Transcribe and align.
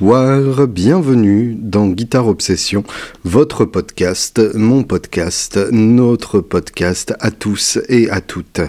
Bonsoir, 0.00 0.68
bienvenue 0.68 1.56
dans 1.58 1.88
Guitare 1.88 2.28
Obsession, 2.28 2.84
votre 3.24 3.64
podcast, 3.64 4.40
mon 4.54 4.84
podcast, 4.84 5.58
notre 5.72 6.40
podcast 6.40 7.14
à 7.18 7.32
tous 7.32 7.80
et 7.88 8.08
à 8.08 8.20
toutes. 8.20 8.60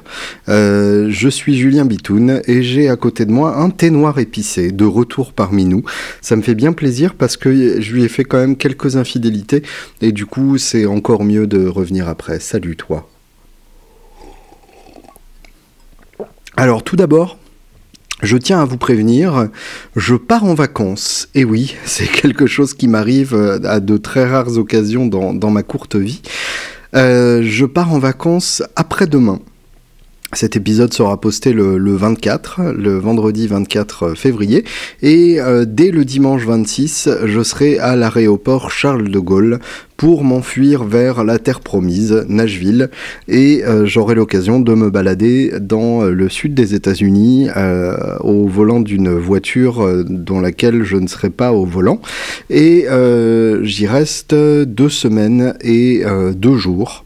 Euh, 0.47 1.07
je 1.11 1.29
suis 1.29 1.55
Julien 1.55 1.85
Bitoun 1.85 2.41
et 2.47 2.63
j'ai 2.63 2.89
à 2.89 2.95
côté 2.95 3.27
de 3.27 3.31
moi 3.31 3.57
un 3.57 3.69
thé 3.69 3.91
noir 3.91 4.17
épicé 4.17 4.71
de 4.71 4.85
retour 4.85 5.33
parmi 5.33 5.65
nous. 5.65 5.83
Ça 6.21 6.35
me 6.35 6.41
fait 6.41 6.55
bien 6.55 6.73
plaisir 6.73 7.13
parce 7.13 7.37
que 7.37 7.79
je 7.79 7.93
lui 7.93 8.03
ai 8.03 8.09
fait 8.09 8.23
quand 8.23 8.39
même 8.39 8.55
quelques 8.55 8.95
infidélités 8.95 9.61
et 10.01 10.11
du 10.11 10.25
coup 10.25 10.57
c'est 10.57 10.87
encore 10.87 11.23
mieux 11.23 11.45
de 11.45 11.67
revenir 11.67 12.09
après. 12.09 12.39
Salut 12.39 12.75
toi. 12.75 13.07
Alors 16.57 16.83
tout 16.83 16.95
d'abord, 16.95 17.37
je 18.21 18.37
tiens 18.37 18.61
à 18.61 18.65
vous 18.65 18.77
prévenir, 18.77 19.47
je 19.95 20.15
pars 20.15 20.43
en 20.43 20.53
vacances. 20.53 21.29
Et 21.35 21.45
oui, 21.45 21.75
c'est 21.85 22.07
quelque 22.07 22.47
chose 22.47 22.73
qui 22.73 22.87
m'arrive 22.87 23.33
euh, 23.33 23.59
à 23.63 23.79
de 23.79 23.97
très 23.97 24.27
rares 24.27 24.57
occasions 24.57 25.07
dans, 25.07 25.51
ma 25.51 25.63
courte 25.63 25.95
vie. 25.95 26.21
Euh, 26.95 27.41
je 27.43 27.65
pars 27.65 27.93
en 27.93 27.99
vacances 27.99 28.63
après-demain. 28.75 29.39
Cet 30.33 30.55
épisode 30.55 30.93
sera 30.93 31.19
posté 31.19 31.53
le, 31.53 31.95
24, 31.95 32.61
le 32.77 32.99
vendredi 32.99 33.47
24 33.47 34.13
février, 34.13 34.63
et 35.01 35.41
euh, 35.41 35.65
dès 35.67 35.89
le 35.89 36.05
dimanche 36.05 36.45
26, 36.45 37.09
je 37.25 37.41
serai 37.41 37.79
à 37.79 37.95
l'aéroport 37.95 38.69
Charles 38.69 39.09
de 39.09 39.17
Gaulle 39.17 39.57
pour 39.97 40.23
m'enfuir 40.23 40.83
vers 40.83 41.23
la 41.23 41.39
terre 41.39 41.61
promise, 41.61 42.25
Nashville, 42.29 42.91
et 43.27 43.63
euh, 43.65 43.87
j'aurai 43.87 44.13
l'occasion 44.13 44.59
de 44.59 44.75
me 44.75 44.91
balader 44.91 45.53
dans 45.59 46.03
le 46.03 46.29
sud 46.29 46.53
des 46.53 46.75
États-Unis 46.75 47.49
euh, 47.57 47.97
au 48.19 48.47
volant 48.47 48.81
d'une 48.81 49.09
voiture 49.09 50.03
dans 50.05 50.41
laquelle 50.41 50.83
je 50.83 50.97
ne 50.97 51.07
serai 51.07 51.31
pas 51.31 51.53
au 51.53 51.65
volant, 51.65 52.01
et 52.51 52.85
j'y 53.63 53.87
reste 53.87 54.35
deux 54.35 54.89
semaines 54.89 55.55
et 55.61 56.03
deux 56.35 56.55
jours 56.55 57.03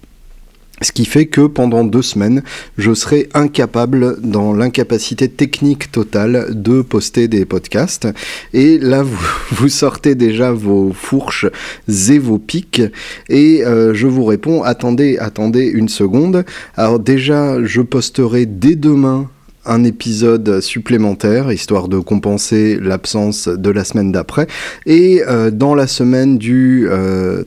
ce 0.83 0.91
qui 0.91 1.05
fait 1.05 1.25
que 1.25 1.41
pendant 1.47 1.83
deux 1.83 2.01
semaines, 2.01 2.43
je 2.77 2.93
serai 2.93 3.29
incapable, 3.33 4.17
dans 4.21 4.53
l'incapacité 4.53 5.27
technique 5.27 5.91
totale, 5.91 6.47
de 6.51 6.81
poster 6.81 7.27
des 7.27 7.45
podcasts. 7.45 8.07
Et 8.53 8.77
là, 8.77 9.03
vous, 9.51 9.69
sortez 9.69 10.15
déjà 10.15 10.51
vos 10.51 10.91
fourches 10.93 11.47
et 11.87 12.19
vos 12.19 12.37
pics. 12.37 12.81
Et 13.29 13.65
euh, 13.65 13.93
je 13.93 14.07
vous 14.07 14.25
réponds, 14.25 14.63
attendez, 14.63 15.17
attendez 15.17 15.65
une 15.65 15.89
seconde. 15.89 16.45
Alors 16.75 16.99
déjà, 16.99 17.63
je 17.63 17.81
posterai 17.81 18.45
dès 18.45 18.75
demain 18.75 19.29
un 19.65 19.83
épisode 19.83 20.59
supplémentaire, 20.61 21.51
histoire 21.51 21.87
de 21.87 21.97
compenser 21.99 22.77
l'absence 22.81 23.47
de 23.47 23.69
la 23.69 23.83
semaine 23.83 24.11
d'après. 24.11 24.47
Et 24.85 25.21
euh, 25.27 25.51
dans 25.51 25.75
la 25.75 25.87
semaine 25.87 26.37
du 26.37 26.87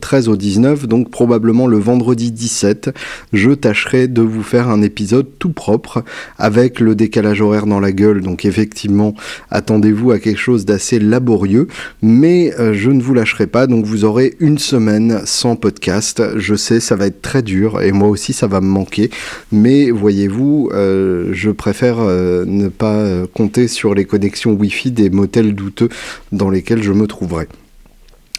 13 0.00 0.28
euh, 0.28 0.32
au 0.32 0.36
19, 0.36 0.86
donc 0.86 1.10
probablement 1.10 1.66
le 1.66 1.78
vendredi 1.78 2.32
17, 2.32 2.90
je 3.32 3.50
tâcherai 3.50 4.08
de 4.08 4.22
vous 4.22 4.42
faire 4.42 4.68
un 4.68 4.82
épisode 4.82 5.26
tout 5.38 5.52
propre, 5.52 6.04
avec 6.38 6.80
le 6.80 6.94
décalage 6.94 7.40
horaire 7.40 7.66
dans 7.66 7.80
la 7.80 7.92
gueule. 7.92 8.22
Donc 8.22 8.44
effectivement, 8.44 9.14
attendez-vous 9.50 10.10
à 10.10 10.18
quelque 10.18 10.40
chose 10.40 10.64
d'assez 10.64 10.98
laborieux, 10.98 11.68
mais 12.02 12.54
euh, 12.58 12.72
je 12.72 12.90
ne 12.90 13.02
vous 13.02 13.14
lâcherai 13.14 13.46
pas, 13.46 13.66
donc 13.66 13.84
vous 13.84 14.04
aurez 14.04 14.34
une 14.40 14.58
semaine 14.58 15.20
sans 15.24 15.56
podcast. 15.56 16.22
Je 16.36 16.54
sais, 16.54 16.80
ça 16.80 16.96
va 16.96 17.06
être 17.06 17.20
très 17.20 17.42
dur, 17.42 17.82
et 17.82 17.92
moi 17.92 18.08
aussi 18.08 18.32
ça 18.32 18.46
va 18.46 18.60
me 18.60 18.66
manquer, 18.66 19.10
mais 19.52 19.90
voyez-vous, 19.90 20.70
je 20.72 21.50
préfère 21.50 22.05
euh, 22.06 22.44
ne 22.46 22.68
pas 22.68 22.94
euh, 22.94 23.26
compter 23.32 23.68
sur 23.68 23.94
les 23.94 24.04
connexions 24.04 24.52
Wi-Fi 24.52 24.90
des 24.90 25.10
motels 25.10 25.54
douteux 25.54 25.88
dans 26.32 26.50
lesquels 26.50 26.82
je 26.82 26.92
me 26.92 27.06
trouverai. 27.06 27.48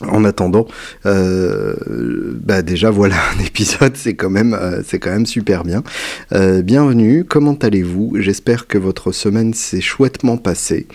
En 0.07 0.25
attendant, 0.25 0.67
euh, 1.07 1.73
bah 2.44 2.61
déjà 2.61 2.91
voilà 2.91 3.16
un 3.35 3.44
épisode, 3.45 3.97
c'est 3.97 4.13
quand 4.13 4.29
même 4.29 4.56
c'est 4.85 5.00
quand 5.00 5.09
même 5.09 5.25
super 5.25 5.63
bien. 5.63 5.81
bienvenue, 6.61 7.25
comment 7.27 7.56
allez-vous? 7.56 8.17
J'espère 8.19 8.67
que 8.67 8.77
votre 8.77 9.11
semaine 9.11 9.56
s'est 9.56 9.81
chouettement 9.81 10.38
passée. 10.38 10.85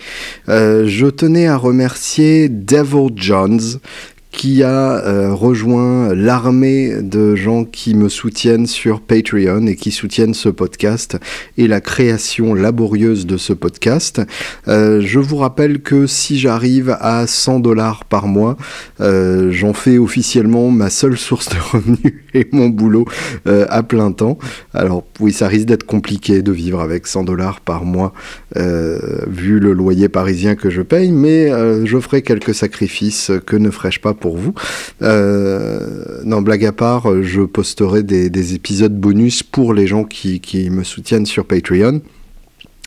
je 0.47 1.09
tenais 1.09 1.47
à 1.47 1.57
remercier 1.57 2.47
Devil 2.47 3.09
Johns 3.17 3.81
qui 4.33 4.63
a 4.63 4.97
euh, 5.05 5.33
rejoint 5.33 6.13
l'armée 6.13 7.01
de 7.01 7.35
gens 7.35 7.63
qui 7.63 7.93
me 7.93 8.09
soutiennent 8.09 8.65
sur 8.65 8.99
Patreon 8.99 9.67
et 9.67 9.75
qui 9.75 9.91
soutiennent 9.91 10.33
ce 10.33 10.49
podcast 10.49 11.17
et 11.57 11.67
la 11.67 11.79
création 11.79 12.53
laborieuse 12.55 13.25
de 13.27 13.37
ce 13.37 13.53
podcast. 13.53 14.21
Euh, 14.67 15.01
je 15.01 15.19
vous 15.19 15.37
rappelle 15.37 15.81
que 15.81 16.07
si 16.07 16.39
j'arrive 16.39 16.97
à 16.99 17.27
100 17.27 17.59
dollars 17.59 18.05
par 18.05 18.27
mois, 18.27 18.57
euh, 18.99 19.51
j'en 19.51 19.73
fais 19.73 19.99
officiellement 19.99 20.71
ma 20.71 20.89
seule 20.89 21.17
source 21.17 21.49
de 21.49 21.59
revenus 21.71 22.15
et 22.33 22.47
mon 22.51 22.69
boulot 22.69 23.05
à 23.45 23.83
plein 23.83 24.11
temps. 24.11 24.39
Alors 24.73 25.03
oui, 25.19 25.31
ça 25.31 25.47
risque 25.47 25.67
d'être 25.67 25.85
compliqué 25.85 26.41
de 26.41 26.51
vivre 26.51 26.81
avec 26.81 27.05
100 27.05 27.23
dollars 27.23 27.61
par 27.61 27.85
mois 27.85 28.13
vu 28.55 29.59
le 29.59 29.73
loyer 29.73 30.09
parisien 30.09 30.55
que 30.55 30.71
je 30.71 30.81
paye, 30.81 31.11
mais 31.11 31.49
je 31.85 31.99
ferai 31.99 32.23
quelques 32.23 32.55
sacrifices 32.55 33.31
que 33.45 33.55
ne 33.55 33.69
ferais-je 33.69 33.99
pas 33.99 34.15
vous. 34.31 34.53
Euh, 35.01 36.21
non, 36.23 36.41
blague 36.41 36.65
à 36.65 36.71
part, 36.71 37.21
je 37.21 37.41
posterai 37.41 38.03
des, 38.03 38.53
épisodes 38.53 38.95
bonus 38.95 39.43
pour 39.43 39.73
les 39.73 39.87
gens 39.87 40.03
qui, 40.03 40.69
me 40.69 40.83
soutiennent 40.83 41.25
sur 41.25 41.45
Patreon. 41.45 42.01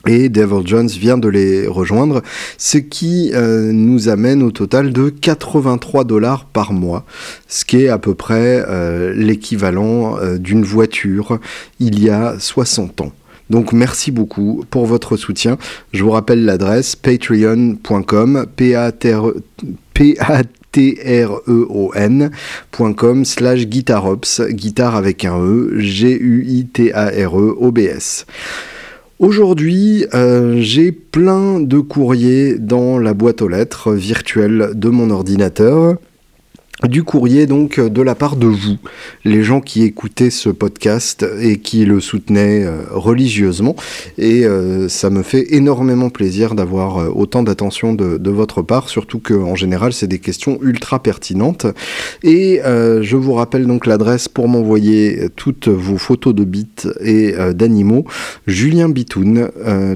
Et 0.08 0.28
Devil 0.28 0.64
Jones 0.64 0.86
vient 0.86 1.18
de 1.18 1.28
les 1.28 1.66
rejoindre, 1.66 2.22
ce 2.58 2.78
qui 2.78 3.32
euh, 3.34 3.72
nous 3.72 4.08
amène 4.08 4.40
au 4.42 4.52
total 4.52 4.92
de 4.92 5.08
83 5.08 6.04
dollars 6.04 6.44
par 6.44 6.72
mois, 6.72 7.04
ce 7.48 7.64
qui 7.64 7.82
est 7.82 7.88
à 7.88 7.98
peu 7.98 8.14
près 8.14 8.64
euh, 8.68 9.12
l'équivalent 9.16 10.16
d'une 10.38 10.62
voiture 10.62 11.40
il 11.80 12.00
y 12.00 12.08
a 12.08 12.36
60 12.38 13.00
ans. 13.00 13.12
Donc 13.50 13.72
merci 13.72 14.10
beaucoup 14.10 14.64
pour 14.70 14.86
votre 14.86 15.16
soutien. 15.16 15.56
Je 15.92 16.02
vous 16.02 16.10
rappelle 16.10 16.44
l'adresse 16.44 16.96
patreon.com, 16.96 18.46
p 18.56 18.74
a 18.74 18.92
t 18.92 19.14
r 19.14 19.32
t-r-e-o-n.com 20.76 22.28
slash 23.24 23.66
guitarops, 23.66 24.42
guitare 24.50 24.94
avec 24.94 25.24
un 25.24 25.38
E, 25.38 25.78
G-U-I-T-A-R-E-O-B-S. 25.78 26.66
Aujourd'hui, 29.18 30.04
euh, 30.12 30.56
j'ai 30.60 30.92
plein 30.92 31.60
de 31.60 31.78
courriers 31.78 32.58
dans 32.58 32.98
la 32.98 33.14
boîte 33.14 33.40
aux 33.40 33.48
lettres 33.48 33.94
virtuelle 33.94 34.72
de 34.74 34.90
mon 34.90 35.08
ordinateur 35.08 35.96
du 36.84 37.04
courrier 37.04 37.46
donc 37.46 37.80
de 37.80 38.02
la 38.02 38.14
part 38.14 38.36
de 38.36 38.46
vous, 38.46 38.76
les 39.24 39.42
gens 39.42 39.62
qui 39.62 39.82
écoutaient 39.82 40.28
ce 40.28 40.50
podcast 40.50 41.24
et 41.40 41.58
qui 41.58 41.86
le 41.86 42.00
soutenaient 42.00 42.64
euh, 42.64 42.82
religieusement. 42.90 43.74
Et 44.18 44.44
euh, 44.44 44.90
ça 44.90 45.08
me 45.08 45.22
fait 45.22 45.54
énormément 45.54 46.10
plaisir 46.10 46.54
d'avoir 46.54 46.98
euh, 46.98 47.08
autant 47.08 47.42
d'attention 47.42 47.94
de, 47.94 48.30
votre 48.30 48.60
part, 48.60 48.90
surtout 48.90 49.18
qu'en 49.18 49.54
général 49.54 49.94
c'est 49.94 50.06
des 50.06 50.18
questions 50.18 50.58
ultra 50.60 51.02
pertinentes. 51.02 51.64
Et 52.22 52.60
je 52.64 53.16
vous 53.16 53.32
rappelle 53.32 53.66
donc 53.66 53.86
l'adresse 53.86 54.28
pour 54.28 54.46
m'envoyer 54.48 55.30
toutes 55.36 55.68
vos 55.68 55.96
photos 55.96 56.34
de 56.34 56.44
bits 56.44 56.66
et 57.00 57.32
d'animaux. 57.54 58.04
Julien 58.46 58.90
Bitoun, 58.90 59.48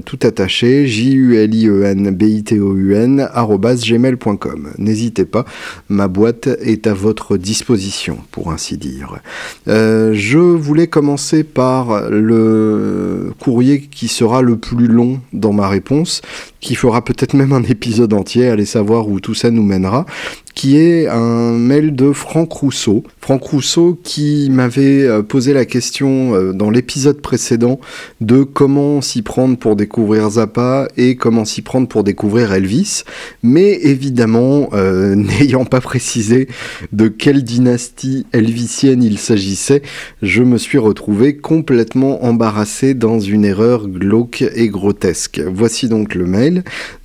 tout 0.05 0.19
attaché, 0.23 0.87
J-U-L-I-E-N-B-I-T-O-U-N, 0.87 3.27
gmail.com. 3.35 4.69
N'hésitez 4.77 5.25
pas, 5.25 5.43
ma 5.89 6.07
boîte 6.07 6.47
est 6.61 6.70
est 6.71 6.87
à 6.87 6.93
votre 6.93 7.37
disposition, 7.37 8.17
pour 8.31 8.51
ainsi 8.51 8.77
dire. 8.77 9.19
Euh, 9.67 10.11
je 10.13 10.39
voulais 10.39 10.87
commencer 10.87 11.43
par 11.43 12.09
le 12.09 13.33
courrier 13.39 13.81
qui 13.81 14.07
sera 14.07 14.41
le 14.41 14.57
plus 14.57 14.87
long 14.87 15.21
dans 15.33 15.53
ma 15.53 15.67
réponse, 15.67 16.21
qui 16.61 16.75
fera 16.75 17.03
peut-être 17.03 17.33
même 17.33 17.51
un 17.53 17.63
épisode 17.63 18.13
entier, 18.13 18.47
allez 18.47 18.65
savoir 18.65 19.07
où 19.09 19.19
tout 19.19 19.33
ça 19.33 19.51
nous 19.51 19.63
mènera 19.63 20.05
qui 20.53 20.77
est 20.77 21.07
un 21.07 21.53
mail 21.53 21.95
de 21.95 22.11
Franck 22.11 22.51
Rousseau. 22.51 23.03
Franck 23.19 23.43
Rousseau 23.43 23.97
qui 24.03 24.49
m'avait 24.51 25.03
euh, 25.03 25.23
posé 25.23 25.53
la 25.53 25.65
question 25.65 26.35
euh, 26.35 26.53
dans 26.53 26.69
l'épisode 26.69 27.21
précédent 27.21 27.79
de 28.19 28.43
comment 28.43 29.01
s'y 29.01 29.21
prendre 29.21 29.57
pour 29.57 29.75
découvrir 29.75 30.29
Zappa 30.29 30.87
et 30.97 31.15
comment 31.15 31.45
s'y 31.45 31.61
prendre 31.61 31.87
pour 31.87 32.03
découvrir 32.03 32.53
Elvis, 32.53 33.03
mais 33.43 33.79
évidemment 33.81 34.69
euh, 34.73 35.15
n'ayant 35.39 35.65
pas 35.65 35.81
précisé 35.81 36.47
de 36.91 37.07
quelle 37.07 37.43
dynastie 37.43 38.25
elvisienne 38.33 39.03
il 39.03 39.17
s'agissait, 39.17 39.81
je 40.21 40.43
me 40.43 40.57
suis 40.57 40.77
retrouvé 40.77 41.37
complètement 41.37 42.23
embarrassé 42.25 42.93
dans 42.93 43.19
une 43.19 43.45
erreur 43.45 43.87
glauque 43.87 44.43
et 44.55 44.67
grotesque. 44.67 45.41
Voici 45.51 45.87
donc 45.87 46.15
le 46.15 46.25
mail. 46.25 46.50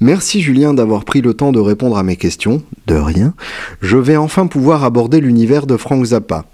Merci 0.01 0.41
Julien 0.41 0.75
d'avoir 0.75 1.05
pris 1.05 1.21
le 1.21 1.35
temps 1.35 1.53
de 1.53 1.61
répondre 1.61 1.99
à 1.99 2.03
mes 2.03 2.17
questions. 2.17 2.63
De 2.87 2.95
rien 2.95 3.35
je 3.81 3.97
vais 3.97 4.17
enfin 4.17 4.47
pouvoir 4.47 4.85
aborder 4.85 5.21
l'univers 5.21 5.67
de 5.67 5.77
Frank 5.77 6.05
Zappa. 6.05 6.45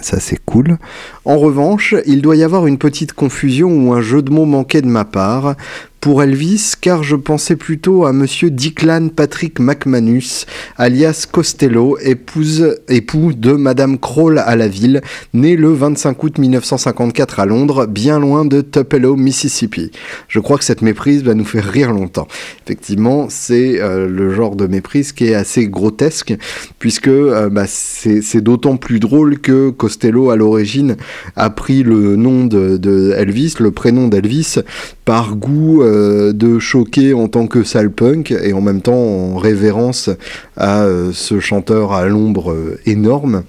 Ça 0.00 0.20
c'est 0.20 0.42
cool. 0.44 0.78
En 1.24 1.38
revanche, 1.38 1.94
il 2.06 2.20
doit 2.20 2.34
y 2.34 2.42
avoir 2.42 2.66
une 2.66 2.78
petite 2.78 3.12
confusion 3.12 3.70
ou 3.70 3.92
un 3.92 4.00
jeu 4.00 4.22
de 4.22 4.30
mots 4.30 4.44
manqué 4.44 4.82
de 4.82 4.88
ma 4.88 5.04
part. 5.04 5.54
pour 6.02 6.20
Elvis, 6.20 6.72
car 6.80 7.04
je 7.04 7.14
pensais 7.14 7.54
plutôt 7.54 8.06
à 8.06 8.12
monsieur 8.12 8.50
Declan 8.50 9.08
Patrick 9.08 9.60
McManus, 9.60 10.46
alias 10.76 11.28
Costello, 11.30 11.96
épouse, 12.02 12.76
époux 12.88 13.32
de 13.32 13.52
madame 13.52 14.00
Kroll 14.00 14.40
à 14.40 14.56
la 14.56 14.66
ville, 14.66 15.00
né 15.32 15.54
le 15.54 15.72
25 15.72 16.20
août 16.24 16.38
1954 16.38 17.38
à 17.38 17.46
Londres, 17.46 17.86
bien 17.86 18.18
loin 18.18 18.44
de 18.44 18.62
Tupelo, 18.62 19.14
Mississippi. 19.14 19.92
Je 20.26 20.40
crois 20.40 20.58
que 20.58 20.64
cette 20.64 20.82
méprise 20.82 21.22
va 21.22 21.34
nous 21.34 21.44
faire 21.44 21.64
rire 21.64 21.92
longtemps. 21.92 22.26
Effectivement, 22.66 23.28
c'est 23.30 23.80
euh, 23.80 24.08
le 24.08 24.34
genre 24.34 24.56
de 24.56 24.66
méprise 24.66 25.12
qui 25.12 25.28
est 25.28 25.34
assez 25.34 25.68
grotesque, 25.68 26.34
puisque 26.80 27.06
euh, 27.06 27.48
bah, 27.48 27.66
c'est 27.68 28.40
d'autant 28.40 28.76
plus 28.76 28.98
drôle 28.98 29.38
que 29.38 29.70
Costello, 29.70 30.30
à 30.30 30.36
l'origine, 30.36 30.96
a 31.36 31.50
pris 31.50 31.82
le 31.82 32.16
nom 32.16 32.44
de, 32.44 33.14
Elvis, 33.16 33.54
le 33.60 33.70
prénom 33.70 34.08
d'Elvis, 34.08 34.56
par 35.04 35.36
goût 35.36 35.82
euh, 35.82 36.32
de 36.32 36.58
choquer 36.58 37.14
en 37.14 37.28
tant 37.28 37.46
que 37.46 37.62
sale 37.64 37.90
punk, 37.90 38.30
et 38.30 38.52
en 38.52 38.60
même 38.60 38.82
temps 38.82 38.94
en 38.94 39.36
révérence 39.36 40.10
à 40.56 40.86
ce 41.12 41.40
chanteur 41.40 41.92
à 41.92 42.06
l'ombre 42.06 42.56
énorme. 42.86 43.42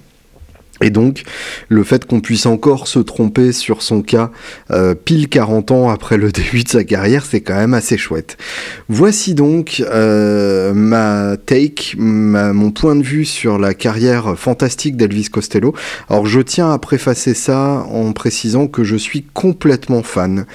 Et 0.83 0.89
donc, 0.89 1.24
le 1.69 1.83
fait 1.85 2.06
qu'on 2.06 2.19
puisse 2.19 2.45
encore 2.45 2.89
se 2.89 3.00
tromper 3.00 3.53
sur 3.53 3.81
son 3.81 4.01
cas 4.01 4.31
euh, 4.69 4.94
pile 4.95 5.30
40 5.30 5.71
ans 5.71 5.89
après 5.89 6.18
le 6.18 6.30
début 6.33 6.63
de 6.63 6.69
sa 6.69 6.83
carrière, 6.83 7.25
c'est 7.25 7.39
quand 7.39 7.56
même 7.56 7.74
assez 7.74 7.97
chouette. 7.97 8.38
Voici 8.89 9.33
donc 9.33 9.81
euh, 9.89 10.74
ma 10.74 11.38
take, 11.38 11.95
mon 11.97 12.71
point 12.71 12.97
de 12.97 13.01
vue 13.01 13.24
sur 13.24 13.57
la 13.57 13.74
carrière 13.74 14.38
fantastique 14.38 14.97
d'Elvis 14.97 15.30
Costello. 15.30 15.74
Alors, 16.09 16.25
je 16.25 16.41
tiens 16.41 16.69
à 16.71 16.77
préfacer 16.80 17.33
ça 17.33 17.85
en 17.89 18.12
précisant 18.12 18.68
que 18.68 18.83
je 18.83 18.97
suis 18.97 19.24
complètement 19.33 20.03
fan 20.03 20.45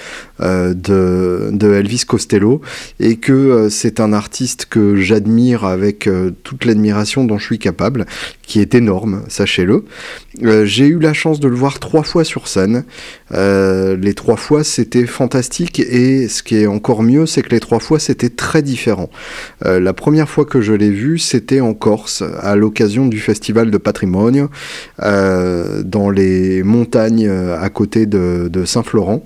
euh, 0.43 0.75
de, 0.75 1.49
de, 1.53 1.73
Elvis 1.73 2.05
Costello 2.07 2.61
et 3.01 3.17
que 3.17 3.69
c'est 3.71 3.99
un 3.99 4.13
artiste 4.13 4.67
que 4.67 4.97
j'admire 4.97 5.65
avec 5.65 6.09
toute 6.43 6.67
l'admiration 6.67 7.25
dont 7.25 7.39
je 7.39 7.45
suis 7.45 7.59
capable, 7.59 8.05
qui 8.43 8.61
est 8.61 8.75
énorme, 8.75 9.23
sachez-le. 9.29 9.85
Euh, 10.45 10.65
j'ai 10.65 10.87
eu 10.87 10.99
la 10.99 11.13
chance 11.13 11.41
de 11.41 11.49
le 11.49 11.57
voir 11.57 11.79
trois 11.79 12.03
fois 12.03 12.25
sur 12.25 12.49
scène. 12.49 12.85
Euh, 13.33 13.97
les 13.97 14.15
trois 14.15 14.37
fois, 14.37 14.63
c'était 14.65 15.07
fantastique. 15.07 15.81
Et 15.81 16.29
ce 16.29 16.43
qui 16.43 16.57
est 16.57 16.67
encore 16.67 17.03
mieux, 17.03 17.27
c'est 17.27 17.43
que 17.43 17.51
les 17.51 17.61
trois 17.61 17.81
fois, 17.81 17.99
c'était 17.99 18.29
très 18.29 18.63
différent. 18.63 19.11
Euh, 19.65 19.81
la 19.81 19.93
première 19.93 20.29
fois 20.29 20.45
que 20.45 20.61
je 20.61 20.73
l'ai 20.73 20.91
vu, 20.91 21.19
c'était 21.19 21.61
en 21.61 21.75
Corse, 21.75 22.23
à 22.41 22.57
l'occasion 22.57 23.07
du 23.07 23.21
festival 23.21 23.71
de 23.71 23.79
patrimoine, 23.79 24.49
dans 24.99 26.11
les 26.11 26.63
montagnes 26.63 27.29
à 27.29 27.69
côté 27.71 28.07
de, 28.07 28.65
Saint-Florent. 28.65 29.23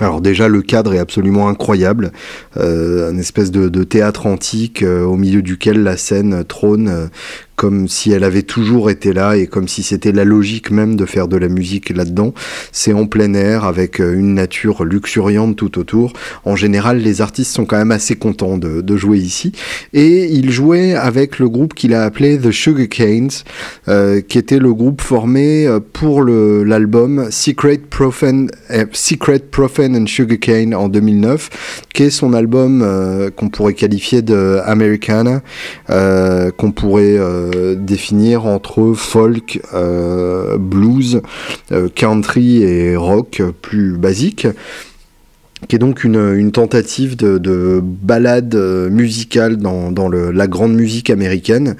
Alors 0.00 0.20
déjà 0.20 0.48
le 0.48 0.60
cadre 0.60 0.94
est 0.94 0.98
absolument 0.98 1.48
incroyable, 1.48 2.10
euh, 2.56 3.10
un 3.10 3.16
espèce 3.16 3.50
de, 3.52 3.84
théâtre 3.84 4.26
antique 4.26 4.82
au 4.82 5.16
milieu 5.16 5.40
duquel 5.40 5.82
la 5.82 5.96
scène 5.96 6.44
trône 6.44 7.10
comme 7.56 7.88
si 7.88 8.10
elle 8.12 8.24
avait 8.24 8.42
toujours 8.42 8.90
été 8.90 9.12
là 9.12 9.36
et 9.36 9.46
comme 9.46 9.68
si 9.68 9.82
c'était 9.82 10.12
la 10.12 10.24
logique 10.24 10.70
même 10.70 10.96
de 10.96 11.04
faire 11.04 11.28
de 11.28 11.36
la 11.36 11.48
musique 11.48 11.90
là-dedans. 11.90 12.34
C'est 12.72 12.92
en 12.92 13.06
plein 13.06 13.34
air 13.34 13.64
avec 13.64 14.00
euh, 14.00 14.14
une 14.14 14.34
nature 14.34 14.84
luxuriante 14.84 15.56
tout 15.56 15.78
autour. 15.78 16.12
En 16.44 16.56
général, 16.56 16.98
les 16.98 17.20
artistes 17.20 17.52
sont 17.52 17.64
quand 17.64 17.76
même 17.76 17.92
assez 17.92 18.16
contents 18.16 18.58
de, 18.58 18.96
jouer 18.96 19.18
ici. 19.18 19.52
Et 19.92 20.26
il 20.26 20.50
jouait 20.50 20.94
avec 20.94 21.40
le 21.40 21.48
groupe 21.48 21.74
qu'il 21.74 21.94
a 21.94 22.04
appelé 22.04 22.38
The 22.38 22.52
Sugar 22.52 22.88
Canes, 22.88 23.30
euh, 23.88 24.20
qui 24.20 24.38
était 24.38 24.60
le 24.60 24.72
groupe 24.72 25.00
formé 25.00 25.66
euh, 25.66 25.80
pour 25.80 26.22
l'album 26.24 27.26
Secret 27.30 27.78
Profane, 27.78 28.50
Secret 28.92 29.40
Profane 29.50 29.96
and 29.96 30.06
Sugar 30.06 30.38
Cane 30.38 30.74
en 30.74 30.88
2009, 30.88 31.82
qui 31.92 32.04
est 32.04 32.10
son 32.10 32.34
album 32.34 32.86
qu'on 33.36 33.48
pourrait 33.48 33.74
qualifier 33.74 34.22
de 34.22 34.60
Americana, 34.64 35.42
qu'on 35.88 36.72
pourrait 36.72 37.18
euh, 37.54 37.74
définir 37.74 38.46
entre 38.46 38.94
folk, 38.94 39.60
euh, 39.74 40.56
blues, 40.58 41.20
euh, 41.72 41.88
country 41.94 42.62
et 42.62 42.96
rock 42.96 43.42
plus 43.62 43.96
basique 43.96 44.46
qui 45.68 45.76
est 45.76 45.78
donc 45.78 46.04
une, 46.04 46.52
tentative 46.52 47.16
de, 47.16 47.38
de, 47.38 47.80
balade 47.82 48.54
musicale 48.90 49.56
dans, 49.56 50.08
la 50.08 50.46
grande 50.46 50.74
musique 50.74 51.10
américaine, 51.10 51.76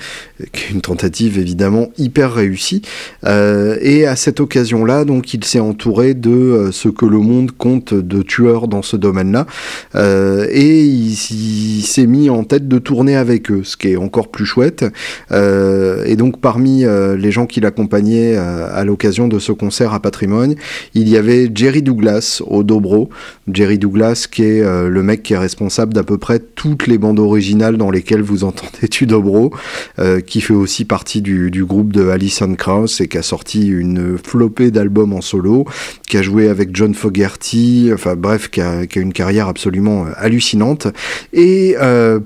qui 0.52 0.64
est 0.64 0.70
une 0.70 0.80
tentative 0.80 1.38
évidemment 1.38 1.88
hyper 1.98 2.32
réussie. 2.32 2.82
Euh, 3.24 3.76
et 3.80 4.06
à 4.06 4.16
cette 4.16 4.40
occasion-là, 4.40 5.04
donc, 5.04 5.34
il 5.34 5.44
s'est 5.44 5.60
entouré 5.60 6.14
de 6.14 6.30
euh, 6.30 6.72
ce 6.72 6.88
que 6.88 7.06
le 7.06 7.18
monde 7.18 7.52
compte 7.52 7.94
de 7.94 8.22
tueurs 8.22 8.68
dans 8.68 8.82
ce 8.82 8.96
domaine-là, 8.96 9.46
euh, 9.94 10.46
et 10.50 10.84
il, 10.84 11.14
s'est 11.14 12.06
mis 12.06 12.30
en 12.30 12.44
tête 12.44 12.68
de 12.68 12.78
tourner 12.78 13.16
avec 13.16 13.50
eux, 13.50 13.62
ce 13.64 13.76
qui 13.76 13.88
est 13.88 13.96
encore 13.96 14.28
plus 14.28 14.46
chouette. 14.46 14.84
et 15.30 16.16
donc, 16.16 16.40
parmi 16.40 16.84
les 16.84 17.30
gens 17.30 17.46
qui 17.46 17.60
l'accompagnaient 17.60 18.36
à 18.36 18.84
l'occasion 18.84 19.28
de 19.28 19.38
ce 19.38 19.52
concert 19.52 19.92
à 19.94 20.00
Patrimoine, 20.00 20.54
il 20.94 21.08
y 21.08 21.16
avait 21.16 21.50
Jerry 21.54 21.82
Douglas 21.82 22.42
au 22.46 22.62
dobro. 22.62 23.10
Jerry 23.52 23.73
Douglas, 23.78 24.26
qui 24.30 24.42
est 24.42 24.62
euh, 24.62 24.88
le 24.88 25.02
mec 25.02 25.22
qui 25.22 25.32
est 25.32 25.38
responsable 25.38 25.92
d'à 25.92 26.02
peu 26.02 26.18
près 26.18 26.38
toutes 26.38 26.86
les 26.86 26.98
bandes 26.98 27.18
originales 27.18 27.76
dans 27.76 27.90
lesquelles 27.90 28.22
vous 28.22 28.44
entendez 28.44 28.88
Tudobro, 28.88 29.52
euh, 29.98 30.20
qui 30.20 30.40
fait 30.40 30.54
aussi 30.54 30.84
partie 30.84 31.22
du, 31.22 31.64
groupe 31.64 31.92
de 31.92 32.08
Alison 32.08 32.54
Krauss 32.54 33.00
et 33.00 33.08
qui 33.08 33.16
a 33.16 33.22
sorti 33.22 33.68
une 33.68 34.18
flopée 34.18 34.70
d'albums 34.70 35.12
en 35.12 35.20
solo, 35.20 35.64
qui 36.06 36.18
a 36.18 36.22
joué 36.22 36.48
avec 36.48 36.76
John 36.76 36.94
Fogerty, 36.94 37.90
enfin 37.92 38.16
bref, 38.16 38.50
qui 38.50 38.60
a, 38.60 38.82
une 38.96 39.12
carrière 39.12 39.48
absolument 39.48 40.06
euh, 40.06 40.10
hallucinante. 40.16 40.88
Et 41.32 41.76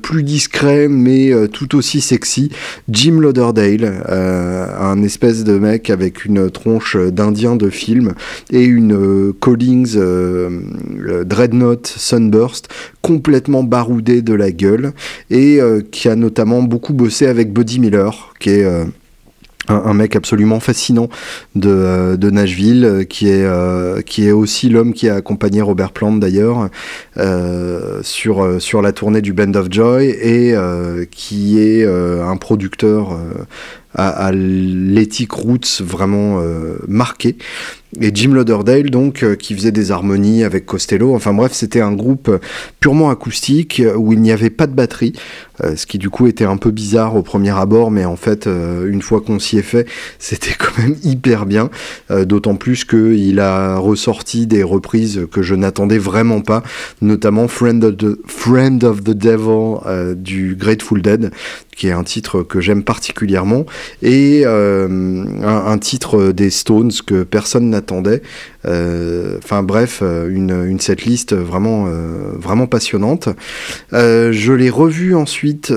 plus 0.02 0.22
discret, 0.22 0.88
mais 0.88 1.32
tout 1.52 1.76
aussi 1.76 2.00
sexy, 2.00 2.50
Jim 2.88 3.18
Lauderdale, 3.20 4.04
un 4.08 5.02
espèce 5.02 5.44
de 5.44 5.58
mec 5.58 5.90
avec 5.90 6.24
une 6.24 6.50
tronche 6.50 6.96
d'indien 6.96 7.56
de 7.56 7.70
film 7.70 8.14
et 8.50 8.64
une 8.64 9.32
Collins 9.32 9.96
Dreadnought 11.38 11.87
Sunburst, 11.87 12.69
complètement 13.00 13.62
baroudé 13.62 14.23
de 14.23 14.35
la 14.35 14.50
gueule, 14.50 14.93
et 15.31 15.61
euh, 15.61 15.82
qui 15.88 16.08
a 16.08 16.17
notamment 16.17 16.62
beaucoup 16.62 16.93
bossé 16.93 17.29
avec 17.29 17.52
Buddy 17.52 17.79
Miller, 17.79 18.35
qui 18.40 18.50
est 18.50 18.64
euh, 18.64 18.85
un, 19.69 19.94
mec 19.94 20.17
absolument 20.17 20.58
fascinant 20.58 21.08
de, 21.55 21.70
euh, 21.70 22.17
Nashville, 22.17 23.06
qui 23.08 23.29
est, 23.29 24.32
aussi 24.32 24.69
l'homme 24.69 24.93
qui 24.93 25.08
a 25.08 25.15
accompagné 25.15 25.62
Robert 25.62 25.93
Plant 25.93 26.17
d'ailleurs 26.17 26.70
sur, 28.03 28.60
sur 28.60 28.82
la 28.82 28.91
tournée 28.91 29.22
du 29.22 29.32
Band 29.32 29.55
of 29.55 29.69
Joy 29.70 30.08
et 30.08 30.56
qui 31.12 31.60
est 31.60 31.86
un 31.86 32.36
producteur 32.36 33.17
à, 33.94 34.08
à 34.08 34.32
l'éthique 34.32 35.32
roots 35.32 35.82
vraiment 35.82 36.43
marqué 36.89 37.36
et 38.00 38.10
Jim 38.14 38.32
Lauderdale 38.34 38.90
donc 38.90 39.22
euh, 39.22 39.34
qui 39.34 39.54
faisait 39.54 39.72
des 39.72 39.90
harmonies 39.90 40.44
avec 40.44 40.66
Costello. 40.66 41.14
Enfin 41.14 41.32
bref, 41.32 41.52
c'était 41.52 41.80
un 41.80 41.92
groupe 41.92 42.28
euh, 42.28 42.38
purement 42.80 43.10
acoustique 43.10 43.80
euh, 43.80 43.94
où 43.94 44.12
il 44.12 44.20
n'y 44.20 44.30
avait 44.30 44.50
pas 44.50 44.66
de 44.66 44.74
batterie, 44.74 45.14
ce 45.74 45.86
qui 45.86 45.98
du 45.98 46.08
coup 46.08 46.28
était 46.28 46.44
un 46.44 46.56
peu 46.56 46.70
bizarre 46.70 47.16
au 47.16 47.22
premier 47.22 47.50
abord, 47.50 47.90
mais 47.90 48.04
en 48.04 48.14
fait 48.14 48.46
une 48.46 49.02
fois 49.02 49.20
qu'on 49.20 49.40
s'y 49.40 49.58
est 49.58 49.62
fait, 49.62 49.88
c'était 50.20 50.54
quand 50.56 50.80
même 50.80 50.94
hyper 51.02 51.46
bien. 51.46 51.68
D'autant 52.10 52.54
plus 52.54 52.84
qu'il 52.84 53.40
a 53.40 53.76
ressorti 53.76 54.46
des 54.46 54.62
reprises 54.62 55.26
que 55.32 55.42
je 55.42 55.56
n'attendais 55.56 55.98
vraiment 55.98 56.42
pas, 56.42 56.62
notamment 57.02 57.48
Friend 57.48 57.82
of 57.82 57.96
the, 57.96 58.18
Friend 58.26 58.84
of 58.84 59.02
the 59.02 59.10
Devil 59.10 60.14
du 60.16 60.54
Grateful 60.56 61.02
Dead, 61.02 61.32
qui 61.76 61.88
est 61.88 61.92
un 61.92 62.04
titre 62.04 62.42
que 62.42 62.60
j'aime 62.60 62.84
particulièrement, 62.84 63.66
et 64.00 64.44
un, 64.46 65.42
un, 65.42 65.78
titre 65.78 66.30
des 66.30 66.50
Stones 66.50 66.92
que 67.04 67.24
personne 67.24 67.70
n'a 67.70 67.78
attendait. 67.79 68.23
Euh, 68.67 69.39
enfin 69.39 69.63
bref, 69.63 70.01
euh, 70.03 70.29
une, 70.31 70.67
une 70.67 70.81
setlist 70.81 71.35
vraiment, 71.35 71.87
euh, 71.87 72.32
vraiment 72.37 72.67
passionnante. 72.67 73.29
je 73.93 74.53
l'ai 74.53 74.70
revu 74.70 75.15
ensuite 75.15 75.73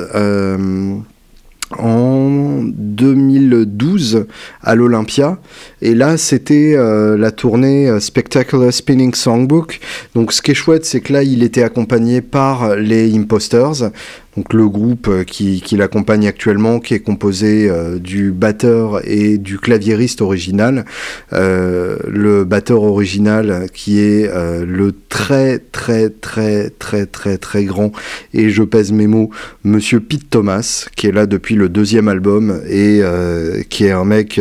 en 1.77 2.63
2012 2.63 4.25
à 4.61 4.75
l'Olympia. 4.75 5.37
Et 5.81 5.95
là, 5.95 6.17
c'était 6.17 6.75
la 6.75 7.31
tournée 7.31 7.99
Spectacular 7.99 8.73
Spinning 8.73 9.13
Songbook. 9.13 9.79
Donc, 10.15 10.33
ce 10.33 10.41
qui 10.41 10.51
est 10.51 10.55
chouette, 10.55 10.83
c'est 10.85 10.99
que 10.99 11.13
là, 11.13 11.23
il 11.23 11.43
était 11.43 11.63
accompagné 11.63 12.21
par 12.21 12.75
les 12.75 13.15
Imposters. 13.15 13.91
Donc 14.37 14.53
le 14.53 14.67
groupe 14.67 15.23
qui, 15.25 15.61
qui 15.61 15.77
l'accompagne 15.77 16.27
actuellement, 16.27 16.79
qui 16.79 16.93
est 16.93 16.99
composé 16.99 17.69
du 17.99 18.31
batteur 18.31 19.01
et 19.07 19.37
du 19.37 19.59
claviériste 19.59 20.21
original. 20.21 20.85
le 21.31 22.43
batteur 22.43 22.83
original 22.83 23.67
qui 23.73 23.99
est 23.99 24.31
le 24.65 24.93
très 25.09 25.59
très 25.59 26.09
très 26.09 26.69
très 26.69 27.05
très 27.05 27.37
très 27.37 27.65
grand 27.65 27.91
et 28.33 28.49
je 28.49 28.63
pèse 28.63 28.91
mes 28.91 29.07
mots, 29.07 29.29
Monsieur 29.63 29.99
Pete 29.99 30.29
Thomas, 30.29 30.87
qui 30.95 31.07
est 31.07 31.11
là 31.11 31.25
depuis 31.25 31.55
le 31.55 31.69
deuxième 31.69 32.07
album 32.07 32.61
et 32.69 33.01
qui 33.69 33.85
est 33.85 33.91
un 33.91 34.05
mec 34.05 34.39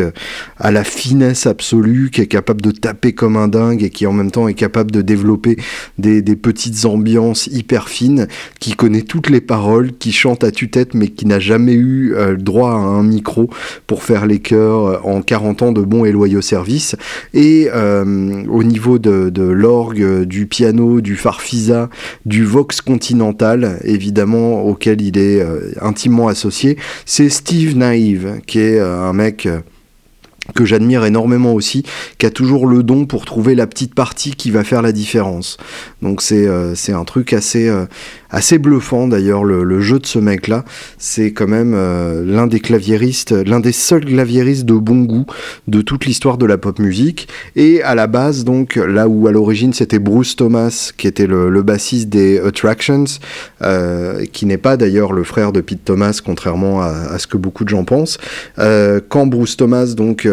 à 0.57 0.71
la 0.71 0.83
finesse 0.83 1.47
absolue, 1.47 2.09
qui 2.11 2.21
est 2.21 2.27
capable 2.27 2.61
de 2.61 2.71
taper 2.71 3.13
comme 3.13 3.35
un 3.37 3.47
dingue 3.47 3.83
et 3.83 3.89
qui 3.89 4.05
en 4.05 4.13
même 4.13 4.31
temps 4.31 4.47
est 4.47 4.53
capable 4.53 4.91
de 4.91 5.01
développer 5.01 5.57
des, 5.97 6.21
petites 6.35 6.85
ambiances 6.85 7.47
hyper 7.47 7.89
fines, 7.89 8.27
qui 8.59 8.73
connaît 8.73 9.01
toutes 9.01 9.29
les 9.29 9.41
paroles, 9.41 9.80
qui 9.89 10.11
chante 10.11 10.43
à 10.43 10.51
tue-tête 10.51 10.93
mais 10.93 11.07
qui 11.07 11.25
n'a 11.25 11.39
jamais 11.39 11.73
eu 11.73 12.13
euh, 12.15 12.35
droit 12.35 12.71
à 12.71 12.75
un 12.75 13.03
micro 13.03 13.49
pour 13.87 14.03
faire 14.03 14.25
les 14.25 14.39
chœurs 14.39 14.85
euh, 14.85 14.97
en 15.03 15.21
40 15.21 15.61
ans 15.61 15.71
de 15.71 15.81
bons 15.81 16.05
et 16.05 16.11
loyaux 16.11 16.41
services. 16.41 16.95
Et 17.33 17.69
euh, 17.73 18.43
au 18.47 18.63
niveau 18.63 18.99
de, 18.99 19.41
l'orgue, 19.41 20.23
du 20.23 20.45
piano, 20.45 21.01
du 21.01 21.15
farfisa, 21.15 21.89
du 22.25 22.43
vox 22.45 22.81
continental, 22.81 23.79
évidemment, 23.83 24.63
auquel 24.63 25.01
il 25.01 25.17
est 25.17 25.43
intimement 25.81 26.27
associé, 26.27 26.77
c'est 27.05 27.29
Steve 27.29 27.75
Naive, 27.75 28.39
qui 28.45 28.59
est 28.59 28.79
un 28.79 29.13
mec 29.13 29.47
que 30.53 30.65
j'admire 30.65 31.05
énormément 31.05 31.53
aussi, 31.53 31.83
qui 32.17 32.25
a 32.25 32.29
toujours 32.29 32.67
le 32.67 32.83
don 32.83 33.05
pour 33.05 33.25
trouver 33.25 33.55
la 33.55 33.67
petite 33.67 33.95
partie 33.95 34.31
qui 34.31 34.51
va 34.51 34.63
faire 34.63 34.81
la 34.81 34.91
différence. 34.91 35.57
Donc 36.01 36.21
c'est 36.21 36.47
euh, 36.47 36.73
un 36.89 37.05
truc 37.05 37.33
assez, 37.33 37.67
euh, 37.67 37.85
assez 38.31 38.57
bluffant 38.57 39.07
d'ailleurs 39.07 39.43
le, 39.43 39.81
jeu 39.81 39.99
de 39.99 40.05
ce 40.05 40.19
mec 40.19 40.47
là 40.47 40.63
c'est 40.97 41.31
quand 41.31 41.47
même 41.47 41.73
euh, 41.75 42.23
l'un 42.25 42.47
des 42.47 42.59
claviéristes 42.59 43.31
l'un 43.31 43.59
des 43.59 43.71
seuls 43.71 44.05
claviéristes 44.05 44.65
de 44.65 44.73
bon 44.73 45.01
goût 45.01 45.25
de 45.67 45.81
toute 45.81 46.05
l'histoire 46.05 46.37
de 46.37 46.45
la 46.45 46.57
pop 46.57 46.79
musique. 46.79 47.27
Et 47.55 47.81
à 47.83 47.95
la 47.95 48.07
base 48.07 48.43
donc 48.43 48.75
là 48.75 49.07
où 49.07 49.27
à 49.27 49.31
l'origine 49.31 49.73
c'était 49.73 49.99
Bruce 49.99 50.35
Thomas 50.35 50.91
qui 50.97 51.07
était 51.07 51.27
le, 51.27 51.61
bassiste 51.61 52.09
des 52.09 52.39
Attractions 52.39 53.03
euh, 53.61 54.25
qui 54.31 54.45
n'est 54.45 54.57
pas 54.57 54.77
d'ailleurs 54.77 55.13
le 55.13 55.23
frère 55.23 55.51
de 55.51 55.61
Pete 55.61 55.85
Thomas 55.85 56.19
contrairement 56.23 56.81
à, 56.81 57.17
ce 57.19 57.27
que 57.27 57.37
beaucoup 57.37 57.63
de 57.63 57.69
gens 57.69 57.83
pensent. 57.83 58.17
Euh, 58.57 58.99
quand 59.07 59.27
Bruce 59.27 59.57
Thomas 59.57 59.93
donc 59.95 60.27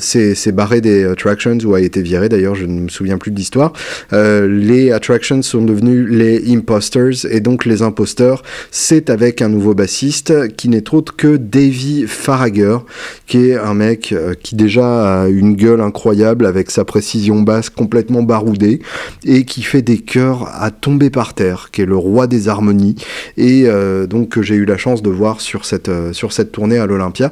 s'est 0.00 0.52
barré 0.52 0.80
des 0.80 1.04
Attractions 1.04 1.58
ou 1.64 1.74
a 1.74 1.80
été 1.80 2.02
viré 2.02 2.28
d'ailleurs 2.28 2.54
je 2.54 2.66
ne 2.66 2.82
me 2.82 2.88
souviens 2.88 3.18
plus 3.18 3.30
de 3.30 3.36
l'histoire 3.36 3.72
les 4.12 4.92
Attractions 4.92 5.42
sont 5.42 5.62
devenus 5.62 6.08
les 6.08 6.52
Imposters 6.54 7.13
et 7.30 7.40
donc 7.40 7.64
les 7.64 7.82
imposteurs, 7.82 8.42
c'est 8.70 9.10
avec 9.10 9.42
un 9.42 9.48
nouveau 9.48 9.74
bassiste 9.74 10.54
qui 10.56 10.68
n'est 10.68 10.94
autre 10.94 11.14
que 11.16 11.36
Davy 11.36 12.06
Faragher, 12.06 12.78
qui 13.26 13.50
est 13.50 13.56
un 13.56 13.74
mec 13.74 14.12
euh, 14.12 14.34
qui 14.34 14.56
déjà 14.56 15.22
a 15.22 15.28
une 15.28 15.54
gueule 15.54 15.80
incroyable 15.80 16.46
avec 16.46 16.70
sa 16.70 16.84
précision 16.84 17.42
basse 17.42 17.70
complètement 17.70 18.22
baroudée 18.22 18.80
et 19.24 19.44
qui 19.44 19.62
fait 19.62 19.82
des 19.82 19.98
chœurs 19.98 20.48
à 20.52 20.70
tomber 20.70 21.10
par 21.10 21.34
terre, 21.34 21.68
qui 21.72 21.82
est 21.82 21.86
le 21.86 21.96
roi 21.96 22.26
des 22.26 22.48
harmonies 22.48 22.96
et 23.36 23.64
euh, 23.66 24.06
donc 24.06 24.30
que 24.30 24.42
j'ai 24.42 24.54
eu 24.54 24.64
la 24.64 24.76
chance 24.76 25.02
de 25.02 25.10
voir 25.10 25.40
sur 25.40 25.64
cette, 25.64 25.88
euh, 25.88 26.12
sur 26.12 26.32
cette 26.32 26.52
tournée 26.52 26.78
à 26.78 26.86
l'Olympia. 26.86 27.30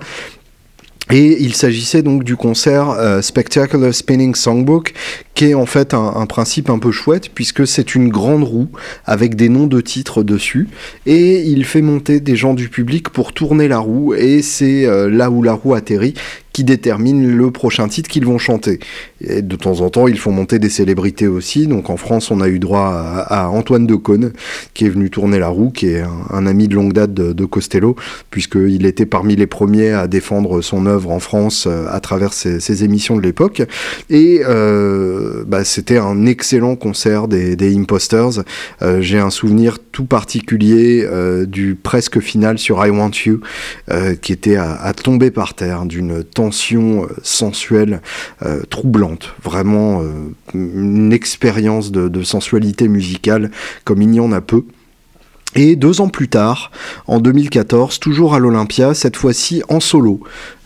Et 1.11 1.43
il 1.43 1.55
s'agissait 1.55 2.03
donc 2.03 2.25
du 2.25 2.37
concert 2.37 2.97
Spectacular 3.23 3.93
Spinning 3.93 4.35
Songbook, 4.35 4.95
qui 5.35 5.47
est 5.47 5.55
en 5.55 5.67
fait 5.67 5.95
un, 5.95 6.27
principe 6.27 6.71
un 6.71 6.79
peu 6.79 6.93
chouette 6.93 7.31
puisque 7.35 7.67
c'est 7.67 7.95
une 7.95 8.09
grande 8.09 8.45
roue 8.45 8.69
avec 9.05 9.35
des 9.35 9.49
noms 9.49 9.67
de 9.67 9.81
titres 9.81 10.23
dessus. 10.23 10.69
Et 11.07 11.43
il 11.43 11.65
fait 11.65 11.83
monter 11.83 12.21
des 12.21 12.37
gens 12.37 12.55
du 12.55 12.69
public 12.69 13.09
pour 13.11 13.33
tourner 13.33 13.69
la 13.69 13.79
roue 13.79 14.15
et 14.15 14.43
c'est 14.43 14.87
euh, 14.87 15.11
là 15.11 15.31
où 15.31 15.43
la 15.43 15.55
roue 15.55 15.75
atterrit 15.75 16.15
qui 16.53 16.65
détermine 16.65 17.35
le 17.35 17.51
prochain 17.51 17.89
titre 17.89 18.09
qu'ils 18.09 18.27
vont 18.27 18.39
chanter. 18.39 18.81
Et 19.21 19.43
de 19.43 19.57
temps 19.57 19.81
en 19.81 19.91
temps, 19.91 20.09
ils 20.09 20.19
font 20.19 20.33
monter 20.33 20.59
des 20.59 20.69
célébrités 20.69 21.27
aussi. 21.27 21.67
Donc 21.67 21.91
en 21.91 21.97
France, 21.97 22.31
on 22.31 22.41
a 22.41 22.49
eu 22.49 22.59
droit 22.59 22.93
à, 23.27 23.49
Antoine 23.49 23.87
Decaune, 23.87 24.33
qui 24.75 24.87
est 24.87 24.89
venu 24.89 25.11
tourner 25.11 25.39
la 25.39 25.49
roue, 25.49 25.71
qui 25.71 25.87
est 25.89 26.03
un, 26.31 26.47
ami 26.47 26.69
de 26.69 26.75
longue 26.75 26.93
date 26.93 27.15
de, 27.15 27.45
Costello, 27.45 27.97
puisqu'il 28.31 28.87
était 28.87 29.07
parmi 29.07 29.37
les 29.37 29.47
premiers 29.47 29.91
à 29.91 30.07
défendre 30.07 30.61
son 30.63 30.87
œuvre 30.87 31.11
en 31.11 31.19
France 31.19 31.67
euh, 31.67 31.87
à 31.91 32.01
travers 32.01 32.33
ses, 32.33 32.85
émissions 32.85 33.17
de 33.17 33.23
l'époque. 33.23 33.63
Et 34.11 34.43
euh, 34.45 35.45
bah, 35.47 35.65
c'était 35.65 35.99
un 35.99 36.27
excellent 36.27 36.77
concert 36.77 37.29
des, 37.29 37.57
Imposters. 37.77 38.45
Euh, 38.83 39.01
j'ai 39.01 39.19
un 39.19 39.31
souvenir 39.31 39.79
tout 39.93 40.05
particulier 40.05 41.05
euh, 41.05 41.47
du 41.47 41.75
presque 41.75 42.21
final 42.21 42.59
sur 42.59 42.85
I 42.85 42.91
Want 42.91 43.13
You, 43.25 43.41
qui 44.21 44.33
était 44.33 44.57
à, 44.57 44.93
tomber 44.95 45.31
par 45.31 45.55
terre, 45.55 45.85
d'une 45.87 46.23
tension 46.23 46.42
sensuelle 46.51 48.01
troublante. 48.71 49.35
Vraiment 49.43 50.03
une 50.55 51.13
expérience 51.13 51.93
de 51.93 52.23
sensualité 52.23 52.89
musicale 52.89 53.51
comme 53.85 54.03
il 54.03 54.09
n'y 54.09 54.21
en 54.21 54.33
a 54.33 54.41
peu. 54.41 54.65
Et 55.55 55.77
deux 55.77 56.01
ans 56.01 56.09
plus 56.09 56.29
tard, 56.29 56.71
en 57.07 57.21
2014, 57.21 57.99
toujours 57.99 58.35
à 58.35 58.39
l'Olympia, 58.39 58.95
cette 58.95 59.17
fois-ci 59.17 59.63
en 59.69 59.81
solo. 59.81 60.21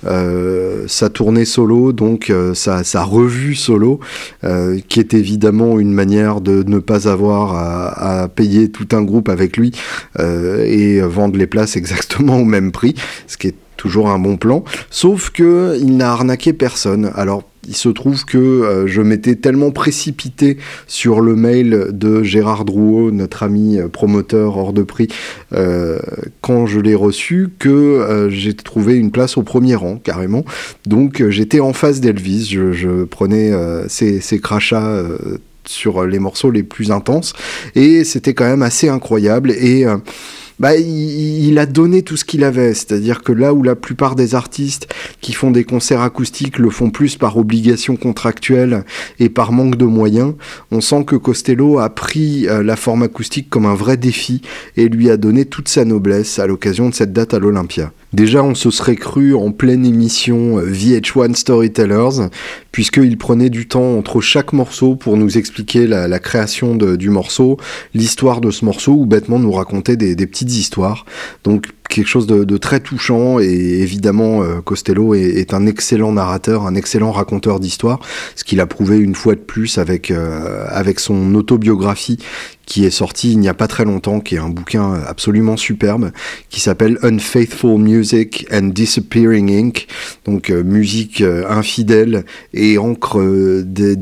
Euh, 0.06 0.84
sa 0.86 1.10
tournée 1.10 1.44
solo, 1.44 1.92
donc 1.92 2.30
euh, 2.30 2.54
sa, 2.54 3.02
revue 3.02 3.56
solo, 3.56 3.98
euh, 4.44 4.78
qui 4.88 5.00
est 5.00 5.12
évidemment 5.12 5.80
une 5.80 5.92
manière 5.92 6.40
de 6.40 6.62
ne 6.64 6.78
pas 6.78 7.08
avoir 7.08 7.56
à, 7.56 8.28
payer 8.28 8.70
tout 8.70 8.86
un 8.92 9.02
groupe 9.02 9.28
avec 9.28 9.56
lui 9.56 9.72
et 10.18 11.00
vendre 11.00 11.36
les 11.36 11.46
places 11.46 11.76
exactement 11.76 12.38
au 12.38 12.44
même 12.44 12.70
prix, 12.70 12.94
ce 13.26 13.36
qui 13.36 13.48
est 13.48 13.54
toujours 13.76 14.08
un 14.08 14.18
bon 14.18 14.36
plan. 14.36 14.64
Sauf 14.90 15.30
que 15.30 15.78
il 15.80 15.96
n'a 15.96 16.10
arnaqué 16.10 16.52
personne. 16.52 17.10
Alors 17.14 17.42
il 17.68 17.76
se 17.76 17.88
trouve 17.88 18.24
que 18.24 18.38
euh, 18.38 18.86
je 18.86 19.02
m'étais 19.02 19.34
tellement 19.34 19.70
précipité 19.70 20.56
sur 20.86 21.20
le 21.20 21.34
mail 21.34 21.88
de 21.90 22.22
Gérard 22.22 22.64
Drouot, 22.64 23.10
notre 23.10 23.42
ami 23.42 23.78
euh, 23.78 23.88
promoteur 23.88 24.56
hors 24.56 24.72
de 24.72 24.82
prix, 24.82 25.08
euh, 25.52 25.98
quand 26.40 26.66
je 26.66 26.80
l'ai 26.80 26.94
reçu, 26.94 27.48
que 27.58 28.28
j'ai 28.30 28.54
trouvé 28.54 28.96
une 28.96 29.10
place 29.10 29.36
au 29.36 29.42
premier 29.42 29.74
rang, 29.74 29.96
carrément. 29.96 30.44
Donc 30.86 31.28
j'étais 31.28 31.60
en 31.60 31.72
face 31.72 32.00
d'Elvis, 32.00 32.46
je, 32.46 33.04
prenais 33.04 33.52
ses, 33.88 34.38
crachats 34.40 35.02
sur 35.64 36.04
les 36.04 36.18
morceaux 36.18 36.50
les 36.50 36.62
plus 36.62 36.90
intenses, 36.90 37.32
et 37.74 38.04
c'était 38.04 38.34
quand 38.34 38.44
même 38.44 38.62
assez 38.62 38.88
incroyable. 38.88 39.50
Et 39.50 39.84
bah, 40.58 40.76
il, 40.76 41.58
a 41.58 41.66
donné 41.66 42.02
tout 42.02 42.16
ce 42.16 42.24
qu'il 42.24 42.44
avait. 42.44 42.74
C'est-à-dire 42.74 43.22
que 43.22 43.32
là 43.32 43.52
où 43.52 43.62
la 43.62 43.76
plupart 43.76 44.14
des 44.14 44.34
artistes 44.34 44.88
qui 45.20 45.32
font 45.32 45.50
des 45.50 45.64
concerts 45.64 46.00
acoustiques 46.00 46.58
le 46.58 46.70
font 46.70 46.90
plus 46.90 47.16
par 47.16 47.36
obligation 47.36 47.96
contractuelle 47.96 48.84
et 49.18 49.28
par 49.28 49.52
manque 49.52 49.76
de 49.76 49.84
moyens, 49.84 50.34
on 50.70 50.80
sent 50.80 51.04
que 51.04 51.16
Costello 51.16 51.78
a 51.78 51.90
pris 51.90 52.48
euh, 52.48 52.62
la 52.62 52.76
forme 52.76 53.02
acoustique 53.02 53.50
comme 53.50 53.66
un 53.66 53.74
vrai 53.74 53.96
défi 53.96 54.42
et 54.76 54.88
lui 54.88 55.10
a 55.10 55.16
donné 55.16 55.44
toute 55.44 55.68
sa 55.68 55.84
noblesse 55.84 56.38
à 56.38 56.46
l'occasion 56.46 56.88
de 56.88 56.94
cette 56.94 57.12
date 57.12 57.34
à 57.34 57.38
l'Olympia. 57.38 57.92
Déjà, 58.12 58.42
on 58.42 58.54
se 58.54 58.70
serait 58.70 58.96
cru 58.96 59.34
en 59.34 59.50
pleine 59.50 59.84
émission 59.84 60.58
euh, 60.58 60.70
VH1 60.70 61.34
Storytellers, 61.34 62.28
puisqu'il 62.72 63.18
prenait 63.18 63.50
du 63.50 63.66
temps 63.66 63.98
entre 63.98 64.20
chaque 64.20 64.52
morceau 64.52 64.94
pour 64.94 65.16
nous 65.16 65.38
expliquer 65.38 65.86
la, 65.86 66.18
création 66.18 66.76
du 66.76 67.10
morceau, 67.10 67.58
l'histoire 67.94 68.40
de 68.40 68.50
ce 68.50 68.64
morceau, 68.64 68.92
ou 68.92 69.06
bêtement 69.06 69.38
nous 69.38 69.52
raconter 69.52 69.96
des, 69.96 70.26
petites 70.26 70.52
histoires. 70.52 71.04
Donc 71.44 71.68
quelque 71.88 72.06
chose 72.06 72.26
de, 72.26 72.56
très 72.56 72.80
touchant 72.80 73.38
et 73.38 73.46
évidemment 73.46 74.42
euh, 74.42 74.60
Costello 74.60 75.14
est, 75.14 75.52
un 75.54 75.66
excellent 75.66 76.12
narrateur, 76.12 76.66
un 76.66 76.74
excellent 76.74 77.12
raconteur 77.12 77.60
d'histoire, 77.60 78.00
ce 78.34 78.44
qu'il 78.44 78.60
a 78.60 78.66
prouvé 78.66 78.98
une 78.98 79.14
fois 79.14 79.34
de 79.34 79.40
plus 79.40 79.78
avec, 79.78 80.10
euh, 80.10 80.66
avec 80.68 81.00
son 81.00 81.34
autobiographie 81.34 82.18
qui 82.64 82.84
est 82.84 82.90
sorti 82.90 83.30
il 83.30 83.38
n'y 83.38 83.48
a 83.48 83.54
pas 83.54 83.68
très 83.68 83.84
longtemps, 83.84 84.18
qui 84.18 84.34
est 84.34 84.38
un 84.38 84.48
bouquin 84.48 84.94
absolument 85.06 85.56
superbe, 85.56 86.10
qui 86.50 86.60
s'appelle 86.60 86.98
Unfaithful 87.02 87.78
Music 87.78 88.46
and 88.52 88.68
Disappearing 88.68 89.50
Ink, 89.50 89.86
donc 90.24 90.50
euh, 90.50 90.64
musique 90.64 91.22
infidèle 91.48 92.24
et 92.54 92.78
encre 92.78 93.18
de, 93.20 93.94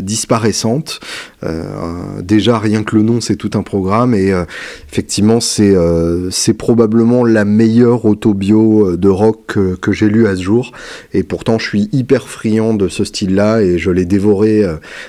disparaissante. 0.00 1.00
Déjà 2.22 2.58
rien 2.58 2.82
que 2.82 2.96
le 2.96 3.02
nom 3.02 3.20
c'est 3.20 3.36
tout 3.36 3.50
un 3.54 3.62
programme 3.62 4.14
et 4.14 4.32
effectivement 4.90 5.40
c'est 5.40 5.74
c'est 6.30 6.54
probablement 6.54 7.24
la 7.24 7.44
meilleure 7.44 8.04
autobio 8.04 8.96
de 8.96 9.08
rock 9.08 9.40
que, 9.46 9.74
que 9.76 9.92
j'ai 9.92 10.08
lu 10.08 10.26
à 10.26 10.36
ce 10.36 10.42
jour. 10.42 10.72
Et 11.12 11.22
pourtant 11.22 11.58
je 11.58 11.66
suis 11.66 11.88
hyper 11.92 12.28
friand 12.28 12.74
de 12.74 12.88
ce 12.88 13.04
style-là 13.04 13.62
et 13.62 13.78
je 13.78 13.90
l'ai 13.90 14.04
dévoré 14.04 14.64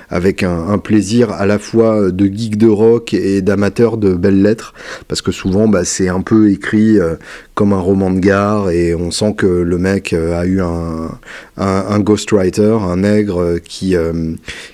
avec 0.10 0.44
un, 0.44 0.68
un, 0.70 0.78
plaisir 0.78 1.32
à 1.32 1.46
la 1.46 1.60
fois 1.60 2.12
de 2.12 2.26
geek 2.26 2.58
de 2.58 2.68
rock 2.68 3.14
et 3.14 3.42
d'amateurs 3.42 3.98
de 3.98 4.14
belles 4.14 4.42
lettres, 4.42 4.74
parce 5.08 5.22
que 5.22 5.32
souvent 5.32 5.68
bah, 5.68 5.86
c'est 5.86 6.10
un 6.10 6.22
peu 6.22 6.52
écrit 6.52 7.00
euh, 7.00 7.16
comme 7.62 7.74
un 7.74 7.80
roman 7.80 8.10
de 8.10 8.20
gare 8.20 8.72
et 8.72 8.96
on 8.96 9.12
sent 9.12 9.36
que 9.38 9.46
le 9.46 9.78
mec 9.78 10.14
a 10.14 10.48
eu 10.48 10.62
un, 10.62 11.12
un, 11.58 11.86
un 11.90 12.00
ghostwriter, 12.00 12.76
un 12.82 12.98
nègre 12.98 13.60
qui 13.64 13.96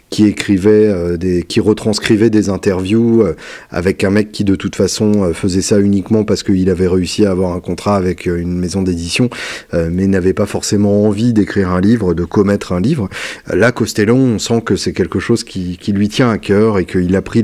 qui 0.09 0.25
écrivait 0.25 0.87
euh, 0.87 1.17
des, 1.17 1.43
qui 1.43 1.59
retranscrivait 1.59 2.29
des 2.29 2.49
interviews 2.49 3.23
euh, 3.23 3.35
avec 3.71 4.03
un 4.03 4.09
mec 4.09 4.31
qui 4.31 4.43
de 4.43 4.55
toute 4.55 4.75
façon 4.75 5.23
euh, 5.23 5.33
faisait 5.33 5.61
ça 5.61 5.79
uniquement 5.79 6.23
parce 6.23 6.43
qu'il 6.43 6.69
avait 6.69 6.87
réussi 6.87 7.25
à 7.25 7.31
avoir 7.31 7.51
un 7.53 7.59
contrat 7.59 7.97
avec 7.97 8.25
une 8.25 8.57
maison 8.57 8.81
d'édition, 8.81 9.29
mais 9.73 10.07
n'avait 10.07 10.33
pas 10.33 10.45
forcément 10.45 11.05
envie 11.05 11.33
d'écrire 11.33 11.71
un 11.71 11.81
livre, 11.81 12.13
de 12.13 12.23
commettre 12.23 12.71
un 12.71 12.79
livre. 12.79 13.09
Là, 13.51 13.71
Costello, 13.71 14.15
on 14.15 14.39
sent 14.39 14.61
que 14.61 14.75
c'est 14.75 14.93
quelque 14.93 15.19
chose 15.19 15.43
qui, 15.43 15.77
qui, 15.77 15.91
lui 15.91 16.09
tient 16.09 16.29
à 16.29 16.37
cœur 16.37 16.79
et 16.79 16.85
qu'il 16.85 17.15
a 17.15 17.21
pris 17.21 17.43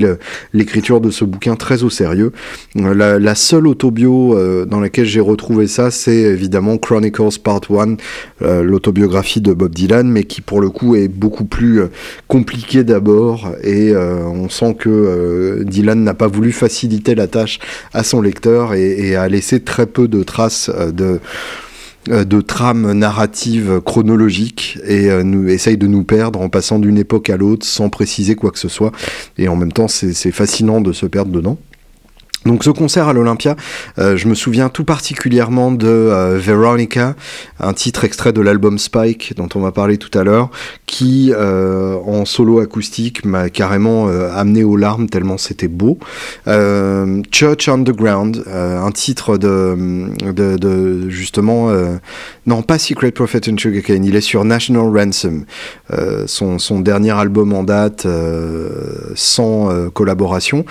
l'écriture 0.53 1.01
de 1.01 1.09
ce 1.09 1.25
bouquin 1.25 1.55
très 1.55 1.83
au 1.83 1.89
sérieux. 1.89 2.31
La, 2.75 3.19
la 3.19 3.35
seule 3.35 3.67
autobio 3.67 4.38
dans 4.65 4.79
laquelle 4.79 5.05
j'ai 5.05 5.21
retrouvé 5.34 5.68
ça, 5.68 5.92
c'est 5.92 6.16
évidemment 6.16 6.78
Chronicles 6.78 7.40
Part 7.44 7.62
1, 7.70 8.62
l'autobiographie 8.62 9.42
de 9.42 9.54
Bob 9.54 9.74
Dylan, 9.74 10.10
mais 10.10 10.24
qui 10.24 10.42
pour 10.42 10.62
le 10.62 10.70
coup 10.70 10.96
est 10.96 11.08
beaucoup 11.08 11.46
plus 11.46 11.82
compliquée 12.28 12.84
d'abord 12.84 13.54
et 13.63 13.92
euh, 13.92 14.24
on 14.25 14.50
sent 14.50 14.75
que 14.80 14.90
euh, 14.90 15.63
Dylan 15.63 16.04
n'a 16.04 16.13
pas 16.13 16.28
voulu 16.28 16.52
faciliter 16.52 17.16
la 17.16 17.28
tâche 17.28 17.60
à 17.94 18.04
son 18.04 18.22
lecteur 18.22 18.74
et, 18.74 19.16
a 19.16 19.28
laissé 19.28 19.60
très 19.60 19.86
peu 19.86 20.08
de 20.08 20.24
traces 20.24 20.70
euh, 20.74 20.92
de 20.92 21.20
de 22.10 22.42
trames 22.42 22.92
narratives 22.92 23.80
chronologiques 23.80 24.78
et 24.86 25.24
nous 25.24 25.48
essaye 25.48 25.78
de 25.78 25.88
nous 25.88 26.04
perdre 26.04 26.42
en 26.42 26.50
passant 26.50 26.78
d'une 26.78 26.98
époque 26.98 27.30
à 27.30 27.38
l'autre 27.38 27.66
sans 27.66 27.88
préciser 27.88 28.36
quoi 28.36 28.52
que 28.52 28.60
ce 28.60 28.68
soit 28.68 28.92
et 29.38 29.48
en 29.48 29.56
même 29.56 29.72
temps 29.72 29.88
c'est 29.88 30.13
fascinant 30.32 30.82
de 30.82 30.92
se 30.92 31.06
perdre 31.06 31.32
dedans. 31.32 31.58
Donc 32.45 32.63
ce 32.63 32.69
concert 32.69 33.07
à 33.07 33.13
l'Olympia, 33.13 33.55
euh, 34.00 34.17
je 34.17 34.27
me 34.27 34.35
souviens 34.35 34.67
tout 34.67 34.83
particulièrement 34.83 35.71
de 35.71 35.88
euh, 35.88 36.38
Veronica, 36.38 37.15
un 37.59 37.73
titre 37.73 38.03
extrait 38.03 38.33
de 38.33 38.41
l'album 38.41 38.77
Spike 38.77 39.33
dont 39.38 39.47
on 39.55 39.62
va 39.62 39.71
parler 39.71 39.97
tout 39.97 40.17
à 40.17 40.23
l'heure, 40.23 40.50
qui 40.85 41.31
euh, 41.33 41.95
en 42.05 42.25
solo 42.25 42.59
acoustique 42.59 43.23
m'a 43.23 43.50
carrément 43.50 44.07
amené 44.07 44.63
aux 44.63 44.75
larmes 44.75 45.07
tellement 45.07 45.38
c'était 45.38 45.67
beau. 45.67 45.97
Church 46.45 47.67
Underground, 47.67 48.43
un 48.47 48.91
titre 48.91 49.38
de, 49.38 51.09
justement, 51.09 51.71
non 52.45 52.62
pas 52.62 52.77
Secret 52.77 53.12
Prophet 53.12 53.41
and 53.50 53.57
Sugarcane, 53.57 54.03
il 54.03 54.15
est 54.15 54.21
sur 54.21 54.43
National 54.43 54.89
Ransom, 54.95 55.45
son, 56.25 56.59
son, 56.59 56.79
dernier 56.79 57.12
album 57.12 57.53
en 57.53 57.63
date 57.63 58.07
sans 59.15 59.89
collaboration. 59.91 60.65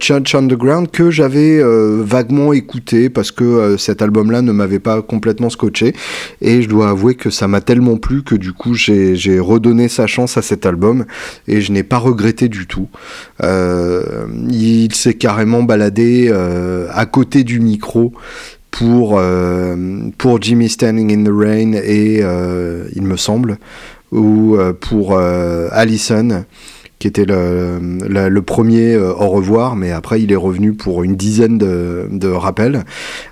Church 0.00 0.34
Underground 0.34 0.90
que 0.90 1.01
j'avais 1.10 1.58
euh, 1.58 2.02
vaguement 2.04 2.52
écouté 2.52 3.10
parce 3.10 3.30
que 3.30 3.44
euh, 3.44 3.76
cet 3.76 4.02
album-là 4.02 4.42
ne 4.42 4.52
m'avait 4.52 4.78
pas 4.78 5.02
complètement 5.02 5.50
scotché. 5.50 5.94
Et 6.40 6.62
je 6.62 6.68
dois 6.68 6.90
avouer 6.90 7.14
que 7.14 7.30
ça 7.30 7.48
m'a 7.48 7.60
tellement 7.60 7.96
plu 7.96 8.22
que 8.22 8.34
du 8.34 8.52
coup 8.52 8.74
j'ai 8.74 9.38
redonné 9.40 9.88
sa 9.88 10.06
chance 10.06 10.36
à 10.36 10.42
cet 10.42 10.66
album 10.66 11.04
et 11.48 11.60
je 11.60 11.72
n'ai 11.72 11.82
pas 11.82 11.98
regretté 11.98 12.48
du 12.48 12.66
tout. 12.66 12.88
Euh, 13.42 14.26
il 14.50 14.94
s'est 14.94 15.14
carrément 15.14 15.62
baladé 15.62 16.32
à 16.90 17.06
côté 17.06 17.44
du 17.44 17.60
micro 17.60 18.12
pour, 18.70 19.20
pour 20.18 20.42
Jimmy 20.42 20.68
Standing 20.68 21.12
in 21.12 21.24
the 21.24 21.34
Rain 21.34 21.72
et 21.74 22.22
il 22.94 23.02
me 23.02 23.16
semble, 23.16 23.58
ou 24.10 24.56
pour 24.80 25.18
Allison 25.18 26.44
qui 27.02 27.08
était 27.08 27.24
le, 27.26 28.40
premier 28.42 28.94
euh, 28.94 29.12
au 29.12 29.26
revoir, 29.26 29.74
mais 29.74 29.90
après 29.90 30.22
il 30.22 30.30
est 30.30 30.36
revenu 30.36 30.72
pour 30.72 31.02
une 31.02 31.16
dizaine 31.16 31.58
de, 31.58 32.28
rappels, 32.28 32.84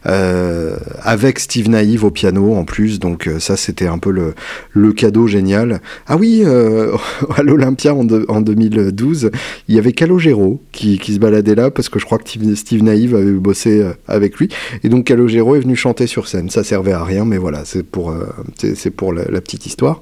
euh, 0.06 0.76
avec 1.02 1.38
Steve 1.38 1.68
Naïve 1.68 2.02
au 2.02 2.10
piano 2.10 2.54
en 2.54 2.64
plus, 2.64 2.98
donc 2.98 3.28
euh, 3.28 3.38
ça 3.38 3.56
c'était 3.56 3.86
un 3.86 3.98
peu 3.98 4.10
le, 4.10 4.92
cadeau 4.92 5.28
génial. 5.28 5.80
Ah 6.08 6.16
oui, 6.16 6.42
à 7.36 7.42
l'Olympia 7.44 7.94
en, 7.94 8.08
en, 8.28 8.40
2012, 8.40 9.30
il 9.68 9.76
y 9.76 9.78
avait 9.78 9.92
Calogero 9.92 10.60
qui, 10.72 10.98
qui, 10.98 11.14
se 11.14 11.20
baladait 11.20 11.54
là, 11.54 11.70
parce 11.70 11.88
que 11.88 12.00
je 12.00 12.06
crois 12.06 12.18
que 12.18 12.28
Steve 12.56 12.82
Naïve 12.82 13.14
avait 13.14 13.30
bossé 13.30 13.86
avec 14.08 14.38
lui, 14.38 14.48
et 14.82 14.88
donc 14.88 15.04
Calogero 15.04 15.54
est 15.54 15.60
venu 15.60 15.76
chanter 15.76 16.08
sur 16.08 16.26
scène, 16.26 16.50
ça 16.50 16.64
servait 16.64 16.90
à 16.90 17.04
rien, 17.04 17.24
mais 17.24 17.38
voilà, 17.38 17.64
c'est 17.64 17.84
pour, 17.84 18.12
c'est 18.56 18.90
pour 18.90 19.12
la, 19.12 19.26
la, 19.30 19.40
petite 19.40 19.64
histoire. 19.66 20.00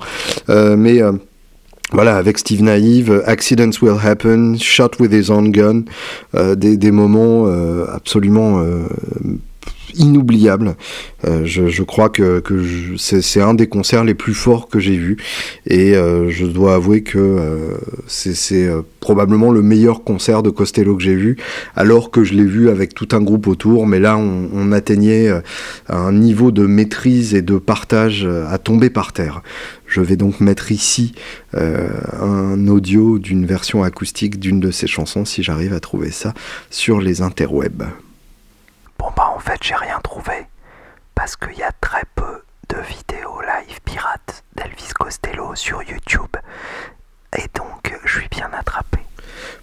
mais 0.49 1.03
voilà, 1.93 2.17
avec 2.17 2.39
Steve 2.39 2.63
Naive, 2.63 3.23
Accidents 3.27 3.71
Will 3.81 3.97
Happen, 4.03 4.57
Shot 4.59 4.91
with 5.01 5.13
His 5.13 5.31
Own 5.31 5.51
Gun, 5.51 5.85
euh, 6.35 6.55
des, 6.55 6.77
des, 6.77 6.91
moments 6.91 7.47
euh, 7.47 7.87
absolument 7.91 8.61
euh, 8.61 8.87
inoubliable. 9.95 10.77
Euh, 11.27 11.45
je, 11.45 11.69
je, 11.69 11.83
crois 11.83 12.09
que, 12.09 12.41
que 12.41 12.63
c'est 12.97 13.41
un 13.41 13.55
des 13.55 13.67
concerts 13.67 14.05
les 14.05 14.15
plus 14.15 14.35
forts 14.35 14.69
que 14.69 14.79
j'ai 14.79 14.97
vus 14.97 15.17
et 15.67 15.97
euh, 15.97 16.31
je 16.31 16.47
dois 16.47 16.75
avouer 16.75 17.03
que 17.03 17.19
euh, 17.19 17.77
c'est 18.07 18.69
probablement 19.01 19.51
le 19.51 19.63
meilleur 19.63 20.05
concert 20.05 20.43
de 20.43 20.51
Costello 20.51 20.97
que 20.97 21.03
j'ai 21.03 21.15
vu, 21.15 21.37
alors 21.77 22.11
que 22.11 22.25
je 22.25 22.35
l'ai 22.35 22.45
vu 22.45 22.69
avec 22.69 22.95
tout 22.95 23.09
un 23.13 23.21
groupe 23.21 23.47
autour, 23.47 23.87
mais 23.87 23.99
là 23.99 24.17
on, 24.17 24.49
on, 24.53 24.73
atteignait 24.73 25.31
un 25.89 26.13
niveau 26.13 26.51
de 26.51 26.67
maîtrise 26.67 27.35
et 27.35 27.43
de 27.43 27.57
partage 27.57 28.29
à 28.49 28.59
tomber 28.59 28.91
par 28.91 29.13
terre. 29.13 29.43
Je 29.89 30.03
vais 30.03 30.17
donc 30.17 30.41
mettre 30.41 30.71
ici 30.71 31.15
un 31.55 32.69
audio 32.69 33.19
d'une 33.19 33.47
version 33.47 33.83
acoustique 33.83 34.39
d'une 34.39 34.61
de 34.61 34.71
ces 34.71 34.87
chansons 34.87 35.25
si 35.25 35.43
j'arrive 35.43 35.73
à 35.73 35.81
trouver 35.81 36.11
ça 36.11 36.35
sur 36.71 37.01
les 37.01 37.23
interwebs. 37.23 37.89
Bon 38.99 39.09
bah 39.17 39.33
en 39.35 39.39
fait 39.39 39.59
j'ai 39.63 39.75
rien 39.75 39.99
trouvé 40.05 40.47
parce 41.15 41.37
qu'il 41.37 41.57
y 41.57 41.63
a 41.63 41.73
très 41.81 42.03
peu 42.15 42.43
de 42.69 42.77
vidéos 42.83 43.41
live 43.41 43.81
pirates 43.85 44.45
d'Elvis 44.57 44.93
Costello 44.95 45.55
sur 45.55 45.83
YouTube 45.83 46.37
et 47.37 47.47
donc 47.57 47.95
je 48.05 48.19
suis 48.21 48.29
bien 48.29 48.51
attrapé. 48.53 48.99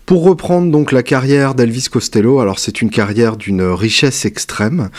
Pour 0.06 0.24
reprendre 0.24 0.72
donc 0.72 0.92
la 0.92 1.02
carrière 1.02 1.56
d'Elvis 1.56 1.88
Costello, 1.92 2.40
alors 2.40 2.60
c'est 2.60 2.84
une 2.84 2.92
carrière 2.92 3.38
d'une 3.38 3.64
richesse 3.64 4.26
extrême 4.26 4.90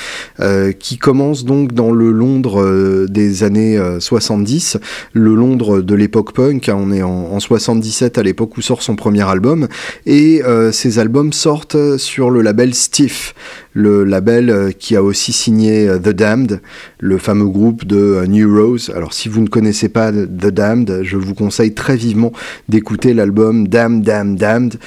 euh, 0.40 0.72
qui 0.72 0.98
commence 0.98 1.44
donc 1.44 1.72
dans 1.72 1.92
le 1.92 2.10
Londres 2.10 2.60
euh, 2.60 3.06
des 3.08 3.44
années 3.44 3.78
70, 4.00 4.74
euh, 4.74 4.78
le 5.12 5.36
Londres 5.36 5.80
de 5.80 5.94
l'époque 5.94 6.32
punk, 6.32 6.68
hein, 6.68 6.76
on 6.76 6.90
est 6.90 7.02
en, 7.02 7.32
en, 7.32 7.38
77 7.38 8.18
à 8.18 8.24
l'époque 8.24 8.56
où 8.56 8.62
sort 8.62 8.82
son 8.82 8.96
premier 8.96 9.22
album, 9.22 9.68
et 10.06 10.42
ces 10.72 10.98
albums 10.98 11.32
sortent 11.32 11.96
sur 11.98 12.30
le 12.30 12.42
label 12.42 12.74
Stiff, 12.74 13.34
le 13.74 14.02
label 14.02 14.74
qui 14.78 14.96
a 14.96 15.02
aussi 15.02 15.32
signé 15.32 15.86
The 16.02 16.08
Damned, 16.08 16.60
le 16.98 17.18
fameux 17.18 17.46
groupe 17.46 17.84
de 17.84 18.24
New 18.26 18.52
Rose. 18.52 18.90
Alors 18.94 19.12
si 19.12 19.28
vous 19.28 19.40
ne 19.40 19.48
connaissez 19.48 19.88
pas 19.88 20.10
The 20.10 20.48
Damned, 20.48 21.02
je 21.02 21.16
vous 21.16 21.34
conseille 21.34 21.74
très 21.74 21.96
vivement 21.96 22.32
d'écouter 22.68 23.14
l'album 23.14 23.68
Damn 23.68 24.02
Damn 24.02 24.36
Damned 24.36 24.78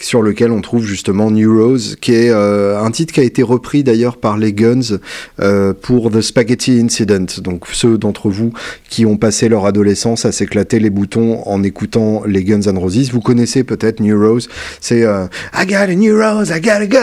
sur 0.00 0.22
lequel 0.22 0.52
on 0.52 0.60
trouve 0.60 0.84
justement 0.84 1.30
New 1.30 1.58
Rose, 1.58 1.96
qui 2.00 2.14
est 2.14 2.30
euh, 2.30 2.80
un 2.80 2.90
titre 2.90 3.12
qui 3.12 3.20
a 3.20 3.24
été 3.24 3.42
repris 3.42 3.82
d'ailleurs 3.82 4.16
par 4.16 4.38
les 4.38 4.52
Guns 4.52 4.98
euh, 5.40 5.72
pour 5.72 6.10
The 6.10 6.20
Spaghetti 6.20 6.80
Incident. 6.80 7.26
Donc 7.38 7.64
ceux 7.72 7.98
d'entre 7.98 8.30
vous 8.30 8.52
qui 8.88 9.06
ont 9.06 9.16
passé 9.16 9.48
leur 9.48 9.66
adolescence 9.66 10.24
à 10.24 10.32
s'éclater 10.32 10.78
les 10.78 10.90
boutons 10.90 11.42
en 11.46 11.62
écoutant 11.62 12.22
les 12.26 12.44
Guns 12.44 12.62
N' 12.62 12.78
Roses, 12.78 13.10
vous 13.10 13.20
connaissez 13.20 13.64
peut-être 13.64 14.00
New 14.00 14.18
Rose. 14.18 14.48
C'est 14.80 15.02
euh, 15.02 15.26
I 15.54 15.66
got 15.66 15.90
a 15.90 15.94
new 15.94 16.16
rose, 16.16 16.50
I 16.50 16.60
gotta 16.60 16.86
go. 16.86 16.98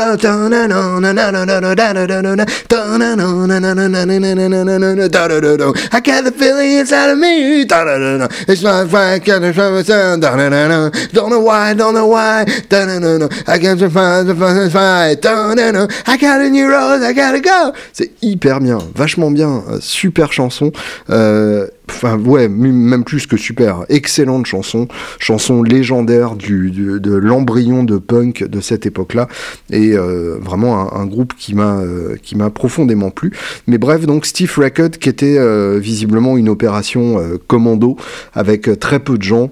C'est 17.93 18.11
hyper 18.21 18.59
bien, 18.59 18.79
vachement 18.95 19.31
bien, 19.31 19.63
euh, 19.69 19.77
super 19.79 20.33
chanson. 20.33 20.71
Euh, 21.09 21.67
enfin 21.89 22.17
ouais, 22.17 22.47
même 22.47 23.03
plus 23.03 23.27
que 23.27 23.37
super, 23.37 23.85
excellente 23.89 24.45
chanson, 24.45 24.87
chanson 25.19 25.63
légendaire 25.63 26.35
du, 26.35 26.71
de 26.71 27.13
l'embryon 27.15 27.83
de 27.83 27.97
punk 27.97 28.43
de 28.43 28.61
cette 28.61 28.85
époque-là, 28.85 29.27
et 29.71 29.93
euh, 29.93 30.37
vraiment 30.41 30.93
un, 30.93 31.05
groupe 31.05 31.33
qui 31.37 31.53
m'a 31.53 32.49
profondément 32.53 33.11
plu. 33.11 33.31
Mais 33.67 33.77
bref, 33.77 34.05
donc 34.05 34.25
Steve 34.25 34.51
Record 34.57 34.91
qui 34.99 35.09
était 35.09 35.37
visiblement 35.79 36.37
une 36.37 36.49
opération 36.49 37.21
commando 37.47 37.97
avec 38.33 38.79
très 38.79 38.99
peu 38.99 39.17
de 39.17 39.23
gens 39.23 39.51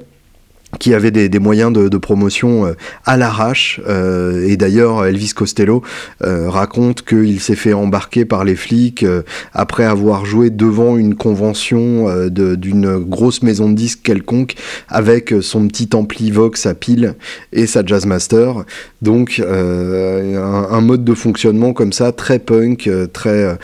qui 0.79 0.93
avait 0.93 1.11
des, 1.11 1.39
moyens 1.39 1.71
de, 1.71 1.97
promotion 1.97 2.65
euh, 2.65 2.73
à 3.05 3.17
l'arrache. 3.17 3.79
Euh, 3.87 4.47
et 4.47 4.57
d'ailleurs, 4.57 5.05
Elvis 5.05 5.33
Costello 5.35 5.83
euh, 6.23 6.49
raconte 6.49 7.03
qu'il 7.03 7.39
s'est 7.39 7.55
fait 7.55 7.73
embarquer 7.73 8.25
par 8.25 8.43
les 8.43 8.55
flics 8.55 9.05
après 9.53 9.85
avoir 9.85 10.25
joué 10.25 10.49
devant 10.49 10.97
une 10.97 11.15
convention 11.15 12.27
d'une 12.29 12.97
grosse 12.97 13.43
maison 13.43 13.69
de 13.69 13.75
disques 13.75 14.01
quelconque 14.03 14.55
avec 14.89 15.33
son 15.41 15.67
petit 15.67 15.89
ampli 15.93 16.31
Vox 16.31 16.65
à 16.65 16.73
pile 16.73 17.15
et 17.51 17.67
sa 17.67 17.85
Jazzmaster. 17.85 18.63
Donc, 19.01 19.41
un, 19.45 20.81
mode 20.81 21.03
de 21.03 21.13
fonctionnement 21.13 21.73
comme 21.73 21.93
ça, 21.93 22.11
très 22.11 22.39
punk, 22.39 22.89
très 23.13 23.57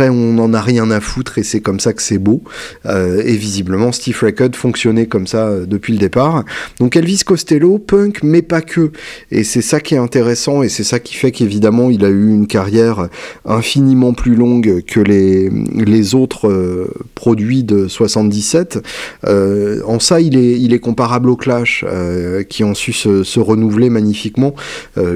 on 0.00 0.32
n'en 0.32 0.52
a 0.54 0.60
rien 0.60 0.90
à 0.90 1.00
foutre 1.00 1.38
et 1.38 1.42
c'est 1.42 1.60
comme 1.60 1.80
ça 1.80 1.92
que 1.92 2.02
c'est 2.02 2.18
beau. 2.18 2.42
et 2.86 3.36
visiblement, 3.36 3.92
Steve 3.92 4.18
Record 4.22 4.54
fonctionnait 4.54 5.06
comme 5.06 5.26
ça 5.26 5.60
depuis 5.66 5.92
le 5.92 5.98
départ. 5.98 6.44
Donc 6.78 6.96
Elvis 6.96 7.22
Costello, 7.24 7.78
punk, 7.78 8.22
mais 8.22 8.42
pas 8.42 8.60
que. 8.60 8.92
Et 9.30 9.44
c'est 9.44 9.62
ça 9.62 9.80
qui 9.80 9.94
est 9.94 9.98
intéressant 9.98 10.62
et 10.62 10.68
c'est 10.68 10.84
ça 10.84 10.98
qui 10.98 11.14
fait 11.14 11.30
qu'évidemment 11.30 11.90
il 11.90 12.04
a 12.04 12.08
eu 12.08 12.28
une 12.28 12.46
carrière 12.46 13.08
infiniment 13.44 14.12
plus 14.12 14.34
longue 14.34 14.82
que 14.86 15.00
les, 15.00 15.50
autres 16.14 16.88
produits 17.14 17.62
de 17.62 17.88
77. 17.88 18.78
en 19.24 20.00
ça, 20.00 20.20
il 20.20 20.72
est, 20.72 20.78
comparable 20.78 21.28
au 21.28 21.36
Clash, 21.36 21.84
qui 22.48 22.64
ont 22.64 22.74
su 22.74 22.92
se, 22.92 23.40
renouveler 23.40 23.90
magnifiquement 23.90 24.54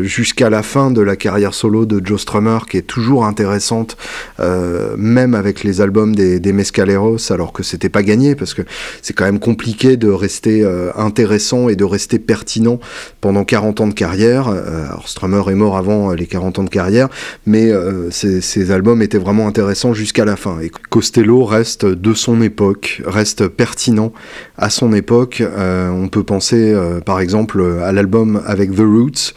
jusqu'à 0.02 0.50
la 0.50 0.62
fin 0.62 0.90
de 0.90 1.00
la 1.00 1.16
carrière 1.16 1.54
solo 1.54 1.86
de 1.86 2.04
Joe 2.04 2.20
Strummer, 2.20 2.58
qui 2.70 2.76
est 2.76 2.86
toujours 2.86 3.24
intéressante, 3.24 3.96
euh, 4.40 4.65
même 4.96 5.34
avec 5.34 5.64
les 5.64 5.80
albums 5.80 6.14
des, 6.14 6.52
Mescaleros, 6.52 7.32
alors 7.32 7.52
que 7.52 7.62
c'était 7.62 7.88
pas 7.88 8.02
gagné, 8.02 8.34
parce 8.34 8.54
que 8.54 8.62
c'est 9.02 9.12
quand 9.12 9.24
même 9.24 9.38
compliqué 9.38 9.96
de 9.96 10.08
rester 10.08 10.62
euh, 10.62 10.90
intéressant 10.96 11.68
et 11.68 11.76
de 11.76 11.84
rester 11.84 12.18
pertinent 12.18 12.80
pendant 13.20 13.44
40 13.44 13.80
ans 13.80 13.86
de 13.88 13.94
carrière. 13.94 14.48
Euh, 14.48 14.86
alors 14.86 15.08
Strummer 15.08 15.42
est 15.50 15.54
mort 15.54 15.76
avant 15.76 16.12
les 16.12 16.26
40 16.26 16.60
ans 16.60 16.64
de 16.64 16.70
carrière, 16.70 17.08
mais 17.46 17.72
ces, 18.10 18.70
albums 18.70 19.02
étaient 19.02 19.18
vraiment 19.18 19.46
intéressants 19.46 19.94
jusqu'à 19.94 20.24
la 20.24 20.36
fin. 20.36 20.58
Et 20.60 20.70
Costello 20.90 21.44
reste 21.44 21.84
de 21.84 22.14
son 22.14 22.42
époque, 22.42 23.02
reste 23.06 23.48
pertinent 23.48 24.12
à 24.56 24.70
son 24.70 24.92
époque. 24.92 25.42
on 25.56 26.08
peut 26.08 26.24
penser 26.24 26.74
par 27.04 27.20
exemple 27.20 27.64
à 27.82 27.92
l'album 27.92 28.42
avec 28.46 28.74
The 28.74 28.80
Roots, 28.80 29.34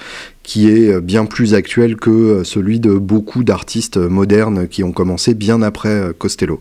qui 0.49 0.67
est 0.67 0.91
euh, 0.91 0.99
bien 0.99 1.25
plus 1.25 1.53
actuel 1.53 1.95
que 1.95 2.09
euh, 2.09 2.43
celui 2.43 2.79
de 2.79 2.93
beaucoup 2.93 3.43
d'artistes 3.43 3.97
modernes 3.97 4.67
qui 4.67 4.83
ont 4.83 4.91
commencé 4.91 5.35
bien 5.35 5.62
après 5.62 5.89
euh, 5.89 6.12
Costello. 6.17 6.59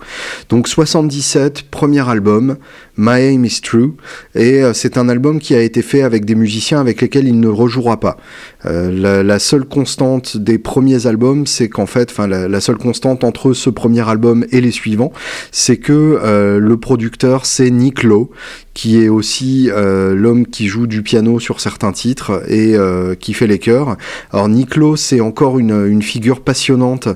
Donc 0.51 0.69
77, 0.69 1.63
premier 1.71 2.07
album, 2.07 2.59
My 2.99 3.19
Aim 3.23 3.45
is 3.45 3.63
True, 3.63 3.95
et 4.35 4.61
c'est 4.75 4.99
un 4.99 5.09
album 5.09 5.39
qui 5.39 5.55
a 5.55 5.63
été 5.63 5.83
fait 5.83 6.03
avec 6.03 6.25
des 6.25 6.35
musiciens 6.35 6.81
avec 6.81 7.01
lesquels 7.01 7.27
il 7.29 7.39
ne 7.39 7.49
rejouera 7.49 8.01
pas. 8.01 8.17
la, 8.65 9.39
seule 9.39 9.65
constante 9.65 10.37
des 10.37 10.59
premiers 10.59 11.07
albums, 11.07 11.47
c'est 11.47 11.69
qu'en 11.69 11.87
fait, 11.87 12.11
enfin 12.11 12.27
la, 12.27 12.61
seule 12.61 12.77
constante 12.77 13.23
entre 13.23 13.53
ce 13.53 13.71
premier 13.71 14.07
album 14.09 14.45
et 14.51 14.61
les 14.61 14.73
suivants, 14.73 15.13
c'est 15.53 15.77
que 15.77 16.59
le 16.59 16.77
producteur 16.77 17.47
c'est 17.47 17.71
Nick 17.71 18.03
Lowe, 18.03 18.31
qui 18.75 19.01
est 19.01 19.09
aussi 19.09 19.71
l'homme 19.73 20.45
qui 20.49 20.67
joue 20.67 20.89
du 20.89 21.03
piano 21.03 21.39
sur 21.39 21.61
certains 21.61 21.93
titres 21.93 22.43
et 22.51 22.77
qui 23.21 23.33
fait 23.33 23.47
les 23.47 23.61
chœurs 23.61 23.78
alors 24.33 24.49
Niclo, 24.49 24.97
c'est 24.97 25.21
encore 25.21 25.59
une, 25.59 26.03
figure 26.03 26.41
passionnante 26.41 27.09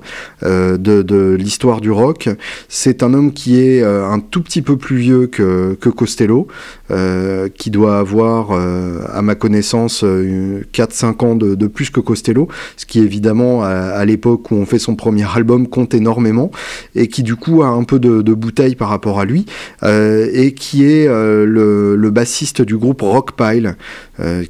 euh, 0.43 0.77
de, 0.77 1.35
l'histoire 1.35 1.81
du 1.81 1.91
rock. 1.91 2.29
C'est 2.69 3.03
un 3.03 3.15
homme 3.15 3.33
qui 3.33 3.61
est 3.61 3.83
euh, 3.83 4.07
un 4.07 4.19
tout 4.19 4.43
petit 4.43 4.63
peu 4.63 4.77
plus 4.77 4.97
vieux 4.97 5.27
que, 5.27 5.77
Costello, 5.91 6.49
euh, 6.91 7.49
qui 7.49 7.71
doit 7.71 7.99
avoir, 7.99 8.53
à 8.53 9.23
ma 9.23 9.35
connaissance, 9.35 10.05
4-5 10.05 11.25
ans 11.25 11.35
de, 11.35 11.67
plus 11.67 11.91
que 11.91 12.01
Costello, 12.01 12.49
ce 12.77 12.87
qui 12.87 13.01
évidemment, 13.01 13.63
à, 13.63 14.05
l'époque 14.05 14.51
où 14.51 14.57
on 14.57 14.67
fait 14.67 14.79
son 14.79 14.95
premier 14.95 15.27
album, 15.35 15.69
compte 15.69 15.95
énormément, 15.95 16.51
et 16.95 17.09
qui 17.09 17.23
du 17.23 17.37
coup 17.37 17.63
a 17.63 17.69
un 17.69 17.85
peu 17.85 17.99
de, 17.99 18.33
bouteille 18.35 18.75
par 18.75 18.89
rapport 18.89 19.21
à 19.21 19.25
lui, 19.25 19.47
et 19.85 20.55
qui 20.55 20.85
est 20.85 21.07
le, 21.07 22.11
bassiste 22.13 22.61
du 22.61 22.77
groupe 22.77 23.01
Rockpile, 23.01 23.77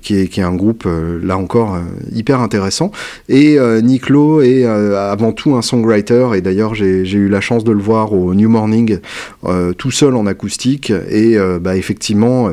qui 0.01 0.17
est, 0.17 0.29
qui, 0.29 0.41
est, 0.41 0.45
un 0.45 0.55
groupe, 0.55 0.87
là 1.23 1.37
encore, 1.39 1.79
hyper 2.13 2.41
intéressant. 2.41 2.91
Et 3.29 3.59
euh, 3.59 3.81
Nick 3.81 4.09
Lowe 4.09 4.43
est 4.43 4.65
euh, 4.65 5.11
avant 5.11 5.33
tout 5.33 5.55
un 5.55 5.63
songwriter, 5.63 6.29
et 6.35 6.41
d'ailleurs 6.41 6.75
j'ai 6.75 7.03
eu 7.03 7.29
la 7.29 7.41
chance 7.41 7.65
de 7.65 7.73
le 7.73 7.81
voir 7.81 8.13
au 8.13 8.35
New 8.35 8.49
Morning 8.49 8.99
euh, 9.45 9.73
tout 9.73 9.91
seul 9.91 10.17
en 10.17 10.27
acoustique, 10.27 10.93
et 11.11 11.37
bah, 11.61 11.77
effectivement 11.77 12.51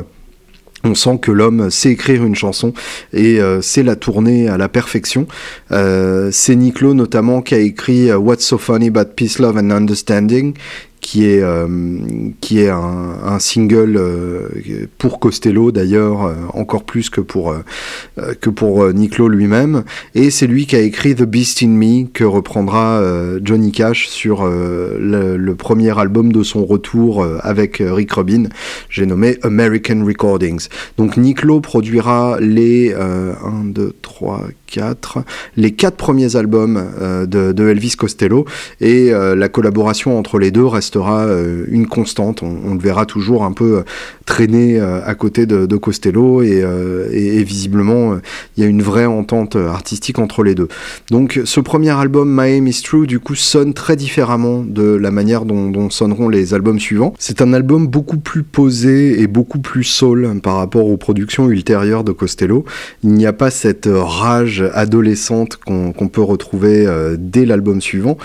on 0.82 0.94
sent 0.94 1.18
que 1.20 1.30
l'homme 1.30 1.70
sait 1.70 1.90
écrire 1.90 2.24
une 2.24 2.34
chanson 2.34 2.72
et 3.12 3.38
sait 3.60 3.82
la 3.82 3.96
tourner 3.96 4.48
à 4.48 4.56
la 4.56 4.68
perfection. 4.68 5.26
c'est 5.70 6.56
Nick 6.56 6.80
Lowe 6.80 6.94
notamment 6.94 7.42
qui 7.42 7.54
a 7.54 7.58
écrit 7.58 8.12
What's 8.12 8.44
So 8.44 8.58
Funny 8.58 8.88
About 8.88 9.12
Peace, 9.16 9.38
Love 9.38 9.58
and 9.58 9.70
Understanding, 9.70 10.54
qui 11.00 11.26
est, 11.26 11.42
euh, 11.42 11.66
qui 12.40 12.60
est 12.60 12.68
un, 12.68 13.38
single 13.38 13.96
euh, 13.96 14.48
pour 14.98 15.18
Costello 15.18 15.72
d'ailleurs, 15.72 16.26
euh, 16.26 16.34
encore 16.52 16.84
plus 16.84 17.08
que 17.08 17.20
pour, 17.20 17.54
que 18.40 18.50
pour 18.50 18.92
Niclo 18.92 19.28
lui-même. 19.28 19.84
Et 20.14 20.30
c'est 20.30 20.46
lui 20.46 20.66
qui 20.66 20.76
a 20.76 20.80
écrit 20.80 21.14
The 21.14 21.22
Beast 21.22 21.62
in 21.62 21.68
Me, 21.68 22.06
que 22.06 22.24
reprendra 22.24 23.02
Johnny 23.42 23.72
Cash 23.72 24.08
sur 24.08 24.46
le, 24.46 25.36
le, 25.36 25.54
premier 25.54 25.98
album 25.98 26.32
de 26.32 26.42
son 26.42 26.64
retour 26.64 27.26
avec 27.40 27.82
Rick 27.84 28.12
Rubin, 28.12 28.44
j'ai 28.88 29.06
nommé 29.06 29.38
American 29.42 30.04
Recordings. 30.04 30.68
Donc 30.96 31.16
Niclo 31.16 31.60
produira 31.60 32.38
les 32.40 32.92
1, 32.94 33.64
2, 33.64 33.94
3, 34.02 34.48
4, 34.70 35.24
les 35.56 35.72
quatre 35.72 35.96
premiers 35.96 36.36
albums 36.36 36.82
de, 37.00 37.52
de, 37.52 37.68
Elvis 37.68 37.96
Costello, 37.96 38.44
et 38.80 39.10
la 39.10 39.48
collaboration 39.48 40.18
entre 40.18 40.38
les 40.38 40.50
deux 40.50 40.66
reste 40.66 40.90
restera 40.90 41.26
euh, 41.26 41.66
une 41.68 41.86
constante. 41.86 42.42
On, 42.42 42.74
le 42.74 42.80
verra 42.80 43.06
toujours 43.06 43.44
un 43.44 43.52
peu 43.52 43.78
euh, 43.78 43.82
traîner 44.24 44.80
euh, 44.80 45.00
à 45.04 45.14
côté 45.14 45.46
de, 45.46 45.76
Costello 45.76 46.42
et, 46.42 47.44
visiblement 47.44 48.18
il 48.56 48.62
y 48.62 48.66
a 48.66 48.68
une 48.68 48.82
vraie 48.82 49.06
entente 49.06 49.56
artistique 49.56 50.18
entre 50.18 50.42
les 50.42 50.54
deux. 50.54 50.68
Donc 51.10 51.40
ce 51.44 51.60
premier 51.60 51.90
album 51.90 52.28
My 52.30 52.58
Aim 52.58 52.66
Is 52.66 52.82
True 52.82 53.06
du 53.06 53.18
coup 53.18 53.34
sonne 53.34 53.72
très 53.72 53.96
différemment 53.96 54.62
de 54.62 54.82
la 54.82 55.10
manière 55.10 55.44
dont, 55.44 55.90
sonneront 55.90 56.28
les 56.28 56.54
albums 56.54 56.78
suivants. 56.78 57.14
C'est 57.18 57.40
un 57.40 57.52
album 57.52 57.86
beaucoup 57.86 58.18
plus 58.18 58.42
posé 58.42 59.20
et 59.20 59.26
beaucoup 59.26 59.58
plus 59.58 59.84
soul 59.84 60.40
par 60.42 60.56
rapport 60.56 60.86
aux 60.86 60.96
productions 60.96 61.48
ultérieures 61.48 62.04
de 62.04 62.12
Costello. 62.12 62.64
Il 63.02 63.10
n'y 63.14 63.26
a 63.26 63.32
pas 63.32 63.50
cette 63.50 63.88
rage 63.90 64.59
adolescente 64.74 65.56
qu'on 65.56 66.08
peut 66.08 66.22
retrouver 66.22 66.86
dès 67.18 67.44
l'album 67.44 67.80
suivant. 67.80 68.16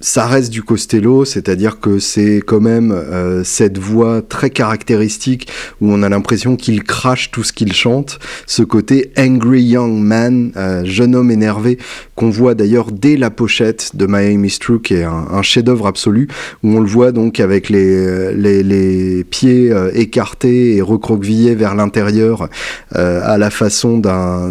Ça 0.00 0.26
reste 0.26 0.50
du 0.50 0.62
Costello, 0.62 1.26
c'est-à-dire 1.26 1.78
que 1.78 1.98
c'est 1.98 2.40
quand 2.44 2.60
même 2.60 2.90
euh, 2.90 3.44
cette 3.44 3.76
voix 3.76 4.22
très 4.22 4.48
caractéristique 4.48 5.48
où 5.82 5.92
on 5.92 6.02
a 6.02 6.08
l'impression 6.08 6.56
qu'il 6.56 6.82
crache 6.84 7.30
tout 7.30 7.44
ce 7.44 7.52
qu'il 7.52 7.74
chante, 7.74 8.18
ce 8.46 8.62
côté 8.62 9.12
angry 9.18 9.62
young 9.62 10.00
man, 10.00 10.52
euh, 10.56 10.84
jeune 10.86 11.14
homme 11.14 11.30
énervé, 11.30 11.76
qu'on 12.14 12.30
voit 12.30 12.54
d'ailleurs 12.54 12.92
dès 12.92 13.18
la 13.18 13.30
pochette 13.30 13.94
de 13.94 14.06
My 14.06 14.34
Aim 14.34 14.44
Is 14.44 14.58
True, 14.58 14.80
qui 14.80 14.94
est 14.94 15.04
un, 15.04 15.42
chef-d'œuvre 15.42 15.86
absolu, 15.86 16.28
où 16.62 16.76
on 16.76 16.80
le 16.80 16.88
voit 16.88 17.12
donc 17.12 17.38
avec 17.38 17.68
les, 17.68 18.34
les, 18.34 18.62
les 18.62 19.24
pieds 19.24 19.70
euh, 19.70 19.90
écartés 19.94 20.76
et 20.76 20.82
recroquevillés 20.82 21.54
vers 21.54 21.74
l'intérieur, 21.74 22.48
à 22.92 23.38
la 23.38 23.50
façon 23.50 23.98
d'un 23.98 24.50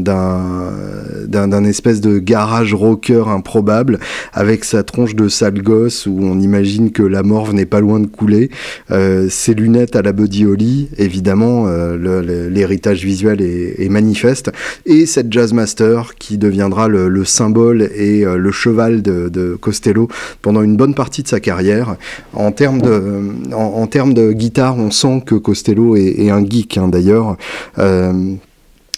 d'un 1.30 1.64
espèce 1.64 2.02
de 2.02 2.20
garage 2.20 2.74
rocker 2.74 3.28
improbable, 3.28 4.00
avec 4.34 4.64
sa 4.64 4.84
tronche 4.84 5.16
de 5.16 5.28
sale 5.40 5.62
gosse 5.62 6.06
où 6.06 6.20
on 6.22 6.38
imagine 6.40 6.92
que 6.92 7.04
la 7.04 7.24
morve 7.24 7.54
n'est 7.54 7.66
pas 7.66 7.80
loin 7.80 8.02
de 8.02 8.08
couler. 8.08 8.50
Euh, 8.92 9.28
ses 9.30 9.54
lunettes 9.54 9.96
à 9.96 10.02
la 10.02 10.12
Buddy 10.12 10.46
Holly, 10.46 10.90
évidemment, 10.98 11.66
euh, 11.68 12.50
l'héritage 12.50 13.06
visuel 13.06 13.42
est, 13.42 13.90
manifeste. 13.90 14.52
Et 14.86 15.06
cette 15.06 15.32
Jazz 15.32 15.54
Master 15.54 16.16
qui 16.20 16.38
deviendra 16.38 16.88
le, 16.90 17.24
symbole 17.24 17.90
et 17.96 18.26
euh, 18.26 18.36
le 18.36 18.52
cheval 18.52 19.02
de, 19.02 19.58
Costello 19.60 20.10
pendant 20.42 20.62
une 20.62 20.76
bonne 20.76 20.94
partie 20.94 21.24
de 21.24 21.28
sa 21.28 21.40
carrière. 21.40 21.96
En 22.34 22.52
termes 22.52 22.82
de, 22.82 23.54
en, 23.54 23.88
termes 23.88 24.14
de 24.14 24.32
guitare, 24.34 24.78
on 24.78 24.92
sent 24.92 25.24
que 25.26 25.36
Costello 25.36 25.96
est, 25.96 26.30
un 26.30 26.46
geek 26.46 26.78
hein, 26.78 26.90
d'ailleurs. 26.90 27.38